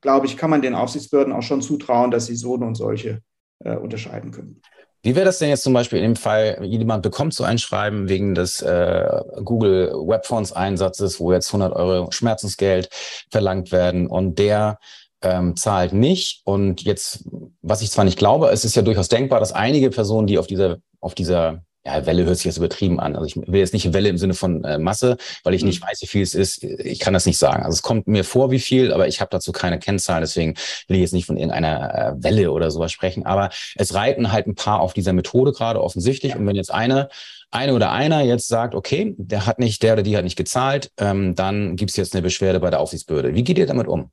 glaube 0.00 0.26
ich, 0.26 0.36
kann 0.36 0.50
man 0.50 0.62
den 0.62 0.74
Aufsichtsbehörden 0.74 1.32
auch 1.32 1.42
schon 1.42 1.62
zutrauen, 1.62 2.10
dass 2.10 2.26
sie 2.26 2.36
so 2.36 2.54
und 2.54 2.74
solche 2.74 3.20
äh, 3.64 3.76
unterscheiden 3.76 4.30
können. 4.30 4.60
Wie 5.02 5.14
wäre 5.14 5.24
das 5.24 5.38
denn 5.38 5.48
jetzt 5.48 5.62
zum 5.62 5.72
Beispiel 5.72 6.00
in 6.00 6.04
dem 6.04 6.16
Fall, 6.16 6.58
jemand 6.64 7.02
bekommt 7.02 7.32
so 7.32 7.44
ein 7.44 7.58
Schreiben 7.58 8.08
wegen 8.08 8.34
des 8.34 8.60
äh, 8.62 9.22
Google 9.44 9.92
Webfonds 9.92 10.52
Einsatzes, 10.52 11.20
wo 11.20 11.32
jetzt 11.32 11.48
100 11.48 11.72
Euro 11.72 12.10
Schmerzensgeld 12.10 12.88
verlangt 13.30 13.70
werden 13.70 14.08
und 14.08 14.38
der 14.38 14.78
ähm, 15.22 15.56
zahlt 15.56 15.92
nicht. 15.92 16.42
Und 16.44 16.82
jetzt, 16.82 17.24
was 17.62 17.80
ich 17.82 17.92
zwar 17.92 18.04
nicht 18.04 18.18
glaube, 18.18 18.48
es 18.48 18.64
ist 18.64 18.74
ja 18.74 18.82
durchaus 18.82 19.08
denkbar, 19.08 19.38
dass 19.38 19.52
einige 19.52 19.90
Personen, 19.90 20.26
die 20.26 20.38
auf 20.38 20.48
dieser, 20.48 20.78
auf 21.00 21.14
dieser 21.14 21.62
ja, 21.88 22.06
Welle 22.06 22.24
hört 22.24 22.36
sich 22.36 22.44
jetzt 22.44 22.58
übertrieben 22.58 23.00
an. 23.00 23.16
Also 23.16 23.26
ich 23.26 23.36
will 23.36 23.60
jetzt 23.60 23.72
nicht 23.72 23.92
Welle 23.92 24.08
im 24.08 24.18
Sinne 24.18 24.34
von 24.34 24.62
äh, 24.64 24.78
Masse, 24.78 25.16
weil 25.42 25.54
ich 25.54 25.62
mhm. 25.62 25.68
nicht 25.68 25.82
weiß, 25.82 26.02
wie 26.02 26.06
viel 26.06 26.22
es 26.22 26.34
ist. 26.34 26.62
Ich 26.62 27.00
kann 27.00 27.14
das 27.14 27.26
nicht 27.26 27.38
sagen. 27.38 27.62
Also 27.62 27.74
es 27.74 27.82
kommt 27.82 28.06
mir 28.06 28.24
vor, 28.24 28.50
wie 28.50 28.58
viel, 28.58 28.92
aber 28.92 29.08
ich 29.08 29.20
habe 29.20 29.30
dazu 29.30 29.52
keine 29.52 29.78
Kennzahlen. 29.78 30.20
Deswegen 30.20 30.54
will 30.86 30.96
ich 30.96 31.02
jetzt 31.02 31.14
nicht 31.14 31.26
von 31.26 31.36
irgendeiner 31.36 31.94
äh, 31.94 32.22
Welle 32.22 32.52
oder 32.52 32.70
sowas 32.70 32.92
sprechen. 32.92 33.24
Aber 33.24 33.50
es 33.76 33.94
reiten 33.94 34.32
halt 34.32 34.46
ein 34.46 34.54
paar 34.54 34.80
auf 34.80 34.92
dieser 34.92 35.12
Methode 35.12 35.52
gerade 35.52 35.82
offensichtlich. 35.82 36.32
Ja. 36.32 36.38
Und 36.38 36.46
wenn 36.46 36.56
jetzt 36.56 36.72
eine 36.72 37.08
eine 37.50 37.72
oder 37.72 37.92
einer 37.92 38.20
jetzt 38.20 38.48
sagt, 38.48 38.74
okay, 38.74 39.14
der 39.16 39.46
hat 39.46 39.58
nicht, 39.58 39.82
der 39.82 39.94
oder 39.94 40.02
die 40.02 40.18
hat 40.18 40.24
nicht 40.24 40.36
gezahlt, 40.36 40.90
ähm, 40.98 41.34
dann 41.34 41.76
gibt 41.76 41.90
es 41.90 41.96
jetzt 41.96 42.14
eine 42.14 42.20
Beschwerde 42.20 42.60
bei 42.60 42.68
der 42.68 42.80
Aufsichtsbehörde. 42.80 43.34
Wie 43.34 43.42
geht 43.42 43.56
ihr 43.56 43.66
damit 43.66 43.88
um? 43.88 44.10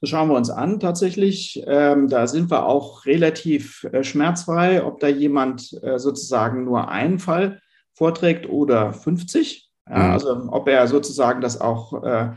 Das 0.00 0.10
schauen 0.10 0.28
wir 0.28 0.36
uns 0.36 0.50
an 0.50 0.78
tatsächlich. 0.78 1.62
Ähm, 1.66 2.08
da 2.08 2.26
sind 2.26 2.50
wir 2.50 2.66
auch 2.66 3.06
relativ 3.06 3.84
äh, 3.84 4.04
schmerzfrei, 4.04 4.84
ob 4.84 5.00
da 5.00 5.08
jemand 5.08 5.72
äh, 5.82 5.98
sozusagen 5.98 6.64
nur 6.64 6.88
einen 6.88 7.18
Fall 7.18 7.60
vorträgt 7.94 8.48
oder 8.48 8.92
50. 8.92 9.70
Ja, 9.88 9.98
mhm. 9.98 10.10
Also 10.12 10.48
ob 10.50 10.68
er 10.68 10.86
sozusagen 10.86 11.40
das 11.40 11.60
auch 11.60 12.02
äh, 12.04 12.30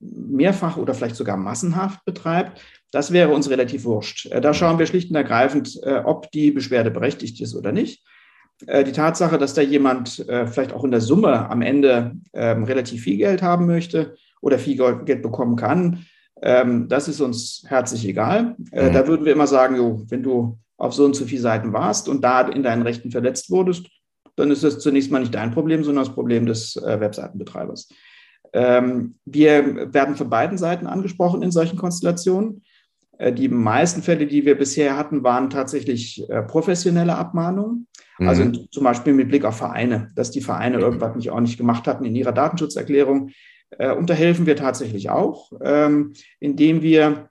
mehrfach 0.00 0.76
oder 0.76 0.94
vielleicht 0.94 1.16
sogar 1.16 1.36
massenhaft 1.36 2.04
betreibt. 2.04 2.60
Das 2.90 3.12
wäre 3.12 3.32
uns 3.32 3.50
relativ 3.50 3.84
wurscht. 3.84 4.26
Äh, 4.26 4.40
da 4.40 4.54
schauen 4.54 4.78
wir 4.78 4.86
schlicht 4.86 5.10
und 5.10 5.16
ergreifend, 5.16 5.78
äh, 5.82 6.02
ob 6.04 6.30
die 6.32 6.50
Beschwerde 6.50 6.90
berechtigt 6.90 7.40
ist 7.40 7.54
oder 7.54 7.72
nicht. 7.72 8.04
Äh, 8.66 8.84
die 8.84 8.92
Tatsache, 8.92 9.38
dass 9.38 9.54
da 9.54 9.62
jemand 9.62 10.24
vielleicht 10.26 10.72
auch 10.72 10.84
in 10.84 10.90
der 10.90 11.00
Summe 11.00 11.50
am 11.50 11.62
Ende 11.62 12.16
ähm, 12.32 12.64
relativ 12.64 13.02
viel 13.02 13.16
Geld 13.16 13.42
haben 13.42 13.66
möchte 13.66 14.16
oder 14.40 14.58
viel 14.58 14.76
Geld 15.04 15.22
bekommen 15.22 15.56
kann, 15.56 16.06
ähm, 16.42 16.88
das 16.88 17.08
ist 17.08 17.20
uns 17.20 17.64
herzlich 17.66 18.06
egal. 18.06 18.56
Äh, 18.72 18.88
mhm. 18.88 18.92
Da 18.92 19.06
würden 19.08 19.24
wir 19.24 19.32
immer 19.32 19.46
sagen, 19.46 19.76
jo, 19.76 20.04
wenn 20.08 20.22
du 20.22 20.58
auf 20.76 20.92
so 20.92 21.04
und 21.04 21.16
so 21.16 21.24
viele 21.24 21.40
Seiten 21.40 21.72
warst 21.72 22.08
und 22.08 22.22
da 22.22 22.42
in 22.42 22.62
deinen 22.62 22.82
Rechten 22.82 23.10
verletzt 23.10 23.50
wurdest, 23.50 23.86
dann 24.36 24.50
ist 24.50 24.62
das 24.62 24.78
zunächst 24.78 25.10
mal 25.10 25.20
nicht 25.20 25.34
dein 25.34 25.52
Problem, 25.52 25.82
sondern 25.82 26.04
das 26.04 26.14
Problem 26.14 26.44
des 26.46 26.76
äh, 26.76 27.00
Webseitenbetreibers. 27.00 27.88
Ähm, 28.52 29.16
wir 29.24 29.92
werden 29.92 30.14
von 30.14 30.30
beiden 30.30 30.58
Seiten 30.58 30.86
angesprochen 30.86 31.42
in 31.42 31.50
solchen 31.50 31.78
Konstellationen. 31.78 32.62
Äh, 33.18 33.32
die 33.32 33.48
meisten 33.48 34.02
Fälle, 34.02 34.26
die 34.26 34.44
wir 34.44 34.58
bisher 34.58 34.96
hatten, 34.96 35.24
waren 35.24 35.50
tatsächlich 35.50 36.28
äh, 36.28 36.42
professionelle 36.42 37.16
Abmahnungen. 37.16 37.86
Mhm. 38.18 38.28
Also 38.28 38.50
zum 38.70 38.84
Beispiel 38.84 39.14
mit 39.14 39.28
Blick 39.28 39.44
auf 39.44 39.56
Vereine, 39.56 40.10
dass 40.14 40.30
die 40.30 40.42
Vereine 40.42 40.78
irgendwas 40.78 41.16
nicht 41.16 41.30
ordentlich 41.30 41.56
gemacht 41.56 41.86
hatten 41.86 42.04
in 42.04 42.14
ihrer 42.14 42.32
Datenschutzerklärung. 42.32 43.30
Äh, 43.70 43.92
und 43.92 44.10
da 44.10 44.14
helfen 44.14 44.46
wir 44.46 44.56
tatsächlich 44.56 45.10
auch, 45.10 45.52
ähm, 45.62 46.12
indem 46.40 46.82
wir, 46.82 47.28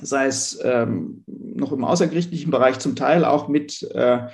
sei 0.00 0.26
es 0.26 0.58
ähm, 0.62 1.24
noch 1.26 1.72
im 1.72 1.84
außergerichtlichen 1.84 2.50
Bereich, 2.50 2.78
zum 2.78 2.96
Teil 2.96 3.24
auch 3.24 3.48
mit 3.48 3.82
äh, 3.94 4.26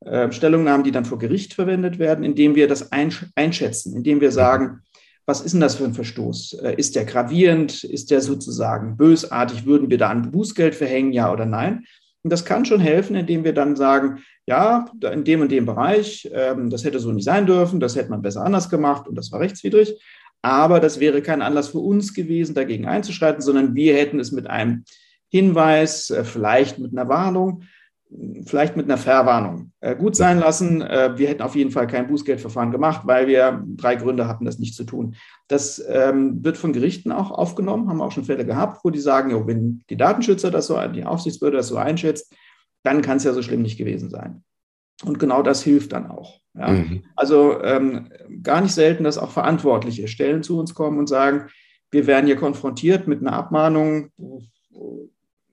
äh, 0.00 0.32
Stellungnahmen, 0.32 0.84
die 0.84 0.92
dann 0.92 1.04
vor 1.04 1.18
Gericht 1.18 1.54
verwendet 1.54 1.98
werden, 1.98 2.24
indem 2.24 2.54
wir 2.54 2.68
das 2.68 2.90
einschätzen, 2.92 3.94
indem 3.94 4.20
wir 4.20 4.32
sagen, 4.32 4.80
was 5.26 5.42
ist 5.42 5.52
denn 5.52 5.60
das 5.60 5.76
für 5.76 5.84
ein 5.84 5.94
Verstoß? 5.94 6.54
Ist 6.76 6.96
der 6.96 7.04
gravierend? 7.04 7.84
Ist 7.84 8.10
der 8.10 8.20
sozusagen 8.20 8.96
bösartig? 8.96 9.64
Würden 9.64 9.88
wir 9.88 9.98
da 9.98 10.08
ein 10.08 10.32
Bußgeld 10.32 10.74
verhängen, 10.74 11.12
ja 11.12 11.32
oder 11.32 11.46
nein? 11.46 11.84
Und 12.22 12.30
das 12.30 12.44
kann 12.44 12.64
schon 12.64 12.80
helfen, 12.80 13.14
indem 13.14 13.44
wir 13.44 13.52
dann 13.52 13.76
sagen, 13.76 14.24
ja, 14.46 14.86
in 15.12 15.24
dem 15.24 15.42
und 15.42 15.52
dem 15.52 15.66
Bereich, 15.66 16.28
ähm, 16.34 16.68
das 16.70 16.84
hätte 16.84 16.98
so 16.98 17.12
nicht 17.12 17.24
sein 17.24 17.46
dürfen, 17.46 17.78
das 17.78 17.94
hätte 17.94 18.10
man 18.10 18.22
besser 18.22 18.44
anders 18.44 18.68
gemacht 18.68 19.06
und 19.06 19.14
das 19.14 19.30
war 19.30 19.40
rechtswidrig. 19.40 20.00
Aber 20.42 20.80
das 20.80 21.00
wäre 21.00 21.22
kein 21.22 21.42
Anlass 21.42 21.68
für 21.68 21.78
uns 21.78 22.14
gewesen, 22.14 22.54
dagegen 22.54 22.86
einzuschreiten, 22.86 23.42
sondern 23.42 23.74
wir 23.74 23.94
hätten 23.94 24.18
es 24.20 24.32
mit 24.32 24.48
einem 24.48 24.84
Hinweis, 25.28 26.10
äh, 26.10 26.24
vielleicht 26.24 26.78
mit 26.78 26.92
einer 26.92 27.08
Warnung, 27.08 27.62
vielleicht 28.44 28.76
mit 28.76 28.86
einer 28.86 28.98
Verwarnung 28.98 29.72
äh, 29.80 29.94
gut 29.94 30.16
sein 30.16 30.38
lassen. 30.38 30.82
Äh, 30.82 31.16
wir 31.16 31.28
hätten 31.28 31.42
auf 31.42 31.54
jeden 31.54 31.70
Fall 31.70 31.86
kein 31.86 32.08
Bußgeldverfahren 32.08 32.72
gemacht, 32.72 33.02
weil 33.04 33.28
wir 33.28 33.64
drei 33.76 33.94
Gründe 33.94 34.26
hatten, 34.26 34.44
das 34.44 34.58
nicht 34.58 34.74
zu 34.74 34.84
tun. 34.84 35.14
Das 35.48 35.82
ähm, 35.88 36.44
wird 36.44 36.56
von 36.56 36.72
Gerichten 36.72 37.12
auch 37.12 37.30
aufgenommen, 37.30 37.88
haben 37.88 38.02
auch 38.02 38.12
schon 38.12 38.24
Fälle 38.24 38.44
gehabt, 38.44 38.84
wo 38.84 38.90
die 38.90 38.98
sagen, 38.98 39.30
jo, 39.30 39.46
wenn 39.46 39.82
die 39.90 39.96
Datenschützer 39.96 40.50
das 40.50 40.66
so, 40.66 40.80
die 40.88 41.04
Aufsichtsbehörde 41.04 41.58
das 41.58 41.68
so 41.68 41.76
einschätzt, 41.76 42.34
dann 42.82 43.02
kann 43.02 43.18
es 43.18 43.24
ja 43.24 43.32
so 43.32 43.42
schlimm 43.42 43.62
nicht 43.62 43.78
gewesen 43.78 44.10
sein. 44.10 44.42
Und 45.04 45.18
genau 45.18 45.42
das 45.42 45.62
hilft 45.62 45.92
dann 45.92 46.10
auch. 46.10 46.40
Ja. 46.54 46.68
Mhm. 46.68 47.04
Also 47.16 47.62
ähm, 47.62 48.10
gar 48.42 48.60
nicht 48.60 48.74
selten, 48.74 49.04
dass 49.04 49.18
auch 49.18 49.30
verantwortliche 49.30 50.08
Stellen 50.08 50.42
zu 50.42 50.58
uns 50.58 50.74
kommen 50.74 50.98
und 50.98 51.08
sagen, 51.08 51.48
wir 51.90 52.06
werden 52.06 52.26
hier 52.26 52.36
konfrontiert 52.36 53.08
mit 53.08 53.20
einer 53.20 53.32
Abmahnung. 53.32 54.10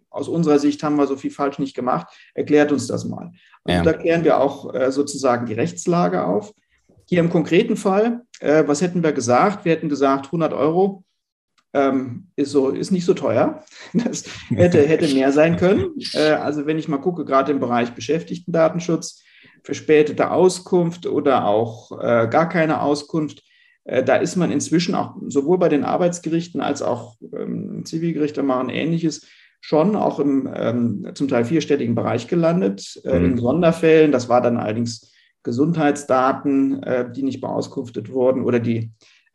Aus 0.10 0.28
unserer 0.28 0.60
Sicht 0.60 0.84
haben 0.84 0.98
wir 0.98 1.08
so 1.08 1.16
viel 1.16 1.32
falsch 1.32 1.60
nicht 1.60 1.76
gemacht. 1.76 2.08
Erklärt 2.34 2.72
uns 2.72 2.88
das 2.88 3.06
mal. 3.06 3.32
Und 3.64 3.74
ja. 3.74 3.84
da 3.84 3.94
klären 3.94 4.24
wir 4.24 4.40
auch 4.40 4.74
äh, 4.74 4.92
sozusagen 4.92 5.46
die 5.46 5.54
Rechtslage 5.54 6.26
auf. 6.26 6.54
Hier 7.06 7.20
im 7.20 7.30
konkreten 7.30 7.78
Fall, 7.78 8.24
äh, 8.40 8.64
was 8.68 8.82
hätten 8.82 9.04
wir 9.04 9.14
gesagt? 9.14 9.66
Wir 9.66 9.72
hätten 9.72 9.90
gesagt, 9.90 10.28
100 10.28 10.54
Euro 10.54 11.06
ähm, 11.74 12.28
ist, 12.36 12.52
so, 12.52 12.70
ist 12.70 12.92
nicht 12.92 13.06
so 13.06 13.14
teuer. 13.14 13.64
Das 13.94 14.26
hätte, 14.50 14.86
hätte 14.86 15.14
mehr 15.14 15.32
sein 15.32 15.58
können. 15.58 15.92
Äh, 16.14 16.32
also 16.32 16.66
wenn 16.66 16.78
ich 16.78 16.88
mal 16.88 16.98
gucke, 16.98 17.26
gerade 17.26 17.52
im 17.52 17.60
Bereich 17.60 17.92
Beschäftigtendatenschutz, 17.92 19.24
verspätete 19.64 20.32
Auskunft 20.32 21.06
oder 21.06 21.46
auch 21.46 21.92
äh, 22.00 22.28
gar 22.28 22.50
keine 22.50 22.82
Auskunft. 22.82 23.44
Äh, 23.84 24.04
da 24.04 24.16
ist 24.16 24.36
man 24.36 24.52
inzwischen 24.52 24.96
auch 24.96 25.16
sowohl 25.28 25.58
bei 25.58 25.70
den 25.70 25.84
Arbeitsgerichten 25.84 26.62
als 26.62 26.82
auch 26.82 27.16
ähm, 27.34 27.84
Zivilgerichte 27.86 28.44
machen 28.44 28.70
Ähnliches 28.70 29.28
schon 29.60 29.96
auch 29.96 30.20
im 30.20 30.50
ähm, 30.54 31.12
zum 31.14 31.28
Teil 31.28 31.46
vierstelligen 31.46 31.96
Bereich 31.96 32.28
gelandet. 32.28 33.02
Äh, 33.04 33.20
mhm. 33.20 33.26
In 33.26 33.38
Sonderfällen, 33.38 34.12
das 34.12 34.30
war 34.30 34.42
dann 34.42 34.58
allerdings 34.58 35.12
Gesundheitsdaten, 35.44 36.84
äh, 36.84 37.12
die 37.12 37.24
nicht 37.24 37.42
beauskunftet 37.42 38.12
wurden 38.12 38.44
oder 38.44 38.60
die 38.60 38.92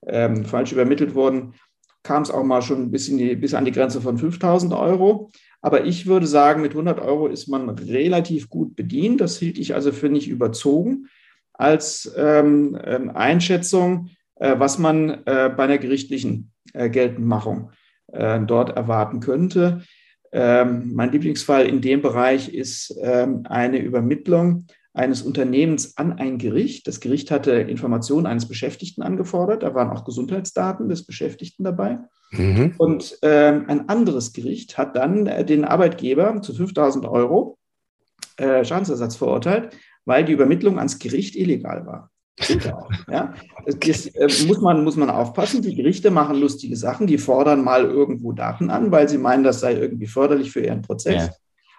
ähm, 0.07 0.45
falsch 0.45 0.73
übermittelt 0.73 1.14
wurden, 1.14 1.55
kam 2.03 2.23
es 2.23 2.31
auch 2.31 2.45
mal 2.45 2.62
schon 2.62 2.91
bis, 2.91 3.07
die, 3.07 3.37
bis 3.37 3.55
an 3.55 3.64
die 3.64 3.73
Grenze 3.73 4.01
von 4.01 4.18
5000 4.18 4.73
Euro. 4.75 5.31
Aber 5.63 5.85
ich 5.85 6.07
würde 6.07 6.27
sagen, 6.27 6.61
mit 6.61 6.73
100 6.73 7.01
Euro 7.01 7.29
ist 7.29 7.47
man 7.47 7.69
relativ 7.71 8.51
gut 8.51 8.75
bedient. 8.75 9.21
Das 9.21 9.39
hielt 9.39 9.59
ich 9.59 9.75
also 9.75 9.93
für 9.93 10.09
nicht 10.09 10.29
überzogen 10.29 11.07
als 11.53 12.13
ähm, 12.17 12.77
ähm, 12.85 13.11
Einschätzung, 13.11 14.09
äh, 14.37 14.59
was 14.59 14.79
man 14.79 15.23
äh, 15.25 15.51
bei 15.57 15.65
einer 15.65 15.79
gerichtlichen 15.79 16.51
äh, 16.73 16.91
Geltendmachung 16.91 17.71
äh, 18.09 18.41
dort 18.41 18.77
erwarten 18.77 19.21
könnte. 19.21 19.83
Ähm, 20.33 20.93
mein 20.95 21.13
Lieblingsfall 21.13 21.67
in 21.67 21.81
dem 21.81 22.03
Bereich 22.03 22.53
ist 22.53 22.97
ähm, 23.01 23.43
eine 23.45 23.79
Übermittlung 23.79 24.67
eines 24.95 25.22
Unternehmens 25.22 25.97
an 25.97 26.12
ein 26.12 26.38
Gericht. 26.38 26.86
Das 26.86 27.01
Gericht 27.01 27.30
hatte 27.30 27.53
Informationen 27.53 28.26
eines 28.26 28.47
Beschäftigten 28.47 29.03
angefordert. 29.03 29.62
Da 29.62 29.74
waren 29.74 29.90
auch 29.90 30.05
Gesundheitsdaten 30.05 30.88
des 30.88 31.07
Beschäftigten 31.07 31.64
dabei. 31.64 31.99
Mhm. 32.30 32.74
Und 32.78 33.18
äh, 33.22 33.53
ein 33.66 33.88
anderes 33.88 34.32
Gericht 34.32 34.76
hat 34.76 34.97
dann 34.97 35.26
äh, 35.26 35.45
den 35.45 35.64
Arbeitgeber 35.64 36.43
zu 36.43 36.53
5000 36.55 37.07
Euro 37.07 37.59
äh, 38.36 38.64
Schadensersatz 38.64 39.16
verurteilt, 39.16 39.74
weil 40.05 40.24
die 40.24 40.32
Übermittlung 40.32 40.78
ans 40.78 40.99
Gericht 40.99 41.36
illegal 41.36 41.86
war. 41.86 42.11
Auch, 42.72 42.90
ja. 43.11 43.34
Das 43.80 44.07
äh, 44.07 44.47
muss, 44.47 44.61
man, 44.61 44.84
muss 44.84 44.97
man 44.97 45.11
aufpassen. 45.11 45.62
Die 45.62 45.74
Gerichte 45.74 46.11
machen 46.11 46.40
lustige 46.40 46.76
Sachen. 46.76 47.07
Die 47.07 47.18
fordern 47.18 47.62
mal 47.62 47.84
irgendwo 47.84 48.32
Daten 48.32 48.70
an, 48.70 48.90
weil 48.90 49.09
sie 49.09 49.18
meinen, 49.18 49.45
das 49.45 49.61
sei 49.61 49.74
irgendwie 49.74 50.07
förderlich 50.07 50.51
für 50.51 50.61
ihren 50.61 50.82
Prozess. 50.82 51.26
Ja. 51.26 51.30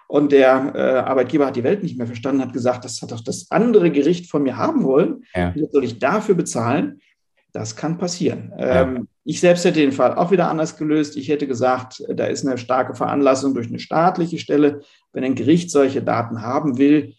Und 0.08 0.32
der 0.32 0.72
äh, 0.74 0.78
Arbeitgeber 1.00 1.46
hat 1.46 1.56
die 1.56 1.64
Welt 1.64 1.82
nicht 1.82 1.96
mehr 1.96 2.06
verstanden, 2.06 2.42
hat 2.42 2.52
gesagt, 2.52 2.84
das 2.84 3.00
hat 3.02 3.12
doch 3.12 3.22
das 3.22 3.50
andere 3.50 3.90
Gericht 3.90 4.30
von 4.30 4.42
mir 4.42 4.56
haben 4.56 4.84
wollen. 4.84 5.24
Ja. 5.34 5.52
Jetzt 5.54 5.72
soll 5.72 5.84
ich 5.84 5.98
dafür 5.98 6.34
bezahlen? 6.34 7.00
Das 7.52 7.76
kann 7.76 7.98
passieren. 7.98 8.52
Ja. 8.58 8.82
Ähm, 8.82 9.08
ich 9.24 9.40
selbst 9.40 9.64
hätte 9.64 9.80
den 9.80 9.92
Fall 9.92 10.14
auch 10.14 10.30
wieder 10.30 10.48
anders 10.50 10.76
gelöst. 10.76 11.16
Ich 11.16 11.28
hätte 11.28 11.46
gesagt, 11.46 12.02
da 12.08 12.26
ist 12.26 12.46
eine 12.46 12.58
starke 12.58 12.94
Veranlassung 12.94 13.54
durch 13.54 13.68
eine 13.68 13.78
staatliche 13.78 14.38
Stelle. 14.38 14.80
Wenn 15.12 15.24
ein 15.24 15.34
Gericht 15.34 15.70
solche 15.70 16.02
Daten 16.02 16.42
haben 16.42 16.78
will, 16.78 17.14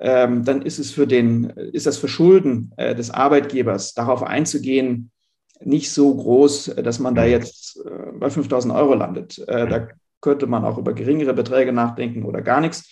ähm, 0.00 0.44
dann 0.44 0.62
ist 0.62 0.78
es 0.78 0.90
für 0.90 1.06
den, 1.06 1.44
ist 1.44 1.86
das 1.86 1.96
Verschulden 1.96 2.72
äh, 2.76 2.94
des 2.94 3.10
Arbeitgebers, 3.10 3.94
darauf 3.94 4.22
einzugehen, 4.22 5.10
nicht 5.60 5.90
so 5.90 6.14
groß, 6.14 6.74
dass 6.82 6.98
man 6.98 7.14
da 7.14 7.22
mhm. 7.22 7.30
jetzt 7.30 7.80
äh, 7.86 8.12
bei 8.18 8.28
5000 8.28 8.74
Euro 8.74 8.94
landet. 8.94 9.38
Äh, 9.48 9.66
da 9.66 9.88
könnte 10.26 10.48
man 10.48 10.64
auch 10.64 10.76
über 10.76 10.92
geringere 10.92 11.34
Beträge 11.34 11.72
nachdenken 11.72 12.24
oder 12.24 12.42
gar 12.42 12.60
nichts. 12.60 12.90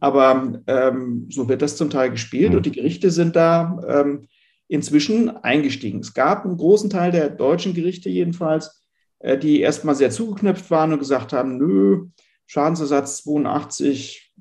Aber 0.00 0.60
ähm, 0.66 1.28
so 1.30 1.48
wird 1.48 1.62
das 1.62 1.78
zum 1.78 1.88
Teil 1.88 2.10
gespielt 2.10 2.50
mhm. 2.50 2.58
und 2.58 2.66
die 2.66 2.72
Gerichte 2.72 3.10
sind 3.10 3.36
da 3.36 3.80
ähm, 3.88 4.26
inzwischen 4.68 5.30
eingestiegen. 5.30 6.00
Es 6.00 6.12
gab 6.12 6.44
einen 6.44 6.58
großen 6.58 6.90
Teil 6.90 7.10
der 7.10 7.30
deutschen 7.30 7.72
Gerichte 7.72 8.10
jedenfalls, 8.10 8.84
äh, 9.20 9.38
die 9.38 9.62
erstmal 9.62 9.94
sehr 9.94 10.10
zugeknöpft 10.10 10.70
waren 10.70 10.92
und 10.92 10.98
gesagt 10.98 11.32
haben, 11.32 11.56
nö, 11.56 12.08
Schadensersatz 12.44 13.22
82 13.22 14.34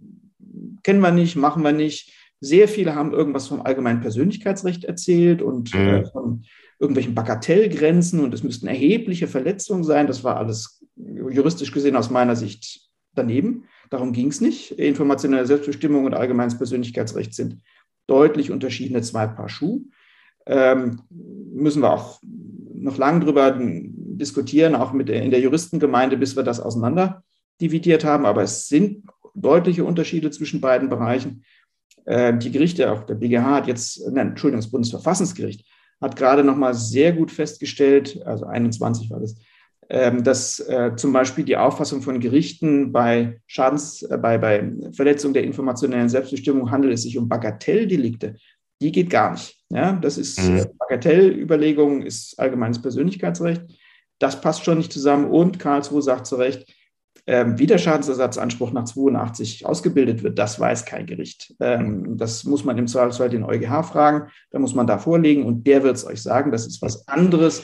kennen 0.83 0.99
wir 0.99 1.11
nicht, 1.11 1.37
machen 1.37 1.63
wir 1.63 1.71
nicht. 1.71 2.11
Sehr 2.41 2.67
viele 2.67 2.93
haben 2.93 3.13
irgendwas 3.13 3.47
vom 3.47 3.61
allgemeinen 3.61 4.01
Persönlichkeitsrecht 4.01 4.83
erzählt 4.83 5.41
und 5.41 5.73
äh, 5.73 6.01
mhm. 6.01 6.05
von 6.07 6.43
irgendwelchen 6.77 7.15
Bagatellgrenzen 7.15 8.19
und 8.19 8.33
es 8.33 8.43
müssten 8.43 8.67
erhebliche 8.67 9.27
Verletzungen 9.27 9.85
sein. 9.85 10.07
Das 10.07 10.25
war 10.25 10.35
alles 10.35 10.83
juristisch 11.29 11.71
gesehen 11.71 11.95
aus 11.95 12.09
meiner 12.09 12.35
Sicht 12.35 12.89
daneben. 13.15 13.65
Darum 13.89 14.13
ging 14.13 14.27
es 14.27 14.41
nicht. 14.41 14.71
Informationelle 14.71 15.45
Selbstbestimmung 15.45 16.05
und 16.05 16.13
allgemeines 16.13 16.57
Persönlichkeitsrecht 16.57 17.33
sind 17.33 17.61
deutlich 18.07 18.51
unterschiedene 18.51 19.01
zwei 19.01 19.27
Paar 19.27 19.49
Schuh. 19.49 19.85
Ähm, 20.45 21.01
müssen 21.09 21.81
wir 21.81 21.93
auch 21.93 22.19
noch 22.73 22.97
lange 22.97 23.23
drüber 23.23 23.57
diskutieren, 23.59 24.75
auch 24.75 24.91
mit 24.93 25.09
der, 25.09 25.21
in 25.21 25.31
der 25.31 25.39
Juristengemeinde, 25.39 26.17
bis 26.17 26.35
wir 26.35 26.43
das 26.43 26.59
auseinander 26.59 27.23
dividiert 27.61 28.03
haben. 28.03 28.25
Aber 28.25 28.43
es 28.43 28.67
sind 28.67 29.05
deutliche 29.35 29.85
Unterschiede 29.85 30.31
zwischen 30.31 30.59
beiden 30.59 30.89
Bereichen. 30.89 31.43
Äh, 32.05 32.37
die 32.37 32.51
Gerichte, 32.51 32.91
auch 32.91 33.03
der 33.03 33.15
BGH 33.15 33.55
hat 33.55 33.67
jetzt, 33.67 34.01
nein, 34.11 34.29
Entschuldigung, 34.29 34.61
das 34.61 34.71
Bundesverfassungsgericht 34.71 35.65
hat 36.03 36.15
gerade 36.17 36.43
noch 36.43 36.57
mal 36.57 36.73
sehr 36.73 37.13
gut 37.13 37.31
festgestellt, 37.31 38.21
also 38.25 38.45
21 38.45 39.09
war 39.09 39.21
das, 39.21 39.37
dass 39.93 40.59
äh, 40.59 40.95
zum 40.95 41.13
Beispiel 41.13 41.43
die 41.43 41.57
Auffassung 41.57 42.01
von 42.01 42.19
Gerichten 42.19 42.91
bei 42.91 43.39
Schadens, 43.45 44.01
äh, 44.01 44.17
bei, 44.17 44.39
bei 44.39 44.71
Verletzung 44.91 45.33
der 45.33 45.43
informationellen 45.43 46.09
Selbstbestimmung 46.09 46.71
handelt 46.71 46.93
es 46.93 47.03
sich 47.03 47.17
um 47.17 47.29
Bagatelldelikte. 47.29 48.35
Die 48.81 48.91
geht 48.91 49.11
gar 49.11 49.33
nicht. 49.33 49.55
Ja, 49.69 49.93
das 49.93 50.17
ist 50.17 50.41
mhm. 50.41 50.57
Äh, 50.57 50.65
Bagatellüberlegung, 50.79 52.01
ist 52.01 52.39
allgemeines 52.39 52.81
Persönlichkeitsrecht. 52.81 53.61
Das 54.17 54.41
passt 54.41 54.63
schon 54.63 54.79
nicht 54.79 54.91
zusammen. 54.91 55.29
Und 55.29 55.59
Karlsruhe 55.59 56.01
sagt 56.01 56.25
zu 56.25 56.37
Recht, 56.37 56.73
ähm, 57.27 57.59
wie 57.59 57.67
der 57.67 57.77
Schadensersatzanspruch 57.77 58.71
nach 58.71 58.85
82 58.85 59.65
ausgebildet 59.65 60.23
wird, 60.23 60.39
das 60.39 60.59
weiß 60.59 60.85
kein 60.85 61.05
Gericht. 61.05 61.53
Ähm, 61.59 62.17
das 62.17 62.43
muss 62.43 62.65
man 62.65 62.77
im 62.77 62.87
Zweifelsfall 62.87 63.29
den 63.29 63.43
EuGH 63.43 63.83
fragen. 63.83 64.29
Da 64.49 64.59
muss 64.59 64.73
man 64.73 64.87
da 64.87 64.97
vorlegen 64.97 65.45
und 65.45 65.67
der 65.67 65.83
wird 65.83 65.95
es 65.97 66.05
euch 66.05 66.21
sagen. 66.21 66.51
Das 66.51 66.65
ist 66.65 66.81
was 66.81 67.07
anderes 67.07 67.63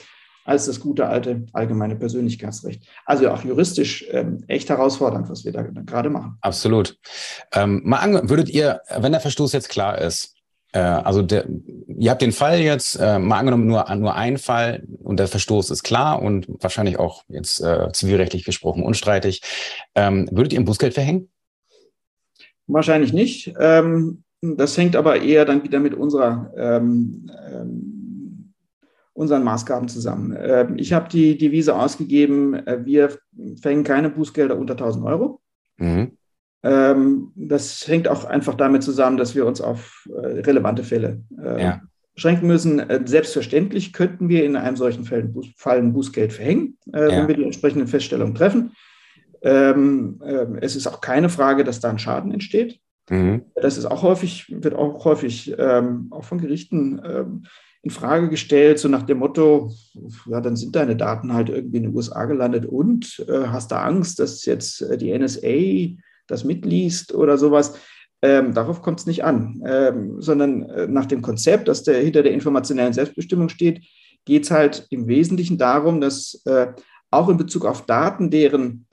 als 0.50 0.66
das 0.66 0.80
gute 0.80 1.06
alte 1.06 1.46
allgemeine 1.52 1.94
Persönlichkeitsrecht. 1.94 2.82
Also 3.06 3.30
auch 3.30 3.44
juristisch 3.44 4.04
ähm, 4.10 4.42
echt 4.48 4.68
herausfordernd, 4.68 5.30
was 5.30 5.44
wir 5.44 5.52
da 5.52 5.62
gerade 5.62 6.10
machen. 6.10 6.38
Absolut. 6.40 6.98
Ähm, 7.54 7.82
mal 7.84 7.98
an, 7.98 8.28
würdet 8.28 8.48
ihr, 8.48 8.80
wenn 8.98 9.12
der 9.12 9.20
Verstoß 9.20 9.52
jetzt 9.52 9.68
klar 9.68 9.98
ist, 9.98 10.34
äh, 10.72 10.80
also 10.80 11.22
der, 11.22 11.46
ihr 11.86 12.10
habt 12.10 12.20
den 12.20 12.32
Fall 12.32 12.58
jetzt, 12.58 12.96
äh, 12.96 13.20
mal 13.20 13.38
angenommen, 13.38 13.68
nur, 13.68 13.94
nur 13.94 14.16
ein 14.16 14.38
Fall 14.38 14.82
und 15.04 15.20
der 15.20 15.28
Verstoß 15.28 15.70
ist 15.70 15.84
klar 15.84 16.20
und 16.20 16.48
wahrscheinlich 16.48 16.98
auch 16.98 17.22
jetzt 17.28 17.60
äh, 17.60 17.92
zivilrechtlich 17.92 18.44
gesprochen 18.44 18.82
unstreitig. 18.82 19.42
Ähm, 19.94 20.28
würdet 20.32 20.52
ihr 20.52 20.58
ein 20.58 20.64
Bußgeld 20.64 20.94
verhängen? 20.94 21.30
Wahrscheinlich 22.66 23.12
nicht. 23.12 23.54
Ähm, 23.60 24.24
das 24.40 24.76
hängt 24.76 24.96
aber 24.96 25.22
eher 25.22 25.44
dann 25.44 25.62
wieder 25.62 25.78
mit 25.78 25.94
unserer, 25.94 26.52
ähm, 26.56 27.30
ähm, 27.52 27.99
unseren 29.20 29.44
Maßgaben 29.44 29.88
zusammen. 29.88 30.34
Ähm, 30.40 30.76
ich 30.78 30.94
habe 30.94 31.10
die 31.10 31.36
Devise 31.36 31.76
ausgegeben, 31.76 32.54
äh, 32.54 32.84
wir 32.86 33.18
fängen 33.60 33.84
keine 33.84 34.08
Bußgelder 34.08 34.56
unter 34.56 34.72
1000 34.72 35.04
Euro. 35.04 35.42
Mhm. 35.76 36.12
Ähm, 36.62 37.32
das 37.34 37.86
hängt 37.86 38.08
auch 38.08 38.24
einfach 38.24 38.54
damit 38.54 38.82
zusammen, 38.82 39.18
dass 39.18 39.34
wir 39.34 39.44
uns 39.44 39.60
auf 39.60 40.08
äh, 40.08 40.40
relevante 40.40 40.84
Fälle 40.84 41.22
äh, 41.38 41.62
ja. 41.62 41.82
beschränken 42.14 42.46
müssen. 42.46 42.82
Selbstverständlich 43.04 43.92
könnten 43.92 44.30
wir 44.30 44.42
in 44.44 44.56
einem 44.56 44.76
solchen 44.76 45.04
Fall, 45.04 45.30
ein 45.66 45.92
Bußgeld 45.92 46.32
verhängen, 46.32 46.78
ja. 46.86 47.08
wenn 47.08 47.28
wir 47.28 47.36
die 47.36 47.44
entsprechenden 47.44 47.88
Feststellungen 47.88 48.34
treffen. 48.34 48.72
Ähm, 49.42 50.22
es 50.60 50.76
ist 50.76 50.86
auch 50.86 51.02
keine 51.02 51.28
Frage, 51.28 51.64
dass 51.64 51.80
da 51.80 51.90
ein 51.90 51.98
Schaden 51.98 52.32
entsteht. 52.32 52.80
Mhm. 53.10 53.42
Das 53.54 53.76
ist 53.76 53.84
auch 53.84 54.02
häufig, 54.02 54.46
wird 54.48 54.74
auch 54.74 55.04
häufig 55.04 55.58
auch 55.58 56.24
von 56.24 56.38
Gerichten 56.38 57.42
in 57.82 57.90
Frage 57.90 58.28
gestellt, 58.28 58.78
so 58.78 58.88
nach 58.88 59.02
dem 59.02 59.18
Motto, 59.18 59.72
ja, 60.26 60.40
dann 60.40 60.56
sind 60.56 60.76
deine 60.76 60.96
Daten 60.96 61.32
halt 61.32 61.48
irgendwie 61.48 61.78
in 61.78 61.84
den 61.84 61.94
USA 61.94 62.26
gelandet 62.26 62.66
und 62.66 63.24
äh, 63.26 63.46
hast 63.46 63.72
da 63.72 63.82
Angst, 63.82 64.18
dass 64.18 64.44
jetzt 64.44 64.82
äh, 64.82 64.98
die 64.98 65.16
NSA 65.16 65.96
das 66.26 66.44
mitliest 66.44 67.14
oder 67.14 67.38
sowas. 67.38 67.74
Ähm, 68.22 68.52
darauf 68.52 68.82
kommt 68.82 69.00
es 69.00 69.06
nicht 69.06 69.24
an, 69.24 69.62
ähm, 69.66 70.20
sondern 70.20 70.68
äh, 70.68 70.86
nach 70.86 71.06
dem 71.06 71.22
Konzept, 71.22 71.68
das 71.68 71.82
der, 71.82 72.00
hinter 72.00 72.22
der 72.22 72.32
informationellen 72.32 72.92
Selbstbestimmung 72.92 73.48
steht, 73.48 73.82
geht 74.26 74.44
es 74.44 74.50
halt 74.50 74.86
im 74.90 75.08
Wesentlichen 75.08 75.56
darum, 75.56 76.02
dass 76.02 76.42
äh, 76.44 76.66
auch 77.10 77.30
in 77.30 77.38
Bezug 77.38 77.64
auf 77.64 77.86
Daten, 77.86 78.30
deren 78.30 78.86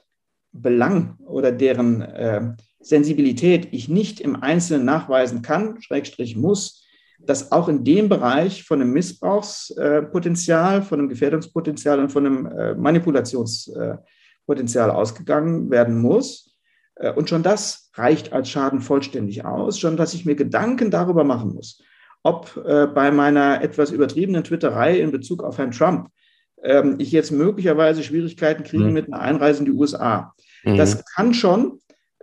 Belang 0.53 1.17
oder 1.25 1.51
deren 1.51 2.01
äh, 2.01 2.55
Sensibilität 2.79 3.67
ich 3.71 3.89
nicht 3.89 4.21
im 4.21 4.41
Einzelnen 4.41 4.85
nachweisen 4.85 5.41
kann, 5.41 5.81
Schrägstrich 5.81 6.37
muss, 6.37 6.86
dass 7.19 7.51
auch 7.51 7.67
in 7.67 7.83
dem 7.83 8.09
Bereich 8.09 8.63
von 8.63 8.81
einem 8.81 8.93
Missbrauchspotenzial, 8.93 10.81
von 10.81 10.99
einem 10.99 11.09
Gefährdungspotenzial 11.09 11.99
und 11.99 12.11
von 12.11 12.25
einem 12.25 12.47
äh, 12.47 12.73
Manipulationspotenzial 12.75 14.89
ausgegangen 14.91 15.69
werden 15.69 15.99
muss. 15.99 16.55
Äh, 16.95 17.13
und 17.13 17.29
schon 17.29 17.43
das 17.43 17.91
reicht 17.95 18.33
als 18.33 18.49
Schaden 18.49 18.81
vollständig 18.81 19.45
aus, 19.45 19.79
schon 19.79 19.97
dass 19.97 20.13
ich 20.13 20.25
mir 20.25 20.35
Gedanken 20.35 20.91
darüber 20.91 21.23
machen 21.23 21.53
muss, 21.53 21.81
ob 22.23 22.61
äh, 22.65 22.87
bei 22.87 23.11
meiner 23.11 23.61
etwas 23.61 23.91
übertriebenen 23.91 24.43
Twitterei 24.43 24.99
in 24.99 25.11
Bezug 25.11 25.43
auf 25.43 25.57
Herrn 25.57 25.71
Trump 25.71 26.09
ähm, 26.63 26.95
ich 26.99 27.11
jetzt 27.11 27.31
möglicherweise 27.31 28.03
Schwierigkeiten 28.03 28.63
kriege 28.63 28.85
mhm. 28.85 28.93
mit 28.93 29.07
einer 29.07 29.21
Einreise 29.21 29.59
in 29.59 29.65
die 29.65 29.71
USA. 29.71 30.33
Mhm. 30.63 30.77
Das 30.77 31.03
kann 31.05 31.33
schon 31.33 31.79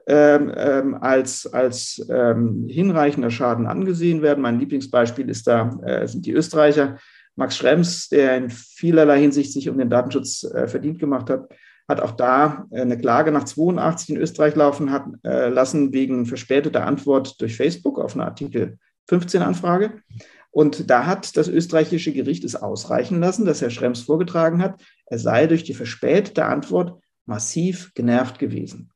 ähm, 0.06 0.52
ähm, 0.54 0.94
als, 1.00 1.46
als 1.46 2.06
ähm, 2.10 2.66
hinreichender 2.68 3.30
Schaden 3.30 3.66
angesehen 3.66 4.20
werden. 4.20 4.42
Mein 4.42 4.58
Lieblingsbeispiel 4.58 5.30
ist 5.30 5.46
da, 5.46 5.78
äh, 5.82 6.06
sind 6.06 6.26
die 6.26 6.32
Österreicher. 6.32 6.98
Max 7.36 7.56
Schrems, 7.56 8.08
der 8.10 8.36
in 8.36 8.50
vielerlei 8.50 9.20
Hinsicht 9.20 9.52
sich 9.52 9.68
um 9.68 9.78
den 9.78 9.90
Datenschutz 9.90 10.44
äh, 10.44 10.68
verdient 10.68 10.98
gemacht 10.98 11.30
hat, 11.30 11.48
hat 11.88 12.00
auch 12.00 12.12
da 12.12 12.66
äh, 12.70 12.82
eine 12.82 12.98
Klage 12.98 13.32
nach 13.32 13.44
82 13.44 14.10
in 14.10 14.16
Österreich 14.16 14.54
laufen 14.54 14.90
hat, 14.90 15.06
äh, 15.24 15.48
lassen 15.48 15.92
wegen 15.92 16.26
verspäteter 16.26 16.86
Antwort 16.86 17.40
durch 17.40 17.56
Facebook 17.56 17.98
auf 17.98 18.14
eine 18.14 18.24
Artikel 18.24 18.78
15 19.08 19.42
Anfrage. 19.42 20.02
Und 20.50 20.88
da 20.88 21.06
hat 21.06 21.36
das 21.36 21.48
österreichische 21.48 22.12
Gericht 22.12 22.44
es 22.44 22.54
ausreichen 22.56 23.20
lassen, 23.20 23.44
dass 23.44 23.60
Herr 23.60 23.70
Schrems 23.70 24.02
vorgetragen 24.02 24.62
hat, 24.62 24.80
er 25.06 25.18
sei 25.18 25.46
durch 25.46 25.64
die 25.64 25.74
verspätete 25.74 26.44
Antwort 26.44 27.00
massiv 27.26 27.92
genervt 27.94 28.38
gewesen. 28.38 28.90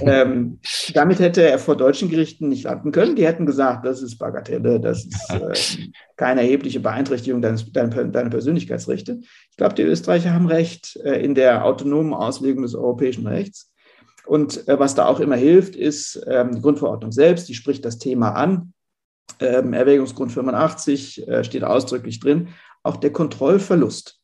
Ähm, 0.00 0.58
damit 0.94 1.18
hätte 1.18 1.42
er 1.42 1.58
vor 1.58 1.76
deutschen 1.76 2.08
Gerichten 2.08 2.48
nicht 2.48 2.64
landen 2.64 2.92
können. 2.92 3.16
Die 3.16 3.26
hätten 3.26 3.46
gesagt, 3.46 3.84
das 3.84 4.02
ist 4.02 4.18
Bagatelle, 4.18 4.80
das 4.80 5.04
ist 5.04 5.30
äh, 5.30 5.90
keine 6.16 6.42
erhebliche 6.42 6.80
Beeinträchtigung 6.80 7.42
deines, 7.42 7.70
deiner, 7.72 8.04
deiner 8.04 8.30
Persönlichkeitsrechte. 8.30 9.20
Ich 9.50 9.56
glaube, 9.56 9.74
die 9.74 9.82
Österreicher 9.82 10.32
haben 10.32 10.46
recht 10.46 10.96
äh, 11.04 11.22
in 11.22 11.34
der 11.34 11.64
autonomen 11.64 12.14
Auslegung 12.14 12.62
des 12.62 12.74
europäischen 12.74 13.26
Rechts. 13.26 13.70
Und 14.26 14.66
äh, 14.68 14.78
was 14.78 14.94
da 14.94 15.06
auch 15.06 15.20
immer 15.20 15.36
hilft, 15.36 15.76
ist 15.76 16.22
ähm, 16.26 16.54
die 16.54 16.60
Grundverordnung 16.60 17.12
selbst, 17.12 17.48
die 17.48 17.54
spricht 17.54 17.84
das 17.84 17.98
Thema 17.98 18.30
an. 18.30 18.72
ähm, 19.40 19.72
Erwägungsgrund 19.72 20.32
85 20.32 21.28
äh, 21.28 21.44
steht 21.44 21.64
ausdrücklich 21.64 22.20
drin, 22.20 22.48
auch 22.82 22.96
der 22.96 23.12
Kontrollverlust. 23.12 24.21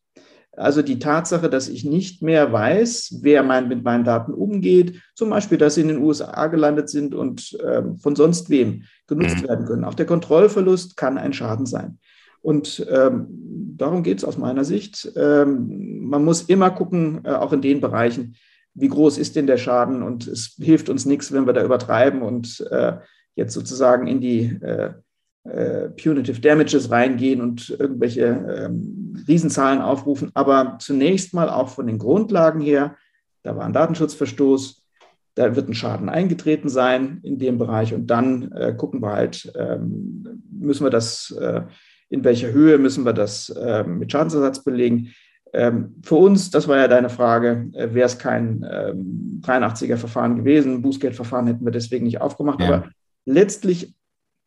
Also 0.58 0.82
die 0.82 0.98
Tatsache, 0.98 1.48
dass 1.48 1.68
ich 1.68 1.84
nicht 1.84 2.22
mehr 2.22 2.52
weiß, 2.52 3.18
wer 3.22 3.42
mein, 3.42 3.68
mit 3.68 3.84
meinen 3.84 4.04
Daten 4.04 4.32
umgeht, 4.32 5.00
zum 5.14 5.30
Beispiel, 5.30 5.58
dass 5.58 5.76
sie 5.76 5.82
in 5.82 5.88
den 5.88 6.02
USA 6.02 6.48
gelandet 6.48 6.88
sind 6.88 7.14
und 7.14 7.56
ähm, 7.64 7.96
von 7.96 8.16
sonst 8.16 8.50
wem 8.50 8.82
genutzt 9.06 9.42
mhm. 9.42 9.48
werden 9.48 9.66
können. 9.66 9.84
Auch 9.84 9.94
der 9.94 10.06
Kontrollverlust 10.06 10.96
kann 10.96 11.18
ein 11.18 11.32
Schaden 11.32 11.66
sein. 11.66 11.98
Und 12.40 12.86
ähm, 12.90 13.26
darum 13.76 14.02
geht 14.02 14.18
es 14.18 14.24
aus 14.24 14.38
meiner 14.38 14.64
Sicht. 14.64 15.10
Ähm, 15.16 16.08
man 16.08 16.24
muss 16.24 16.42
immer 16.42 16.70
gucken, 16.70 17.20
äh, 17.24 17.30
auch 17.30 17.52
in 17.52 17.62
den 17.62 17.80
Bereichen, 17.80 18.36
wie 18.74 18.88
groß 18.88 19.18
ist 19.18 19.36
denn 19.36 19.46
der 19.46 19.58
Schaden? 19.58 20.02
Und 20.02 20.26
es 20.26 20.56
hilft 20.58 20.88
uns 20.88 21.04
nichts, 21.04 21.32
wenn 21.32 21.46
wir 21.46 21.52
da 21.52 21.64
übertreiben 21.64 22.22
und 22.22 22.66
äh, 22.70 22.98
jetzt 23.34 23.54
sozusagen 23.54 24.06
in 24.06 24.20
die 24.20 24.58
äh, 25.48 25.88
Punitive 25.90 26.40
Damages 26.40 26.90
reingehen 26.90 27.40
und 27.40 27.70
irgendwelche 27.70 28.24
ähm, 28.24 29.16
Riesenzahlen 29.26 29.80
aufrufen. 29.80 30.30
Aber 30.34 30.76
zunächst 30.80 31.34
mal 31.34 31.48
auch 31.48 31.68
von 31.68 31.86
den 31.86 31.98
Grundlagen 31.98 32.60
her, 32.60 32.96
da 33.42 33.56
war 33.56 33.64
ein 33.64 33.72
Datenschutzverstoß, 33.72 34.82
da 35.34 35.54
wird 35.54 35.68
ein 35.68 35.74
Schaden 35.74 36.08
eingetreten 36.08 36.68
sein 36.68 37.20
in 37.22 37.38
dem 37.38 37.58
Bereich 37.58 37.94
und 37.94 38.08
dann 38.08 38.50
äh, 38.52 38.74
gucken 38.76 39.00
wir 39.00 39.12
halt, 39.12 39.52
ähm, 39.56 40.42
müssen 40.50 40.84
wir 40.84 40.90
das, 40.90 41.30
äh, 41.40 41.62
in 42.08 42.24
welcher 42.24 42.50
Höhe 42.50 42.78
müssen 42.78 43.04
wir 43.04 43.12
das 43.12 43.48
äh, 43.50 43.84
mit 43.84 44.10
Schadensersatz 44.10 44.64
belegen. 44.64 45.12
Ähm, 45.52 45.94
für 46.02 46.16
uns, 46.16 46.50
das 46.50 46.66
war 46.66 46.76
ja 46.76 46.88
deine 46.88 47.08
Frage, 47.08 47.70
äh, 47.74 47.94
wäre 47.94 48.06
es 48.06 48.18
kein 48.18 48.64
83er-Verfahren 49.42 50.32
ähm, 50.32 50.38
gewesen, 50.38 50.82
Bußgeldverfahren 50.82 51.46
hätten 51.46 51.64
wir 51.64 51.72
deswegen 51.72 52.04
nicht 52.04 52.20
aufgemacht, 52.20 52.60
ja. 52.60 52.66
aber 52.66 52.88
letztlich 53.24 53.94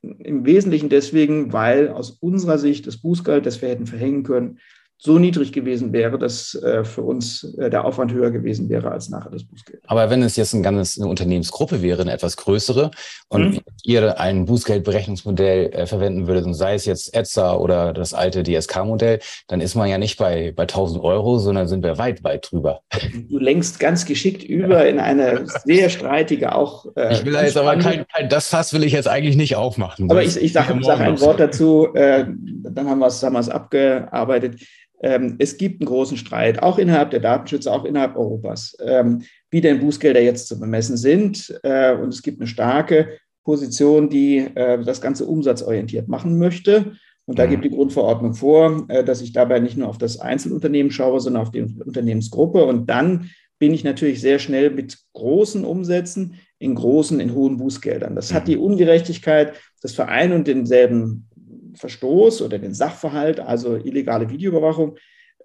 im 0.01 0.45
Wesentlichen 0.45 0.89
deswegen, 0.89 1.53
weil 1.53 1.89
aus 1.89 2.11
unserer 2.11 2.57
Sicht 2.57 2.87
das 2.87 2.97
Bußgeld, 2.97 3.45
das 3.45 3.61
wir 3.61 3.69
hätten 3.69 3.85
verhängen 3.85 4.23
können, 4.23 4.59
so 5.03 5.17
niedrig 5.17 5.51
gewesen 5.51 5.93
wäre, 5.93 6.19
dass 6.19 6.53
äh, 6.53 6.83
für 6.83 7.01
uns 7.01 7.43
äh, 7.57 7.71
der 7.71 7.85
Aufwand 7.85 8.13
höher 8.13 8.29
gewesen 8.29 8.69
wäre 8.69 8.91
als 8.91 9.09
nachher 9.09 9.31
das 9.31 9.43
Bußgeld. 9.43 9.81
Aber 9.87 10.11
wenn 10.11 10.21
es 10.21 10.35
jetzt 10.35 10.53
ein 10.53 10.61
ganzes, 10.61 10.99
eine 10.99 11.09
Unternehmensgruppe 11.09 11.81
wäre, 11.81 12.03
eine 12.03 12.11
etwas 12.11 12.37
größere, 12.37 12.91
und 13.27 13.55
mhm. 13.55 13.59
ihr 13.83 14.19
ein 14.19 14.45
Bußgeldberechnungsmodell 14.45 15.73
äh, 15.73 15.87
verwenden 15.87 16.27
würdet, 16.27 16.45
und 16.45 16.53
sei 16.53 16.75
es 16.75 16.85
jetzt 16.85 17.15
ETSA 17.15 17.55
oder 17.55 17.93
das 17.93 18.13
alte 18.13 18.43
DSK-Modell, 18.43 19.19
dann 19.47 19.59
ist 19.59 19.73
man 19.73 19.89
ja 19.89 19.97
nicht 19.97 20.19
bei, 20.19 20.53
bei 20.55 20.63
1000 20.63 21.03
Euro, 21.03 21.39
sondern 21.39 21.67
sind 21.67 21.83
wir 21.83 21.97
weit, 21.97 22.23
weit 22.23 22.51
drüber. 22.51 22.81
Du 23.27 23.39
lenkst 23.39 23.79
ganz 23.79 24.05
geschickt 24.05 24.43
über 24.43 24.87
in 24.87 24.99
eine 24.99 25.45
sehr 25.65 25.89
streitige 25.89 26.53
auch. 26.53 26.85
Äh, 26.95 27.13
ich 27.13 27.25
will 27.25 27.33
da 27.33 27.43
jetzt 27.43 27.57
aber 27.57 27.75
kein, 27.77 28.05
kein, 28.07 28.29
das 28.29 28.49
Fass 28.49 28.71
will 28.71 28.83
ich 28.83 28.93
jetzt 28.93 29.07
eigentlich 29.07 29.35
nicht 29.35 29.55
aufmachen. 29.55 30.11
Aber 30.11 30.21
ich, 30.21 30.37
ich 30.37 30.53
sage 30.53 30.77
sag 30.83 30.99
ein 30.99 31.19
Wort 31.21 31.39
dazu, 31.39 31.91
äh, 31.95 32.25
dann 32.27 32.87
haben 32.87 32.99
wir 32.99 33.07
es 33.07 33.49
abgearbeitet 33.49 34.61
es 35.03 35.57
gibt 35.57 35.81
einen 35.81 35.87
großen 35.87 36.15
Streit, 36.15 36.61
auch 36.61 36.77
innerhalb 36.77 37.09
der 37.09 37.21
Datenschützer, 37.21 37.73
auch 37.73 37.85
innerhalb 37.85 38.15
Europas, 38.15 38.77
ähm, 38.85 39.23
wie 39.49 39.61
denn 39.61 39.79
Bußgelder 39.79 40.21
jetzt 40.21 40.47
zu 40.47 40.59
bemessen 40.59 40.95
sind. 40.95 41.59
Äh, 41.63 41.95
und 41.95 42.09
es 42.09 42.21
gibt 42.21 42.39
eine 42.39 42.47
starke 42.47 43.17
Position, 43.43 44.09
die 44.09 44.37
äh, 44.37 44.83
das 44.83 45.01
Ganze 45.01 45.25
umsatzorientiert 45.25 46.07
machen 46.07 46.37
möchte. 46.37 46.93
Und 47.25 47.39
da 47.39 47.45
mhm. 47.45 47.49
gibt 47.49 47.65
die 47.65 47.71
Grundverordnung 47.71 48.33
vor, 48.33 48.85
äh, 48.89 49.03
dass 49.03 49.21
ich 49.21 49.33
dabei 49.33 49.59
nicht 49.59 49.77
nur 49.77 49.87
auf 49.87 49.97
das 49.97 50.19
Einzelunternehmen 50.19 50.91
schaue, 50.91 51.19
sondern 51.19 51.41
auf 51.41 51.51
die 51.51 51.61
Unternehmensgruppe. 51.61 52.63
Und 52.65 52.89
dann 52.89 53.29
bin 53.57 53.73
ich 53.73 53.83
natürlich 53.83 54.21
sehr 54.21 54.39
schnell 54.39 54.71
mit 54.71 54.97
großen 55.13 55.65
Umsätzen 55.65 56.35
in 56.59 56.75
großen, 56.75 57.19
in 57.19 57.33
hohen 57.33 57.57
Bußgeldern. 57.57 58.15
Das 58.15 58.33
hat 58.33 58.47
die 58.47 58.57
mhm. 58.57 58.63
Ungerechtigkeit, 58.63 59.53
dass 59.81 59.93
für 59.93 60.07
einen 60.07 60.33
und 60.33 60.47
denselben 60.47 61.27
Verstoß 61.75 62.41
oder 62.41 62.59
den 62.59 62.73
Sachverhalt, 62.73 63.39
also 63.39 63.75
illegale 63.75 64.29
Videoüberwachung, 64.29 64.97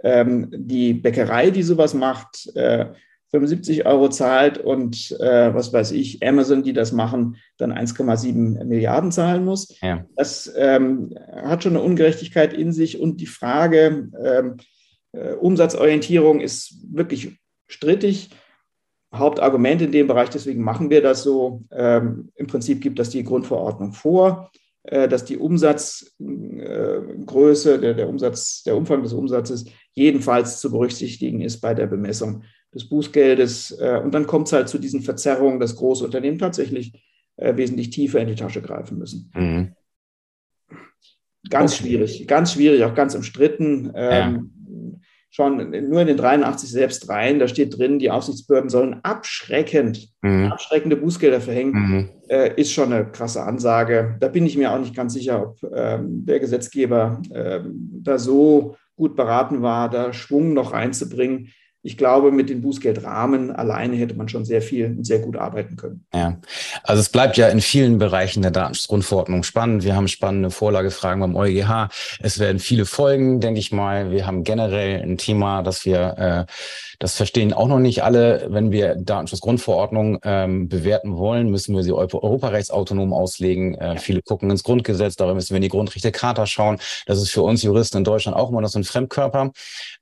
ähm, 0.03 0.49
die 0.53 0.95
Bäckerei, 0.95 1.51
die 1.51 1.62
sowas 1.62 1.95
macht, 1.95 2.55
äh, 2.55 2.87
75 3.31 3.87
Euro 3.87 4.09
zahlt 4.09 4.59
und 4.59 5.11
äh, 5.20 5.53
was 5.53 5.72
weiß 5.72 5.93
ich, 5.93 6.22
Amazon, 6.27 6.62
die 6.62 6.72
das 6.72 6.93
machen, 6.93 7.37
dann 7.59 7.72
1,7 7.72 8.64
Milliarden 8.64 9.11
zahlen 9.11 9.45
muss. 9.45 9.77
Ja. 9.83 10.07
Das 10.16 10.53
ähm, 10.57 11.14
hat 11.33 11.62
schon 11.62 11.77
eine 11.77 11.83
Ungerechtigkeit 11.83 12.53
in 12.53 12.72
sich 12.72 13.01
und 13.01 13.20
die 13.20 13.27
Frage 13.27 14.11
ähm, 14.22 14.57
äh, 15.12 15.33
Umsatzorientierung 15.33 16.41
ist 16.41 16.77
wirklich 16.93 17.39
strittig. 17.66 18.31
Hauptargument 19.14 19.83
in 19.83 19.93
dem 19.93 20.07
Bereich, 20.07 20.31
deswegen 20.31 20.62
machen 20.62 20.91
wir 20.91 21.03
das 21.03 21.22
so. 21.22 21.64
Ähm, 21.72 22.31
Im 22.35 22.47
Prinzip 22.47 22.81
gibt 22.81 22.99
das 22.99 23.11
die 23.11 23.24
Grundverordnung 23.24 23.93
vor. 23.93 24.51
Äh, 24.89 25.09
dass 25.09 25.24
die 25.24 25.37
Umsatzgröße, 25.37 27.80
der, 27.80 27.95
der, 27.95 28.09
Umsatz, 28.09 28.62
der 28.62 28.76
Umfang 28.76 29.03
des 29.03 29.12
Umsatzes 29.12 29.64
jedenfalls 29.93 30.61
zu 30.61 30.70
berücksichtigen 30.70 31.41
ist 31.41 31.61
bei 31.61 31.74
der 31.74 31.89
Bemessung 31.89 32.45
des 32.72 32.89
Bußgeldes. 32.89 33.80
Äh, 33.80 34.01
und 34.05 34.14
dann 34.14 34.28
kommt 34.28 34.47
es 34.47 34.53
halt 34.53 34.68
zu 34.68 34.78
diesen 34.78 35.03
Verzerrungen, 35.03 35.59
dass 35.59 35.74
große 35.74 36.05
Unternehmen 36.05 36.39
tatsächlich 36.39 37.03
äh, 37.37 37.57
wesentlich 37.57 37.91
tiefer 37.91 38.20
in 38.20 38.28
die 38.28 38.37
Tasche 38.37 38.62
greifen 38.62 38.99
müssen. 38.99 39.32
Mhm. 39.34 39.74
Ganz 41.51 41.74
okay. 41.74 41.82
schwierig, 41.82 42.28
ganz 42.28 42.53
schwierig, 42.53 42.84
auch 42.84 42.95
ganz 42.95 43.16
umstritten. 43.16 43.91
Ja. 43.93 44.28
Ähm, 44.28 44.53
schon 45.31 45.57
nur 45.57 46.01
in 46.01 46.07
den 46.07 46.16
83 46.16 46.70
selbst 46.70 47.09
rein, 47.09 47.39
da 47.39 47.49
steht 47.49 47.77
drin, 47.79 47.99
die 47.99 48.11
Aufsichtsbehörden 48.11 48.70
sollen 48.70 49.01
abschreckend, 49.03 50.09
mhm. 50.22 50.53
abschreckende 50.53 50.97
Bußgelder 50.97 51.41
verhängen, 51.41 51.72
mhm. 51.72 52.09
äh, 52.29 52.55
ist 52.61 52.72
schon 52.72 52.93
eine 52.93 53.07
krasse 53.07 53.43
Ansage. 53.43 54.16
Da 54.20 54.29
bin 54.29 54.47
ich 54.47 54.57
mir 54.57 54.72
auch 54.72 54.79
nicht 54.79 54.95
ganz 54.95 55.12
sicher, 55.12 55.43
ob 55.43 55.59
ähm, 55.74 56.24
der 56.24 56.41
Gesetzgeber 56.41 57.20
ähm, 57.35 58.01
da 58.03 58.18
so 58.18 58.77
gut 58.97 59.14
beraten 59.14 59.62
war, 59.62 59.91
da 59.91 60.12
Schwung 60.12 60.55
noch 60.55 60.72
reinzubringen 60.72 61.53
ich 61.87 61.97
glaube, 61.97 62.32
mit 62.32 62.51
den 62.51 62.62
Bußgeldrahmen 62.62 63.53
alleine 63.53 63.95
hätte 63.97 64.14
man 64.14 64.28
schon 64.28 64.45
sehr 64.45 64.61
viel 64.61 64.87
und 64.87 65.07
sehr 65.07 65.20
gut 65.20 65.37
arbeiten 65.37 65.76
können. 65.76 66.05
Ja, 66.12 66.39
also 66.82 67.01
es 67.01 67.09
bleibt 67.09 67.37
ja 67.37 67.49
in 67.49 67.61
vielen 67.61 67.99
Bereichen 67.99 68.43
der 68.43 68.51
Datenschutzgrundverordnung 68.51 69.45
spannend. 69.45 69.84
Wir 69.84 69.95
haben 69.95 70.09
spannende 70.09 70.51
Vorlagefragen 70.51 71.20
beim 71.20 71.37
EuGH. 71.37 71.89
Es 72.20 72.41
werden 72.41 72.59
viele 72.59 72.87
Folgen, 72.87 73.41
denke 73.41 73.61
ich 73.61 73.70
mal. 73.70 74.11
Wir 74.11 74.26
haben 74.26 74.43
generell 74.43 75.01
ein 75.01 75.16
Thema, 75.16 75.62
das 75.62 75.84
wir 75.84 76.47
äh, 76.49 76.53
das 76.99 77.16
verstehen 77.16 77.53
auch 77.53 77.68
noch 77.68 77.78
nicht 77.78 78.03
alle. 78.03 78.47
Wenn 78.49 78.72
wir 78.72 78.95
Datenschutzgrundverordnung 78.97 80.18
ähm, 80.22 80.68
bewerten 80.68 81.16
wollen, 81.16 81.51
müssen 81.51 81.74
wir 81.74 81.82
sie 81.82 81.93
europarechtsautonom 81.93 83.12
auslegen. 83.12 83.74
Äh, 83.74 83.99
viele 83.99 84.22
gucken 84.22 84.51
ins 84.51 84.62
Grundgesetz, 84.62 85.16
dabei 85.16 85.34
müssen 85.34 85.51
wir 85.51 85.57
in 85.57 85.62
die 85.62 85.68
Grundrechtecharta 85.68 86.47
schauen. 86.47 86.78
Das 87.07 87.20
ist 87.20 87.30
für 87.30 87.43
uns 87.43 87.62
Juristen 87.62 87.99
in 87.99 88.05
Deutschland 88.05 88.37
auch 88.37 88.51
immer 88.51 88.61
noch 88.61 88.68
so 88.68 88.78
ein 88.78 88.84
Fremdkörper. 88.84 89.53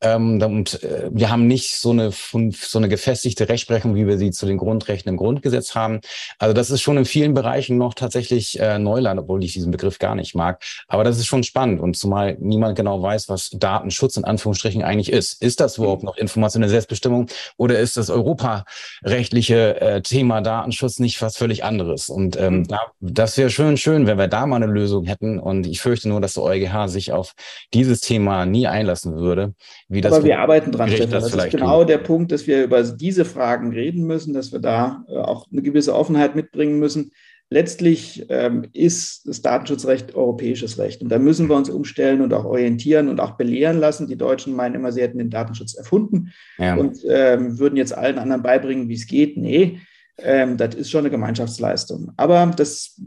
Ähm, 0.01 0.41
und 0.43 0.83
äh, 0.83 1.11
wir 1.11 1.31
haben 1.31 1.47
nicht 1.47 1.74
so 1.81 1.91
eine, 1.91 2.11
so 2.13 2.79
eine 2.79 2.89
gefestigte 2.89 3.49
Rechtsprechung, 3.49 3.95
wie 3.95 4.07
wir 4.07 4.19
sie 4.19 4.31
zu 4.31 4.47
den 4.47 4.59
Grundrechten 4.59 5.11
im 5.11 5.17
Grundgesetz 5.17 5.75
haben. 5.75 6.01
Also 6.39 6.53
das 6.53 6.71
ist 6.71 6.83
schon 6.83 6.97
in 6.97 7.05
vielen 7.05 7.35
Bereichen 7.35 7.79
noch 7.79 7.95
tatsächlich 7.95 8.59
äh, 8.61 8.79
Neuland, 8.79 9.21
obwohl 9.21 9.43
ich 9.45 9.53
diesen 9.53 9.71
Begriff 9.71 9.99
gar 9.99 10.15
nicht 10.15 10.35
mag. 10.35 10.63
Aber 10.89 11.05
das 11.05 11.19
ist 11.19 11.27
schon 11.27 11.43
spannend 11.43 11.81
und 11.81 11.97
zumal 11.97 12.37
niemand 12.41 12.77
genau 12.77 13.03
weiß, 13.03 13.29
was 13.29 13.51
Datenschutz 13.51 14.17
in 14.17 14.25
Anführungsstrichen 14.25 14.83
eigentlich 14.83 15.13
ist. 15.13 15.43
Ist 15.43 15.61
das 15.61 15.79
überhaupt 15.79 16.03
noch 16.03 16.17
informationelle 16.17 16.71
Selbstbestimmung 16.71 17.27
oder 17.57 17.79
ist 17.79 17.97
das 17.97 18.11
europarechtliche 18.11 19.81
äh, 19.81 20.03
Thema 20.03 20.41
Datenschutz 20.41 20.99
nicht 20.99 21.21
was 21.23 21.37
völlig 21.37 21.65
anderes? 21.65 22.09
Und 22.09 22.37
ähm, 22.37 22.59
mhm. 22.59 22.69
da, 22.69 22.81
das 23.01 23.37
wäre 23.37 23.51
schön, 23.51 23.77
schön, 23.77 24.07
wenn 24.07 24.19
wir 24.19 24.29
da 24.29 24.47
mal 24.47 24.57
eine 24.57 24.67
Lösung 24.67 25.05
hätten. 25.05 25.39
Und 25.39 25.67
ich 25.67 25.81
fürchte 25.81 26.09
nur, 26.09 26.21
dass 26.21 26.35
der 26.35 26.43
EuGH 26.45 26.89
sich 26.89 27.13
auf 27.13 27.35
dieses 27.73 28.01
Thema 28.01 28.47
nie 28.47 28.67
einlassen 28.67 29.17
würde. 29.17 29.55
Wie 29.89 30.01
das 30.01 30.13
Aber 30.13 30.25
wir 30.25 30.39
arbeiten 30.39 30.73
dran, 30.73 30.91
Stefan. 30.91 31.11
Das, 31.11 31.27
ist 31.27 31.54
genau 31.59 31.81
tun. 31.81 31.87
der 31.87 31.99
Punkt, 31.99 32.33
dass 32.33 32.47
wir 32.47 32.65
über 32.65 32.83
diese 32.83 33.25
Fragen 33.25 33.73
reden 33.73 34.07
müssen, 34.07 34.35
dass 34.35 34.53
wir 34.53 34.61
da 34.61 35.05
äh, 35.09 35.17
auch 35.17 35.47
eine 35.51 35.63
gewisse 35.63 35.95
Offenheit 35.95 36.35
mitbringen 36.37 36.79
müssen. 36.79 37.13
Letztlich 37.51 38.27
ähm, 38.31 38.67
ist 38.73 39.29
das 39.29 39.43
Datenschutzrecht 39.43 40.15
europäisches 40.15 40.79
Recht. 40.79 41.03
Und 41.03 41.11
da 41.11 41.19
müssen 41.19 41.49
wir 41.49 41.57
uns 41.57 41.69
umstellen 41.69 42.21
und 42.21 42.33
auch 42.33 42.45
orientieren 42.45 43.09
und 43.09 43.21
auch 43.21 43.33
belehren 43.33 43.79
lassen. 43.79 44.09
Die 44.09 44.17
Deutschen 44.17 44.57
meinen 44.57 44.77
immer, 44.77 44.93
sie 44.93 45.03
hätten 45.03 45.19
den 45.19 45.31
Datenschutz 45.31 45.75
erfunden 45.75 46.33
ja. 46.59 46.75
und 46.75 46.99
ähm, 47.09 47.59
würden 47.59 47.77
jetzt 47.77 47.97
allen 47.97 48.19
anderen 48.19 48.43
beibringen, 48.43 48.89
wie 48.89 48.95
es 48.95 49.07
geht. 49.07 49.37
Nee, 49.37 49.79
ähm, 50.19 50.57
das 50.57 50.75
ist 50.75 50.91
schon 50.91 51.01
eine 51.01 51.11
Gemeinschaftsleistung. 51.11 52.13
Aber 52.17 52.51
das 52.57 53.01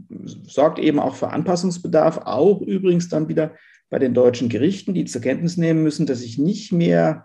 sorgt 0.44 0.78
eben 0.78 0.98
auch 0.98 1.16
für 1.16 1.30
Anpassungsbedarf, 1.30 2.18
auch 2.24 2.60
übrigens 2.62 3.08
dann 3.08 3.28
wieder 3.28 3.54
bei 3.90 3.98
den 3.98 4.14
deutschen 4.14 4.48
Gerichten, 4.48 4.94
die 4.94 5.04
zur 5.06 5.22
Kenntnis 5.22 5.56
nehmen 5.56 5.82
müssen, 5.82 6.06
dass 6.06 6.22
ich 6.22 6.38
nicht 6.38 6.72
mehr 6.72 7.24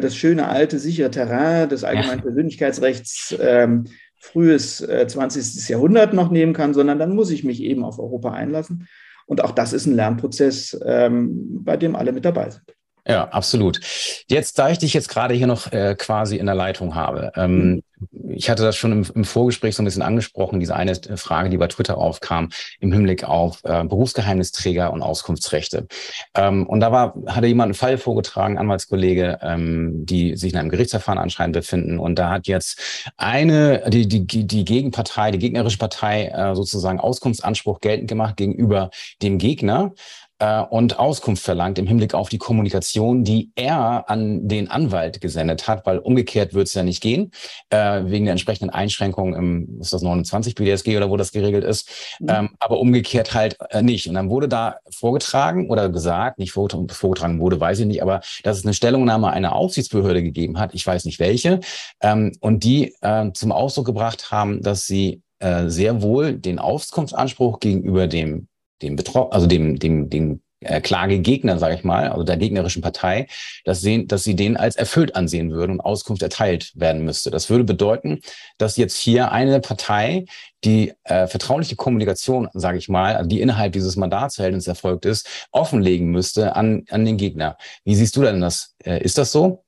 das 0.00 0.14
schöne 0.14 0.48
alte 0.48 0.78
sichere 0.78 1.10
Terrain 1.10 1.68
des 1.68 1.84
allgemeinen 1.84 2.20
Persönlichkeitsrechts 2.22 3.34
ähm, 3.40 3.84
frühes 4.20 4.80
äh, 4.82 5.06
20. 5.06 5.68
Jahrhundert 5.68 6.12
noch 6.12 6.30
nehmen 6.30 6.52
kann, 6.52 6.74
sondern 6.74 6.98
dann 6.98 7.14
muss 7.14 7.30
ich 7.30 7.42
mich 7.42 7.62
eben 7.62 7.84
auf 7.84 7.98
Europa 7.98 8.32
einlassen. 8.32 8.86
Und 9.26 9.42
auch 9.42 9.52
das 9.52 9.72
ist 9.72 9.86
ein 9.86 9.94
Lernprozess, 9.94 10.78
ähm, 10.84 11.64
bei 11.64 11.76
dem 11.76 11.96
alle 11.96 12.12
mit 12.12 12.24
dabei 12.24 12.50
sind. 12.50 12.76
Ja, 13.10 13.28
absolut. 13.28 13.80
Jetzt, 14.28 14.58
da 14.58 14.70
ich 14.70 14.78
dich 14.78 14.94
jetzt 14.94 15.08
gerade 15.08 15.34
hier 15.34 15.46
noch 15.46 15.72
äh, 15.72 15.94
quasi 15.98 16.36
in 16.36 16.46
der 16.46 16.54
Leitung 16.54 16.94
habe, 16.94 17.32
ähm, 17.34 17.82
mhm. 17.98 18.30
ich 18.30 18.48
hatte 18.48 18.62
das 18.62 18.76
schon 18.76 18.92
im, 18.92 19.06
im, 19.14 19.24
Vorgespräch 19.24 19.74
so 19.74 19.82
ein 19.82 19.84
bisschen 19.84 20.02
angesprochen, 20.02 20.60
diese 20.60 20.76
eine 20.76 20.94
Frage, 21.16 21.50
die 21.50 21.56
bei 21.56 21.66
Twitter 21.66 21.98
aufkam, 21.98 22.50
im 22.78 22.92
Hinblick 22.92 23.24
auf 23.24 23.60
äh, 23.64 23.84
Berufsgeheimnisträger 23.84 24.92
und 24.92 25.02
Auskunftsrechte. 25.02 25.86
Ähm, 26.34 26.66
und 26.66 26.80
da 26.80 26.92
war, 26.92 27.14
hatte 27.26 27.46
jemand 27.46 27.68
einen 27.68 27.74
Fall 27.74 27.98
vorgetragen, 27.98 28.58
Anwaltskollege, 28.58 29.38
ähm, 29.42 30.06
die 30.06 30.36
sich 30.36 30.52
in 30.52 30.58
einem 30.58 30.70
Gerichtsverfahren 30.70 31.18
anscheinend 31.18 31.56
befinden. 31.56 31.98
Und 31.98 32.18
da 32.18 32.30
hat 32.30 32.46
jetzt 32.46 33.10
eine, 33.16 33.90
die, 33.90 34.06
die, 34.08 34.46
die 34.46 34.64
Gegenpartei, 34.64 35.30
die 35.32 35.38
gegnerische 35.38 35.78
Partei 35.78 36.28
äh, 36.28 36.54
sozusagen 36.54 37.00
Auskunftsanspruch 37.00 37.80
geltend 37.80 38.08
gemacht 38.08 38.36
gegenüber 38.36 38.90
dem 39.22 39.38
Gegner 39.38 39.92
äh, 40.40 40.62
und 40.62 40.98
Auskunft 40.98 41.44
verlangt 41.44 41.78
im 41.78 41.86
Hinblick 41.86 42.14
auf 42.14 42.28
die 42.28 42.38
Kommunikation, 42.38 43.22
die 43.24 43.52
er 43.54 44.10
an 44.10 44.48
den 44.48 44.70
Anwalt 44.70 45.20
gesendet 45.20 45.68
hat, 45.68 45.86
weil 45.86 45.98
umgekehrt 45.98 46.54
wird 46.54 46.66
es 46.66 46.74
ja 46.74 46.82
nicht 46.82 47.02
gehen, 47.02 47.30
äh, 47.68 48.02
wegen 48.04 48.24
der 48.24 48.32
entsprechenden 48.32 48.70
Einschränkungen 48.70 49.34
im, 49.34 49.80
ist 49.80 49.92
das 49.92 50.02
29 50.02 50.54
BDSG 50.54 50.96
oder 50.96 51.10
wo 51.10 51.16
das 51.16 51.32
geregelt 51.32 51.64
ist, 51.64 51.88
mhm. 52.18 52.28
ähm, 52.28 52.50
aber 52.58 52.80
umgekehrt 52.80 53.34
halt 53.34 53.58
äh, 53.70 53.82
nicht. 53.82 54.08
Und 54.08 54.14
dann 54.14 54.30
wurde 54.30 54.48
da 54.48 54.78
vorgetragen 54.90 55.70
oder 55.70 55.88
gesagt, 55.88 56.38
nicht 56.38 56.52
vorgetragen 56.52 57.40
wurde, 57.40 57.60
weiß 57.60 57.80
ich 57.80 57.86
nicht, 57.86 58.02
aber 58.02 58.20
dass 58.42 58.58
es 58.58 58.64
eine 58.64 58.74
Stellungnahme 58.74 59.30
einer 59.30 59.54
Aufsichtsbehörde 59.54 60.22
gegeben 60.22 60.58
hat, 60.58 60.74
ich 60.74 60.86
weiß 60.86 61.04
nicht 61.04 61.20
welche, 61.20 61.60
ähm, 62.00 62.32
und 62.40 62.64
die 62.64 62.94
äh, 63.02 63.30
zum 63.34 63.52
Ausdruck 63.52 63.86
gebracht 63.86 64.30
haben, 64.30 64.62
dass 64.62 64.86
sie 64.86 65.22
äh, 65.38 65.68
sehr 65.68 66.02
wohl 66.02 66.34
den 66.34 66.58
Auskunftsanspruch 66.58 67.60
gegenüber 67.60 68.06
dem 68.06 68.48
dem 68.82 68.96
Betroffenen, 68.96 69.32
also 69.32 69.46
dem, 69.46 69.78
dem, 69.78 70.10
dem 70.10 70.40
äh, 70.60 70.80
Klagegegner, 70.80 71.58
sage 71.58 71.74
ich 71.74 71.84
mal, 71.84 72.08
also 72.08 72.22
der 72.22 72.36
gegnerischen 72.36 72.82
Partei, 72.82 73.28
dass, 73.64 73.80
sehen, 73.80 74.08
dass 74.08 74.24
sie 74.24 74.36
den 74.36 74.56
als 74.56 74.76
erfüllt 74.76 75.16
ansehen 75.16 75.50
würden 75.52 75.72
und 75.72 75.80
Auskunft 75.80 76.22
erteilt 76.22 76.72
werden 76.74 77.04
müsste. 77.04 77.30
Das 77.30 77.48
würde 77.48 77.64
bedeuten, 77.64 78.20
dass 78.58 78.76
jetzt 78.76 78.96
hier 78.96 79.32
eine 79.32 79.60
Partei 79.60 80.26
die 80.64 80.92
äh, 81.04 81.26
vertrauliche 81.26 81.76
Kommunikation, 81.76 82.48
sage 82.52 82.76
ich 82.76 82.88
mal, 82.90 83.16
also 83.16 83.28
die 83.28 83.40
innerhalb 83.40 83.72
dieses 83.72 83.96
Mandatsverhältnisses 83.96 84.68
erfolgt 84.68 85.06
ist, 85.06 85.48
offenlegen 85.50 86.10
müsste 86.10 86.54
an, 86.56 86.84
an 86.90 87.06
den 87.06 87.16
Gegner. 87.16 87.56
Wie 87.84 87.94
siehst 87.94 88.16
du 88.16 88.22
denn 88.22 88.40
das? 88.40 88.74
Äh, 88.84 89.02
ist 89.02 89.16
das 89.16 89.32
so? 89.32 89.64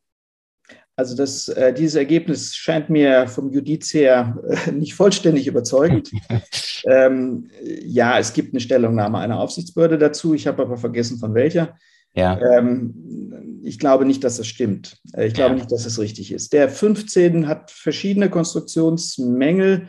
Also 1.03 1.17
das, 1.17 1.49
äh, 1.49 1.75
dieses 1.75 1.97
Ergebnis 1.97 2.55
scheint 2.55 2.89
mir 2.89 3.27
vom 3.27 3.51
Judiz 3.51 3.93
her 3.93 4.41
äh, 4.49 4.71
nicht 4.73 4.95
vollständig 4.95 5.49
überzeugend. 5.49 6.13
ähm, 6.87 7.49
ja, 7.85 8.21
es 8.21 8.33
gibt 8.33 8.53
eine 8.55 8.61
Stellungnahme 8.61 9.19
einer 9.19 9.41
Aufsichtsbehörde 9.41 9.99
dazu. 9.99 10.33
Ich 10.33 10.47
habe 10.47 10.63
aber 10.63 10.77
vergessen, 10.77 11.19
von 11.19 11.35
welcher. 11.35 11.77
Ja. 12.15 12.39
Ähm, 12.41 13.61
ich 13.65 13.81
glaube 13.81 14.05
nicht, 14.05 14.23
dass 14.23 14.37
das 14.37 14.47
stimmt. 14.47 14.97
Äh, 15.13 15.27
ich 15.27 15.35
glaube 15.35 15.51
ja. 15.51 15.57
nicht, 15.57 15.73
dass 15.73 15.81
es 15.81 15.95
das 15.95 15.99
richtig 15.99 16.31
ist. 16.31 16.53
Der 16.53 16.69
15 16.69 17.49
hat 17.49 17.73
verschiedene 17.73 18.31
Konstruktionsmängel. 18.31 19.89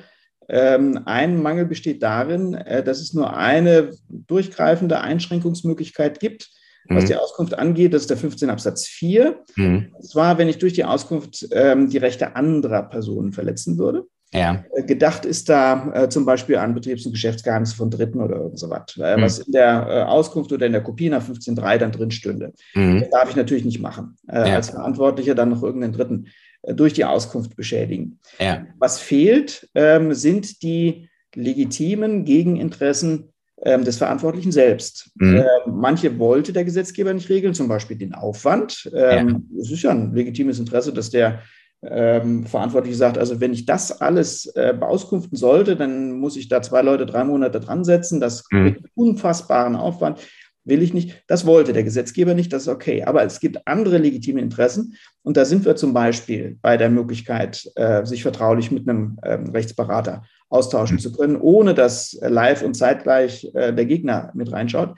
Ähm, 0.49 1.01
ein 1.05 1.39
Mangel 1.39 1.65
besteht 1.65 2.01
darin, 2.01 2.55
äh, 2.55 2.83
dass 2.83 3.01
es 3.01 3.13
nur 3.13 3.37
eine 3.37 3.91
durchgreifende 4.09 4.99
Einschränkungsmöglichkeit 5.01 6.19
gibt 6.19 6.49
was 6.89 7.03
mhm. 7.03 7.07
die 7.07 7.15
Auskunft 7.15 7.57
angeht, 7.57 7.93
das 7.93 8.03
ist 8.03 8.09
der 8.09 8.17
15 8.17 8.49
Absatz 8.49 8.87
4. 8.87 9.39
Mhm. 9.55 9.91
Und 9.93 10.05
zwar, 10.05 10.37
wenn 10.37 10.49
ich 10.49 10.57
durch 10.57 10.73
die 10.73 10.83
Auskunft 10.83 11.47
ähm, 11.51 11.89
die 11.89 11.97
Rechte 11.97 12.35
anderer 12.35 12.83
Personen 12.83 13.33
verletzen 13.33 13.77
würde. 13.77 14.05
Ja. 14.33 14.65
Äh, 14.75 14.83
gedacht 14.83 15.25
ist 15.25 15.47
da 15.47 15.91
äh, 15.93 16.09
zum 16.09 16.25
Beispiel 16.25 16.57
an 16.57 16.73
Betriebs- 16.73 17.05
und 17.05 17.11
Geschäftsgeheimnisse 17.11 17.75
von 17.75 17.91
Dritten 17.91 18.19
oder 18.19 18.37
irgend 18.37 18.59
so 18.59 18.69
was, 18.69 18.97
äh, 18.97 19.15
mhm. 19.15 19.21
was 19.21 19.39
in 19.39 19.51
der 19.51 19.87
äh, 19.87 20.01
Auskunft 20.03 20.51
oder 20.51 20.65
in 20.65 20.71
der 20.71 20.81
Kopie 20.81 21.09
nach 21.09 21.23
15.3 21.23 21.77
dann 21.77 21.91
drin 21.91 22.11
stünde. 22.11 22.51
Mhm. 22.73 23.01
Das 23.01 23.09
darf 23.11 23.29
ich 23.29 23.35
natürlich 23.35 23.65
nicht 23.65 23.79
machen. 23.79 24.17
Äh, 24.27 24.49
ja. 24.49 24.55
Als 24.55 24.71
Verantwortlicher 24.71 25.35
dann 25.35 25.49
noch 25.49 25.61
irgendeinen 25.61 25.93
Dritten 25.93 26.27
äh, 26.63 26.73
durch 26.73 26.93
die 26.93 27.05
Auskunft 27.05 27.55
beschädigen. 27.55 28.19
Ja. 28.39 28.65
Was 28.79 28.99
fehlt, 28.99 29.69
ähm, 29.75 30.13
sind 30.13 30.63
die 30.63 31.09
legitimen 31.35 32.25
Gegeninteressen 32.25 33.32
des 33.63 33.97
Verantwortlichen 33.97 34.51
selbst. 34.51 35.11
Mhm. 35.15 35.37
Äh, 35.37 35.45
manche 35.67 36.19
wollte 36.19 36.53
der 36.53 36.65
Gesetzgeber 36.65 37.13
nicht 37.13 37.29
regeln, 37.29 37.53
zum 37.53 37.67
Beispiel 37.67 37.97
den 37.97 38.13
Aufwand. 38.13 38.89
Ähm, 38.93 39.29
ja. 39.29 39.61
Es 39.61 39.71
ist 39.71 39.83
ja 39.83 39.91
ein 39.91 40.13
legitimes 40.13 40.59
Interesse, 40.59 40.91
dass 40.93 41.09
der 41.09 41.39
ähm, 41.85 42.45
Verantwortliche 42.45 42.97
sagt, 42.97 43.17
also 43.17 43.39
wenn 43.39 43.53
ich 43.53 43.65
das 43.65 44.01
alles 44.01 44.45
äh, 44.55 44.73
beauskunften 44.77 45.37
sollte, 45.37 45.75
dann 45.75 46.13
muss 46.13 46.37
ich 46.37 46.47
da 46.47 46.61
zwei 46.61 46.81
Leute 46.81 47.05
drei 47.05 47.23
Monate 47.23 47.59
dran 47.59 47.83
setzen. 47.83 48.19
Das 48.19 48.45
mhm. 48.51 48.77
unfassbaren 48.95 49.75
Aufwand 49.75 50.19
will 50.65 50.81
ich 50.81 50.93
nicht. 50.93 51.23
Das 51.27 51.45
wollte 51.45 51.73
der 51.73 51.83
Gesetzgeber 51.83 52.33
nicht, 52.33 52.53
das 52.53 52.63
ist 52.63 52.67
okay. 52.67 53.03
Aber 53.03 53.23
es 53.23 53.39
gibt 53.39 53.67
andere 53.67 53.97
legitime 53.97 54.41
Interessen. 54.41 54.95
Und 55.21 55.37
da 55.37 55.45
sind 55.45 55.65
wir 55.65 55.75
zum 55.75 55.93
Beispiel 55.93 56.57
bei 56.61 56.77
der 56.77 56.89
Möglichkeit, 56.89 57.69
äh, 57.75 58.05
sich 58.05 58.23
vertraulich 58.23 58.71
mit 58.71 58.87
einem 58.87 59.17
ähm, 59.23 59.49
Rechtsberater 59.49 60.23
austauschen 60.49 60.99
zu 60.99 61.11
können, 61.11 61.35
ohne 61.35 61.73
dass 61.73 62.17
live 62.21 62.61
und 62.61 62.75
zeitgleich 62.75 63.49
äh, 63.53 63.73
der 63.73 63.85
Gegner 63.85 64.31
mit 64.33 64.51
reinschaut. 64.51 64.95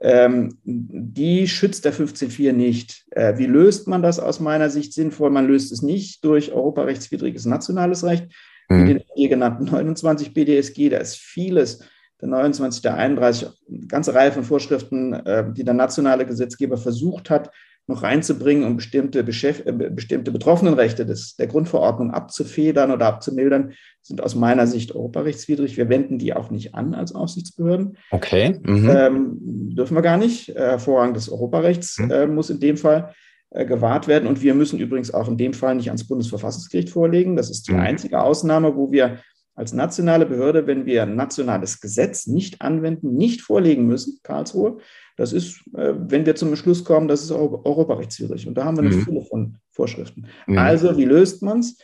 Ähm, 0.00 0.58
die 0.64 1.48
schützt 1.48 1.84
der 1.84 1.94
15.4 1.94 2.52
nicht. 2.52 3.04
Äh, 3.10 3.38
wie 3.38 3.46
löst 3.46 3.86
man 3.86 4.02
das 4.02 4.18
aus 4.18 4.40
meiner 4.40 4.68
Sicht 4.68 4.92
sinnvoll? 4.92 5.30
Man 5.30 5.46
löst 5.46 5.72
es 5.72 5.82
nicht 5.82 6.24
durch 6.24 6.52
europarechtswidriges 6.52 7.46
nationales 7.46 8.04
Recht, 8.04 8.26
mhm. 8.68 8.82
wie 8.82 8.94
den 8.94 9.02
hier 9.14 9.28
genannten 9.28 9.64
29 9.64 10.34
BDSG. 10.34 10.90
Da 10.90 10.98
ist 10.98 11.16
vieles, 11.16 11.80
der 12.24 12.30
29, 12.30 12.82
der 12.82 12.96
31, 12.96 13.48
eine 13.68 13.86
ganze 13.86 14.14
Reihe 14.14 14.32
von 14.32 14.44
Vorschriften, 14.44 15.12
äh, 15.12 15.44
die 15.52 15.64
der 15.64 15.74
nationale 15.74 16.26
Gesetzgeber 16.26 16.76
versucht 16.76 17.30
hat, 17.30 17.50
noch 17.86 18.02
reinzubringen, 18.02 18.64
um 18.66 18.76
bestimmte, 18.76 19.22
Beschäft 19.22 19.66
äh, 19.66 19.72
bestimmte 19.72 20.32
Betroffenenrechte 20.32 21.04
des, 21.04 21.36
der 21.36 21.48
Grundverordnung 21.48 22.12
abzufedern 22.12 22.90
oder 22.90 23.06
abzumildern, 23.06 23.74
sind 24.00 24.22
aus 24.22 24.34
meiner 24.34 24.66
Sicht 24.66 24.94
europarechtswidrig. 24.94 25.76
Wir 25.76 25.90
wenden 25.90 26.18
die 26.18 26.32
auch 26.34 26.50
nicht 26.50 26.74
an 26.74 26.94
als 26.94 27.14
Aufsichtsbehörden. 27.14 27.98
Okay. 28.10 28.58
Mhm. 28.62 28.90
Ähm, 28.90 29.36
dürfen 29.76 29.96
wir 29.96 30.02
gar 30.02 30.16
nicht. 30.16 30.48
Äh, 30.56 30.78
Vorrang 30.78 31.12
des 31.12 31.28
Europarechts 31.28 31.98
mhm. 31.98 32.10
äh, 32.10 32.26
muss 32.26 32.48
in 32.48 32.60
dem 32.60 32.78
Fall 32.78 33.12
äh, 33.50 33.66
gewahrt 33.66 34.08
werden. 34.08 34.26
Und 34.28 34.40
wir 34.40 34.54
müssen 34.54 34.80
übrigens 34.80 35.12
auch 35.12 35.28
in 35.28 35.36
dem 35.36 35.52
Fall 35.52 35.74
nicht 35.74 35.88
ans 35.88 36.06
Bundesverfassungsgericht 36.06 36.88
vorlegen. 36.88 37.36
Das 37.36 37.50
ist 37.50 37.68
die 37.68 37.74
mhm. 37.74 37.80
einzige 37.80 38.22
Ausnahme, 38.22 38.76
wo 38.76 38.92
wir 38.92 39.18
als 39.54 39.72
nationale 39.72 40.26
Behörde, 40.26 40.66
wenn 40.66 40.84
wir 40.84 41.02
ein 41.02 41.16
nationales 41.16 41.80
Gesetz 41.80 42.26
nicht 42.26 42.60
anwenden, 42.60 43.14
nicht 43.14 43.40
vorlegen 43.40 43.86
müssen, 43.86 44.18
Karlsruhe. 44.22 44.78
Das 45.16 45.32
ist, 45.32 45.60
äh, 45.76 45.94
wenn 45.96 46.26
wir 46.26 46.34
zum 46.34 46.54
Schluss 46.56 46.84
kommen, 46.84 47.06
das 47.06 47.22
ist 47.22 47.30
europarechtswidrig. 47.30 48.48
Und 48.48 48.54
da 48.54 48.64
haben 48.64 48.76
wir 48.76 48.82
eine 48.82 48.96
mhm. 48.96 49.02
Fülle 49.02 49.22
von 49.22 49.56
Vorschriften. 49.70 50.26
Mhm. 50.46 50.58
Also, 50.58 50.96
wie 50.96 51.04
löst 51.04 51.42
man 51.42 51.60
es? 51.60 51.78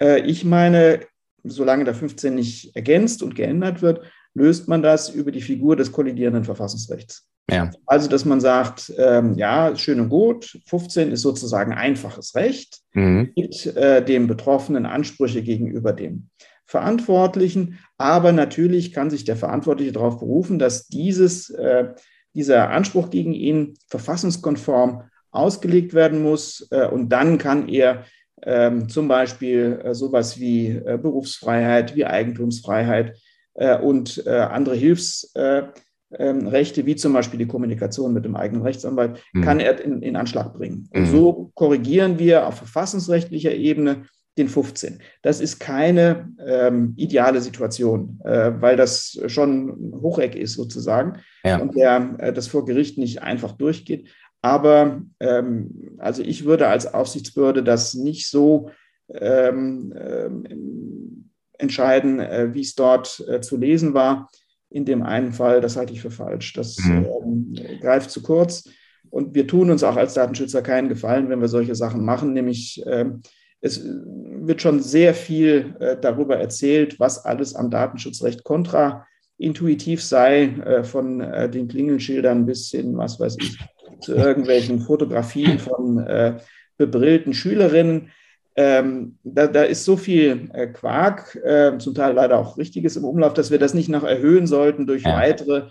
Äh, 0.00 0.20
ich 0.20 0.44
meine, 0.44 1.00
solange 1.44 1.84
der 1.84 1.94
15 1.94 2.34
nicht 2.34 2.76
ergänzt 2.76 3.22
und 3.22 3.34
geändert 3.34 3.80
wird, 3.80 4.02
löst 4.34 4.68
man 4.68 4.82
das 4.82 5.08
über 5.08 5.32
die 5.32 5.40
Figur 5.40 5.76
des 5.76 5.90
kollidierenden 5.90 6.44
Verfassungsrechts. 6.44 7.26
Ja. 7.50 7.70
Also, 7.86 8.10
dass 8.10 8.26
man 8.26 8.42
sagt, 8.42 8.92
ähm, 8.98 9.34
ja, 9.34 9.74
schön 9.74 10.00
und 10.00 10.10
gut, 10.10 10.60
15 10.66 11.10
ist 11.10 11.22
sozusagen 11.22 11.72
einfaches 11.72 12.34
Recht, 12.34 12.80
mhm. 12.92 13.32
gibt 13.34 13.64
äh, 13.64 14.04
dem 14.04 14.26
Betroffenen 14.26 14.84
Ansprüche 14.84 15.42
gegenüber 15.42 15.94
dem 15.94 16.28
Verantwortlichen, 16.68 17.78
aber 17.96 18.32
natürlich 18.32 18.92
kann 18.92 19.08
sich 19.08 19.24
der 19.24 19.36
Verantwortliche 19.36 19.92
darauf 19.92 20.18
berufen, 20.18 20.58
dass 20.58 20.86
dieses, 20.86 21.48
äh, 21.48 21.94
dieser 22.34 22.70
Anspruch 22.70 23.08
gegen 23.08 23.32
ihn 23.32 23.74
verfassungskonform 23.88 25.02
ausgelegt 25.30 25.94
werden 25.94 26.22
muss 26.22 26.68
äh, 26.70 26.86
und 26.86 27.08
dann 27.08 27.38
kann 27.38 27.68
er 27.68 28.04
ähm, 28.42 28.88
zum 28.90 29.08
Beispiel 29.08 29.80
äh, 29.82 29.94
sowas 29.94 30.38
wie 30.38 30.68
äh, 30.68 30.98
Berufsfreiheit, 31.00 31.96
wie 31.96 32.04
Eigentumsfreiheit 32.04 33.16
äh, 33.54 33.78
und 33.78 34.22
äh, 34.26 34.30
andere 34.30 34.74
Hilfsrechte, 34.74 35.72
ähm, 36.18 36.52
wie 36.52 36.96
zum 36.96 37.14
Beispiel 37.14 37.38
die 37.38 37.48
Kommunikation 37.48 38.12
mit 38.12 38.26
dem 38.26 38.36
eigenen 38.36 38.62
Rechtsanwalt, 38.62 39.22
mhm. 39.32 39.42
kann 39.42 39.58
er 39.58 39.82
in, 39.82 40.02
in, 40.02 40.16
Anschlag 40.16 40.52
bringen. 40.52 40.88
Und 40.92 41.00
mhm. 41.00 41.06
so 41.06 41.50
korrigieren 41.54 42.18
wir 42.18 42.46
auf 42.46 42.56
verfassungsrechtlicher 42.56 43.54
Ebene 43.54 44.04
den 44.38 44.48
15. 44.48 45.00
Das 45.22 45.40
ist 45.40 45.58
keine 45.58 46.32
ähm, 46.44 46.94
ideale 46.96 47.40
Situation, 47.40 48.20
äh, 48.24 48.52
weil 48.60 48.76
das 48.76 49.20
schon 49.26 49.68
ein 49.68 50.00
Hocheck 50.00 50.34
ist 50.34 50.54
sozusagen 50.54 51.20
ja. 51.44 51.58
und 51.58 51.76
der, 51.76 52.16
äh, 52.18 52.32
das 52.32 52.46
vor 52.46 52.64
Gericht 52.64 52.96
nicht 52.98 53.22
einfach 53.22 53.52
durchgeht. 53.52 54.08
Aber 54.40 55.02
ähm, 55.20 55.96
also 55.98 56.22
ich 56.22 56.44
würde 56.44 56.68
als 56.68 56.92
Aufsichtsbehörde 56.94 57.62
das 57.62 57.94
nicht 57.94 58.30
so 58.30 58.70
ähm, 59.12 59.92
ähm 59.96 61.28
entscheiden, 61.58 62.20
äh, 62.20 62.54
wie 62.54 62.60
es 62.60 62.74
dort 62.74 63.24
äh, 63.28 63.40
zu 63.40 63.56
lesen 63.56 63.92
war. 63.92 64.30
In 64.70 64.84
dem 64.84 65.02
einen 65.02 65.32
Fall, 65.32 65.60
das 65.60 65.76
halte 65.76 65.92
ich 65.92 66.00
für 66.00 66.10
falsch. 66.10 66.52
Das 66.52 66.78
mhm. 66.78 67.06
Ähm, 67.22 67.80
greift 67.80 68.10
zu 68.10 68.22
kurz. 68.22 68.68
Und 69.10 69.34
wir 69.34 69.46
tun 69.46 69.70
uns 69.70 69.82
auch 69.82 69.96
als 69.96 70.14
Datenschützer 70.14 70.62
keinen 70.62 70.88
Gefallen, 70.88 71.28
wenn 71.28 71.40
wir 71.40 71.48
solche 71.48 71.74
Sachen 71.74 72.04
machen, 72.04 72.32
nämlich 72.32 72.82
ähm, 72.86 73.22
es 73.60 73.82
wird 73.84 74.62
schon 74.62 74.80
sehr 74.80 75.14
viel 75.14 75.74
äh, 75.80 75.96
darüber 76.00 76.36
erzählt, 76.36 76.98
was 77.00 77.24
alles 77.24 77.54
am 77.54 77.70
Datenschutzrecht 77.70 78.44
kontraintuitiv 78.44 80.02
sei, 80.02 80.44
äh, 80.44 80.84
von 80.84 81.20
äh, 81.20 81.50
den 81.50 81.68
Klingelschildern 81.68 82.46
bis 82.46 82.70
hin, 82.70 82.96
was 82.96 83.18
weiß 83.18 83.36
ich, 83.40 83.58
zu 84.00 84.14
irgendwelchen 84.14 84.80
Fotografien 84.80 85.58
von 85.58 85.98
äh, 85.98 86.38
bebrillten 86.76 87.34
Schülerinnen. 87.34 88.10
Ähm, 88.54 89.18
da, 89.22 89.46
da, 89.46 89.62
ist 89.62 89.84
so 89.84 89.96
viel 89.96 90.48
äh, 90.52 90.66
Quark, 90.68 91.36
äh, 91.44 91.78
zum 91.78 91.94
Teil 91.94 92.14
leider 92.14 92.38
auch 92.38 92.58
Richtiges 92.58 92.96
im 92.96 93.04
Umlauf, 93.04 93.34
dass 93.34 93.50
wir 93.50 93.58
das 93.58 93.74
nicht 93.74 93.88
noch 93.88 94.02
erhöhen 94.02 94.46
sollten 94.48 94.86
durch 94.86 95.04
weitere 95.04 95.68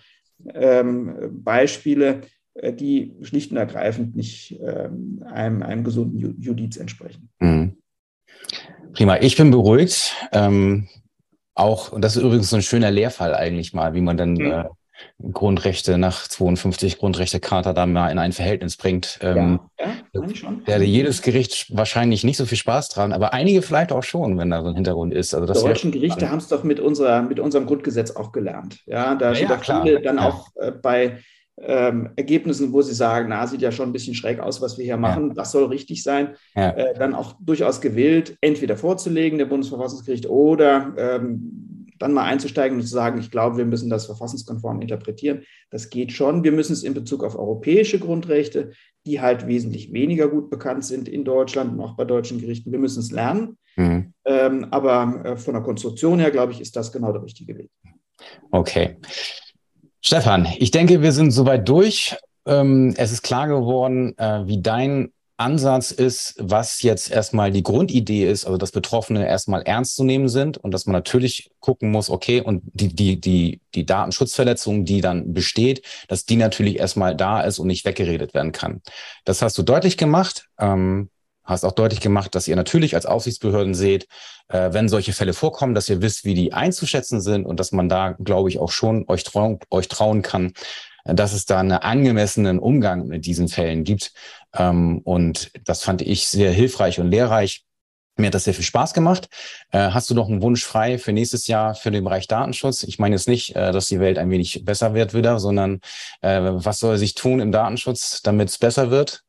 ähm, 0.54 1.42
Beispiele, 1.44 2.22
äh, 2.54 2.74
die 2.74 3.16
schlicht 3.22 3.52
und 3.52 3.58
ergreifend 3.58 4.16
nicht 4.16 4.60
ähm, 4.62 5.24
einem, 5.26 5.64
einem 5.64 5.84
gesunden 5.84 6.42
Judiz 6.42 6.78
entsprechen. 6.78 7.30
Mhm. 7.40 7.77
Prima, 8.98 9.18
ich 9.22 9.38
bin 9.38 9.52
beruhigt. 9.52 10.16
Ähm, 10.32 10.88
auch, 11.54 11.92
und 11.92 12.02
das 12.02 12.16
ist 12.16 12.24
übrigens 12.24 12.50
so 12.50 12.56
ein 12.56 12.64
schöner 12.64 12.90
Lehrfall 12.90 13.36
eigentlich 13.36 13.72
mal, 13.72 13.94
wie 13.94 14.02
man 14.02 14.18
dann 14.18 14.34
mhm. 14.34 14.52
äh, 14.52 14.64
Grundrechte 15.32 16.00
nach 16.00 16.28
52 16.28 16.98
Grundrechtecharta 16.98 17.74
da 17.74 17.86
mal 17.86 18.10
in 18.10 18.18
ein 18.18 18.32
Verhältnis 18.32 18.76
bringt. 18.76 19.20
Ähm, 19.22 19.60
ja, 19.80 19.86
ja 20.14 20.36
schon. 20.36 20.64
Da 20.66 20.78
jedes 20.78 21.22
Gericht 21.22 21.78
wahrscheinlich 21.78 22.24
nicht 22.24 22.38
so 22.38 22.48
viel 22.48 22.58
Spaß 22.58 22.90
dran, 22.90 23.14
aber 23.14 23.34
einige 23.34 23.62
vielleicht 23.62 23.92
auch 23.92 24.02
schon, 24.02 24.40
wenn 24.40 24.50
da 24.50 24.64
so 24.64 24.70
ein 24.70 24.76
Hintergrund 24.76 25.14
ist. 25.14 25.36
Also 25.36 25.46
das 25.46 25.62
Die 25.62 25.68
deutschen 25.68 25.92
Gerichte 25.92 26.32
haben 26.32 26.40
es 26.40 26.48
doch 26.48 26.64
mit, 26.64 26.80
unserer, 26.80 27.22
mit 27.22 27.40
unserem 27.40 27.68
Grundgesetz 27.68 28.10
auch 28.10 28.32
gelernt. 28.32 28.80
Ja, 28.88 29.14
da 29.14 29.34
ja, 29.34 29.36
sind 29.36 29.50
ja, 29.52 29.84
viele 29.84 30.02
dann 30.02 30.18
auch 30.18 30.48
äh, 30.56 30.72
bei 30.72 31.20
ähm, 31.60 32.10
Ergebnissen, 32.16 32.72
wo 32.72 32.82
sie 32.82 32.94
sagen, 32.94 33.30
na, 33.30 33.48
sieht 33.48 33.62
ja 33.62 33.72
schon 33.72 33.90
ein 33.90 33.94
bisschen 33.94 34.14
schräg 34.14 34.40
aus, 34.40 34.62
was 34.62 34.78
wir 34.78 34.86
hier 34.86 34.98
machen, 34.98 35.30
ja. 35.30 35.34
das 35.34 35.52
soll 35.52 35.66
richtig 35.66 36.04
sein, 36.04 36.36
ja. 36.56 36.70
äh, 36.72 36.94
dann 36.98 37.16
auch 37.16 37.36
durchaus 37.40 37.82
gewillt, 37.82 38.38
entweder 38.42 38.78
vorzulegen, 38.78 39.40
der 39.40 39.46
Bundesverfassungsgericht, 39.46 40.28
oder 40.30 40.94
ähm, 40.98 41.78
dann 42.00 42.14
mal 42.14 42.26
einzusteigen 42.26 42.78
und 42.78 42.84
zu 42.84 42.90
sagen, 42.90 43.20
ich 43.20 43.32
glaube, 43.32 43.58
wir 43.58 43.66
müssen 43.66 43.90
das 43.90 44.06
verfassungskonform 44.06 44.82
interpretieren. 44.82 45.44
Das 45.72 45.90
geht 45.90 46.12
schon. 46.12 46.44
Wir 46.44 46.52
müssen 46.52 46.74
es 46.74 46.84
in 46.84 46.94
Bezug 46.94 47.24
auf 47.24 47.38
europäische 47.38 47.98
Grundrechte, 47.98 48.72
die 49.08 49.20
halt 49.20 49.48
wesentlich 49.48 49.92
weniger 49.94 50.28
gut 50.28 50.50
bekannt 50.50 50.86
sind 50.86 51.10
in 51.10 51.24
Deutschland 51.24 51.74
und 51.74 51.82
auch 51.82 51.96
bei 51.96 52.06
deutschen 52.06 52.40
Gerichten, 52.40 52.72
wir 52.72 52.80
müssen 52.80 53.00
es 53.00 53.12
lernen. 53.12 53.58
Mhm. 53.78 54.14
Ähm, 54.26 54.68
aber 54.72 55.22
äh, 55.24 55.38
von 55.38 55.54
der 55.54 55.64
Konstruktion 55.64 56.20
her, 56.20 56.32
glaube 56.32 56.52
ich, 56.52 56.62
ist 56.62 56.76
das 56.76 56.92
genau 56.92 57.12
der 57.12 57.24
richtige 57.24 57.58
Weg. 57.58 57.70
Okay. 58.52 58.98
Stefan, 60.08 60.48
ich 60.58 60.72
denke, 60.72 61.02
wir 61.02 61.12
sind 61.12 61.32
soweit 61.32 61.68
durch. 61.68 62.16
Ähm, 62.46 62.94
es 62.96 63.12
ist 63.12 63.24
klar 63.24 63.50
geworden, 63.50 64.18
äh, 64.18 64.48
wie 64.48 64.62
dein 64.62 65.12
Ansatz 65.36 65.92
ist, 65.92 66.36
was 66.40 66.82
jetzt 66.82 67.12
erstmal 67.12 67.52
die 67.52 67.62
Grundidee 67.62 68.26
ist, 68.26 68.46
also 68.46 68.58
dass 68.58 68.72
Betroffene 68.72 69.28
erstmal 69.28 69.64
ernst 69.64 69.98
zu 69.98 70.06
nehmen 70.06 70.30
sind 70.30 70.58
und 70.58 70.72
dass 70.74 70.86
man 70.86 70.94
natürlich 70.94 71.52
gucken 71.60 71.92
muss, 71.92 72.10
okay, 72.10 72.40
und 72.40 72.62
die, 72.68 72.96
die, 72.96 73.20
die, 73.20 73.60
die 73.76 73.86
Datenschutzverletzung, 73.86 74.86
die 74.86 75.02
dann 75.02 75.34
besteht, 75.34 75.86
dass 76.08 76.24
die 76.24 76.38
natürlich 76.38 76.80
erstmal 76.80 77.14
da 77.14 77.42
ist 77.42 77.60
und 77.60 77.68
nicht 77.68 77.84
weggeredet 77.84 78.34
werden 78.34 78.54
kann. 78.54 78.82
Das 79.26 79.42
hast 79.42 79.58
du 79.58 79.62
deutlich 79.62 79.98
gemacht. 79.98 80.48
Ähm, 80.58 81.10
hast 81.48 81.64
auch 81.64 81.72
deutlich 81.72 82.02
gemacht, 82.02 82.36
dass 82.36 82.48
ihr 82.48 82.56
natürlich 82.56 82.94
als 82.94 83.06
Aufsichtsbehörden 83.06 83.74
seht, 83.74 84.08
äh, 84.50 84.74
wenn 84.74 84.90
solche 84.90 85.14
Fälle 85.14 85.34
vorkommen, 85.34 85.74
dass 85.74 85.90
ihr 85.90 86.02
wisst, 86.02 86.26
wie 86.26 86.36
die 86.36 86.54
einzuschätzen 86.54 87.22
sind 87.22 87.46
und 87.46 87.60
dass 87.60 87.72
man 87.72 87.90
da, 87.90 88.12
glaube 88.20 88.50
ich, 88.50 88.60
auch 88.60 88.72
schon 88.72 89.06
euch, 89.08 89.24
trau 89.24 89.58
euch 89.72 89.88
trauen 89.88 90.22
kann, 90.22 90.54
äh, 91.06 91.16
dass 91.16 91.34
es 91.34 91.46
da 91.46 91.60
einen 91.60 91.72
angemessenen 91.72 92.60
Umgang 92.60 93.08
mit 93.08 93.26
diesen 93.26 93.48
Fällen 93.48 93.84
gibt. 93.84 94.14
Ähm, 94.56 95.00
und 95.00 95.52
das 95.66 95.84
fand 95.84 96.02
ich 96.02 96.28
sehr 96.28 96.52
hilfreich 96.52 97.00
und 97.00 97.10
lehrreich. 97.10 97.64
Mir 98.20 98.28
hat 98.28 98.34
das 98.34 98.46
sehr 98.46 98.56
viel 98.56 98.64
Spaß 98.64 98.96
gemacht. 98.96 99.30
Äh, 99.72 99.92
hast 99.92 100.10
du 100.10 100.16
noch 100.16 100.28
einen 100.28 100.42
Wunsch 100.42 100.66
frei 100.66 100.98
für 100.98 101.14
nächstes 101.14 101.46
Jahr 101.46 101.76
für 101.76 101.92
den 101.92 102.04
Bereich 102.04 102.28
Datenschutz? 102.28 102.84
Ich 102.84 102.98
meine 102.98 103.16
jetzt 103.16 103.28
nicht, 103.28 103.56
äh, 103.56 103.72
dass 103.72 103.88
die 103.88 104.00
Welt 104.00 104.18
ein 104.18 104.32
wenig 104.32 104.66
besser 104.66 104.96
wird 104.96 105.14
wieder, 105.14 105.40
sondern 105.40 105.82
äh, 106.22 106.40
was 106.42 106.80
soll 106.80 106.98
sich 106.98 107.14
tun 107.14 107.40
im 107.40 107.52
Datenschutz, 107.52 108.22
damit 108.24 108.50
es 108.50 108.58
besser 108.58 108.90
wird? 108.90 109.24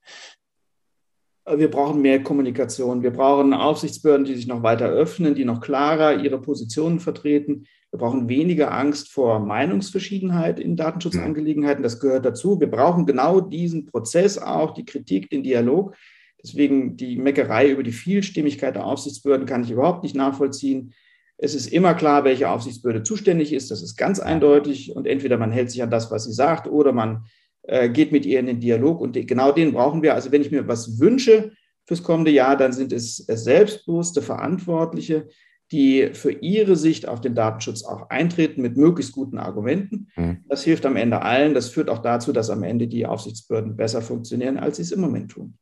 Wir 1.56 1.70
brauchen 1.70 2.02
mehr 2.02 2.22
Kommunikation. 2.22 3.02
Wir 3.02 3.12
brauchen 3.12 3.54
Aufsichtsbehörden, 3.54 4.26
die 4.26 4.34
sich 4.34 4.46
noch 4.46 4.62
weiter 4.62 4.88
öffnen, 4.88 5.34
die 5.34 5.44
noch 5.44 5.60
klarer 5.60 6.22
ihre 6.22 6.40
Positionen 6.40 7.00
vertreten. 7.00 7.64
Wir 7.90 7.98
brauchen 7.98 8.28
weniger 8.28 8.72
Angst 8.72 9.10
vor 9.10 9.40
Meinungsverschiedenheit 9.40 10.60
in 10.60 10.76
Datenschutzangelegenheiten. 10.76 11.82
Das 11.82 12.00
gehört 12.00 12.26
dazu. 12.26 12.60
Wir 12.60 12.70
brauchen 12.70 13.06
genau 13.06 13.40
diesen 13.40 13.86
Prozess 13.86 14.36
auch, 14.36 14.74
die 14.74 14.84
Kritik, 14.84 15.30
den 15.30 15.42
Dialog. 15.42 15.94
Deswegen 16.42 16.96
die 16.96 17.16
Meckerei 17.16 17.70
über 17.70 17.82
die 17.82 17.92
Vielstimmigkeit 17.92 18.74
der 18.74 18.84
Aufsichtsbehörden 18.84 19.46
kann 19.46 19.64
ich 19.64 19.70
überhaupt 19.70 20.02
nicht 20.02 20.14
nachvollziehen. 20.14 20.92
Es 21.38 21.54
ist 21.54 21.72
immer 21.72 21.94
klar, 21.94 22.24
welche 22.24 22.50
Aufsichtsbehörde 22.50 23.04
zuständig 23.04 23.52
ist. 23.52 23.70
Das 23.70 23.82
ist 23.82 23.96
ganz 23.96 24.20
eindeutig. 24.20 24.94
Und 24.94 25.06
entweder 25.06 25.38
man 25.38 25.50
hält 25.50 25.70
sich 25.70 25.82
an 25.82 25.90
das, 25.90 26.10
was 26.10 26.24
sie 26.24 26.32
sagt, 26.32 26.68
oder 26.68 26.92
man 26.92 27.24
äh, 27.68 27.88
geht 27.88 28.12
mit 28.12 28.26
ihr 28.26 28.40
in 28.40 28.46
den 28.46 28.60
Dialog 28.60 29.00
und 29.00 29.12
genau 29.26 29.52
den 29.52 29.72
brauchen 29.72 30.02
wir. 30.02 30.14
Also 30.14 30.32
wenn 30.32 30.42
ich 30.42 30.50
mir 30.50 30.66
was 30.66 30.98
wünsche 30.98 31.52
fürs 31.84 32.02
kommende 32.02 32.30
Jahr, 32.30 32.56
dann 32.56 32.72
sind 32.72 32.92
es 32.92 33.16
selbstbewusste 33.16 34.22
Verantwortliche, 34.22 35.28
die 35.70 36.10
für 36.14 36.32
ihre 36.32 36.76
Sicht 36.76 37.06
auf 37.06 37.20
den 37.20 37.34
Datenschutz 37.34 37.84
auch 37.84 38.08
eintreten 38.08 38.62
mit 38.62 38.76
möglichst 38.78 39.12
guten 39.12 39.38
Argumenten. 39.38 40.08
Mhm. 40.16 40.44
Das 40.48 40.64
hilft 40.64 40.86
am 40.86 40.96
Ende 40.96 41.20
allen. 41.20 41.52
Das 41.52 41.68
führt 41.68 41.90
auch 41.90 41.98
dazu, 41.98 42.32
dass 42.32 42.48
am 42.48 42.62
Ende 42.62 42.88
die 42.88 43.04
Aufsichtsbehörden 43.04 43.76
besser 43.76 44.00
funktionieren, 44.00 44.58
als 44.58 44.76
sie 44.76 44.82
es 44.82 44.92
im 44.92 45.00
Moment 45.00 45.30
tun. 45.32 45.58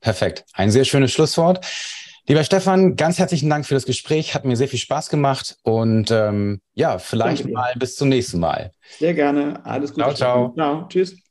Perfekt. 0.00 0.44
Ein 0.54 0.70
sehr 0.70 0.84
schönes 0.84 1.12
Schlusswort. 1.12 1.64
Lieber 2.26 2.44
Stefan, 2.44 2.96
ganz 2.96 3.18
herzlichen 3.18 3.48
Dank 3.48 3.64
für 3.64 3.74
das 3.74 3.86
Gespräch. 3.86 4.34
Hat 4.34 4.44
mir 4.44 4.56
sehr 4.56 4.68
viel 4.68 4.78
Spaß 4.78 5.08
gemacht 5.08 5.56
und 5.62 6.10
ähm, 6.10 6.60
ja, 6.74 6.98
vielleicht 6.98 7.48
mal 7.48 7.72
bis 7.78 7.96
zum 7.96 8.08
nächsten 8.08 8.38
Mal. 8.38 8.72
Sehr 8.98 9.14
gerne. 9.14 9.64
Alles 9.64 9.94
Gute. 9.94 10.14
Ciao, 10.14 10.14
ciao. 10.14 10.52
Ciao. 10.54 10.88
Tschüss. 10.88 11.27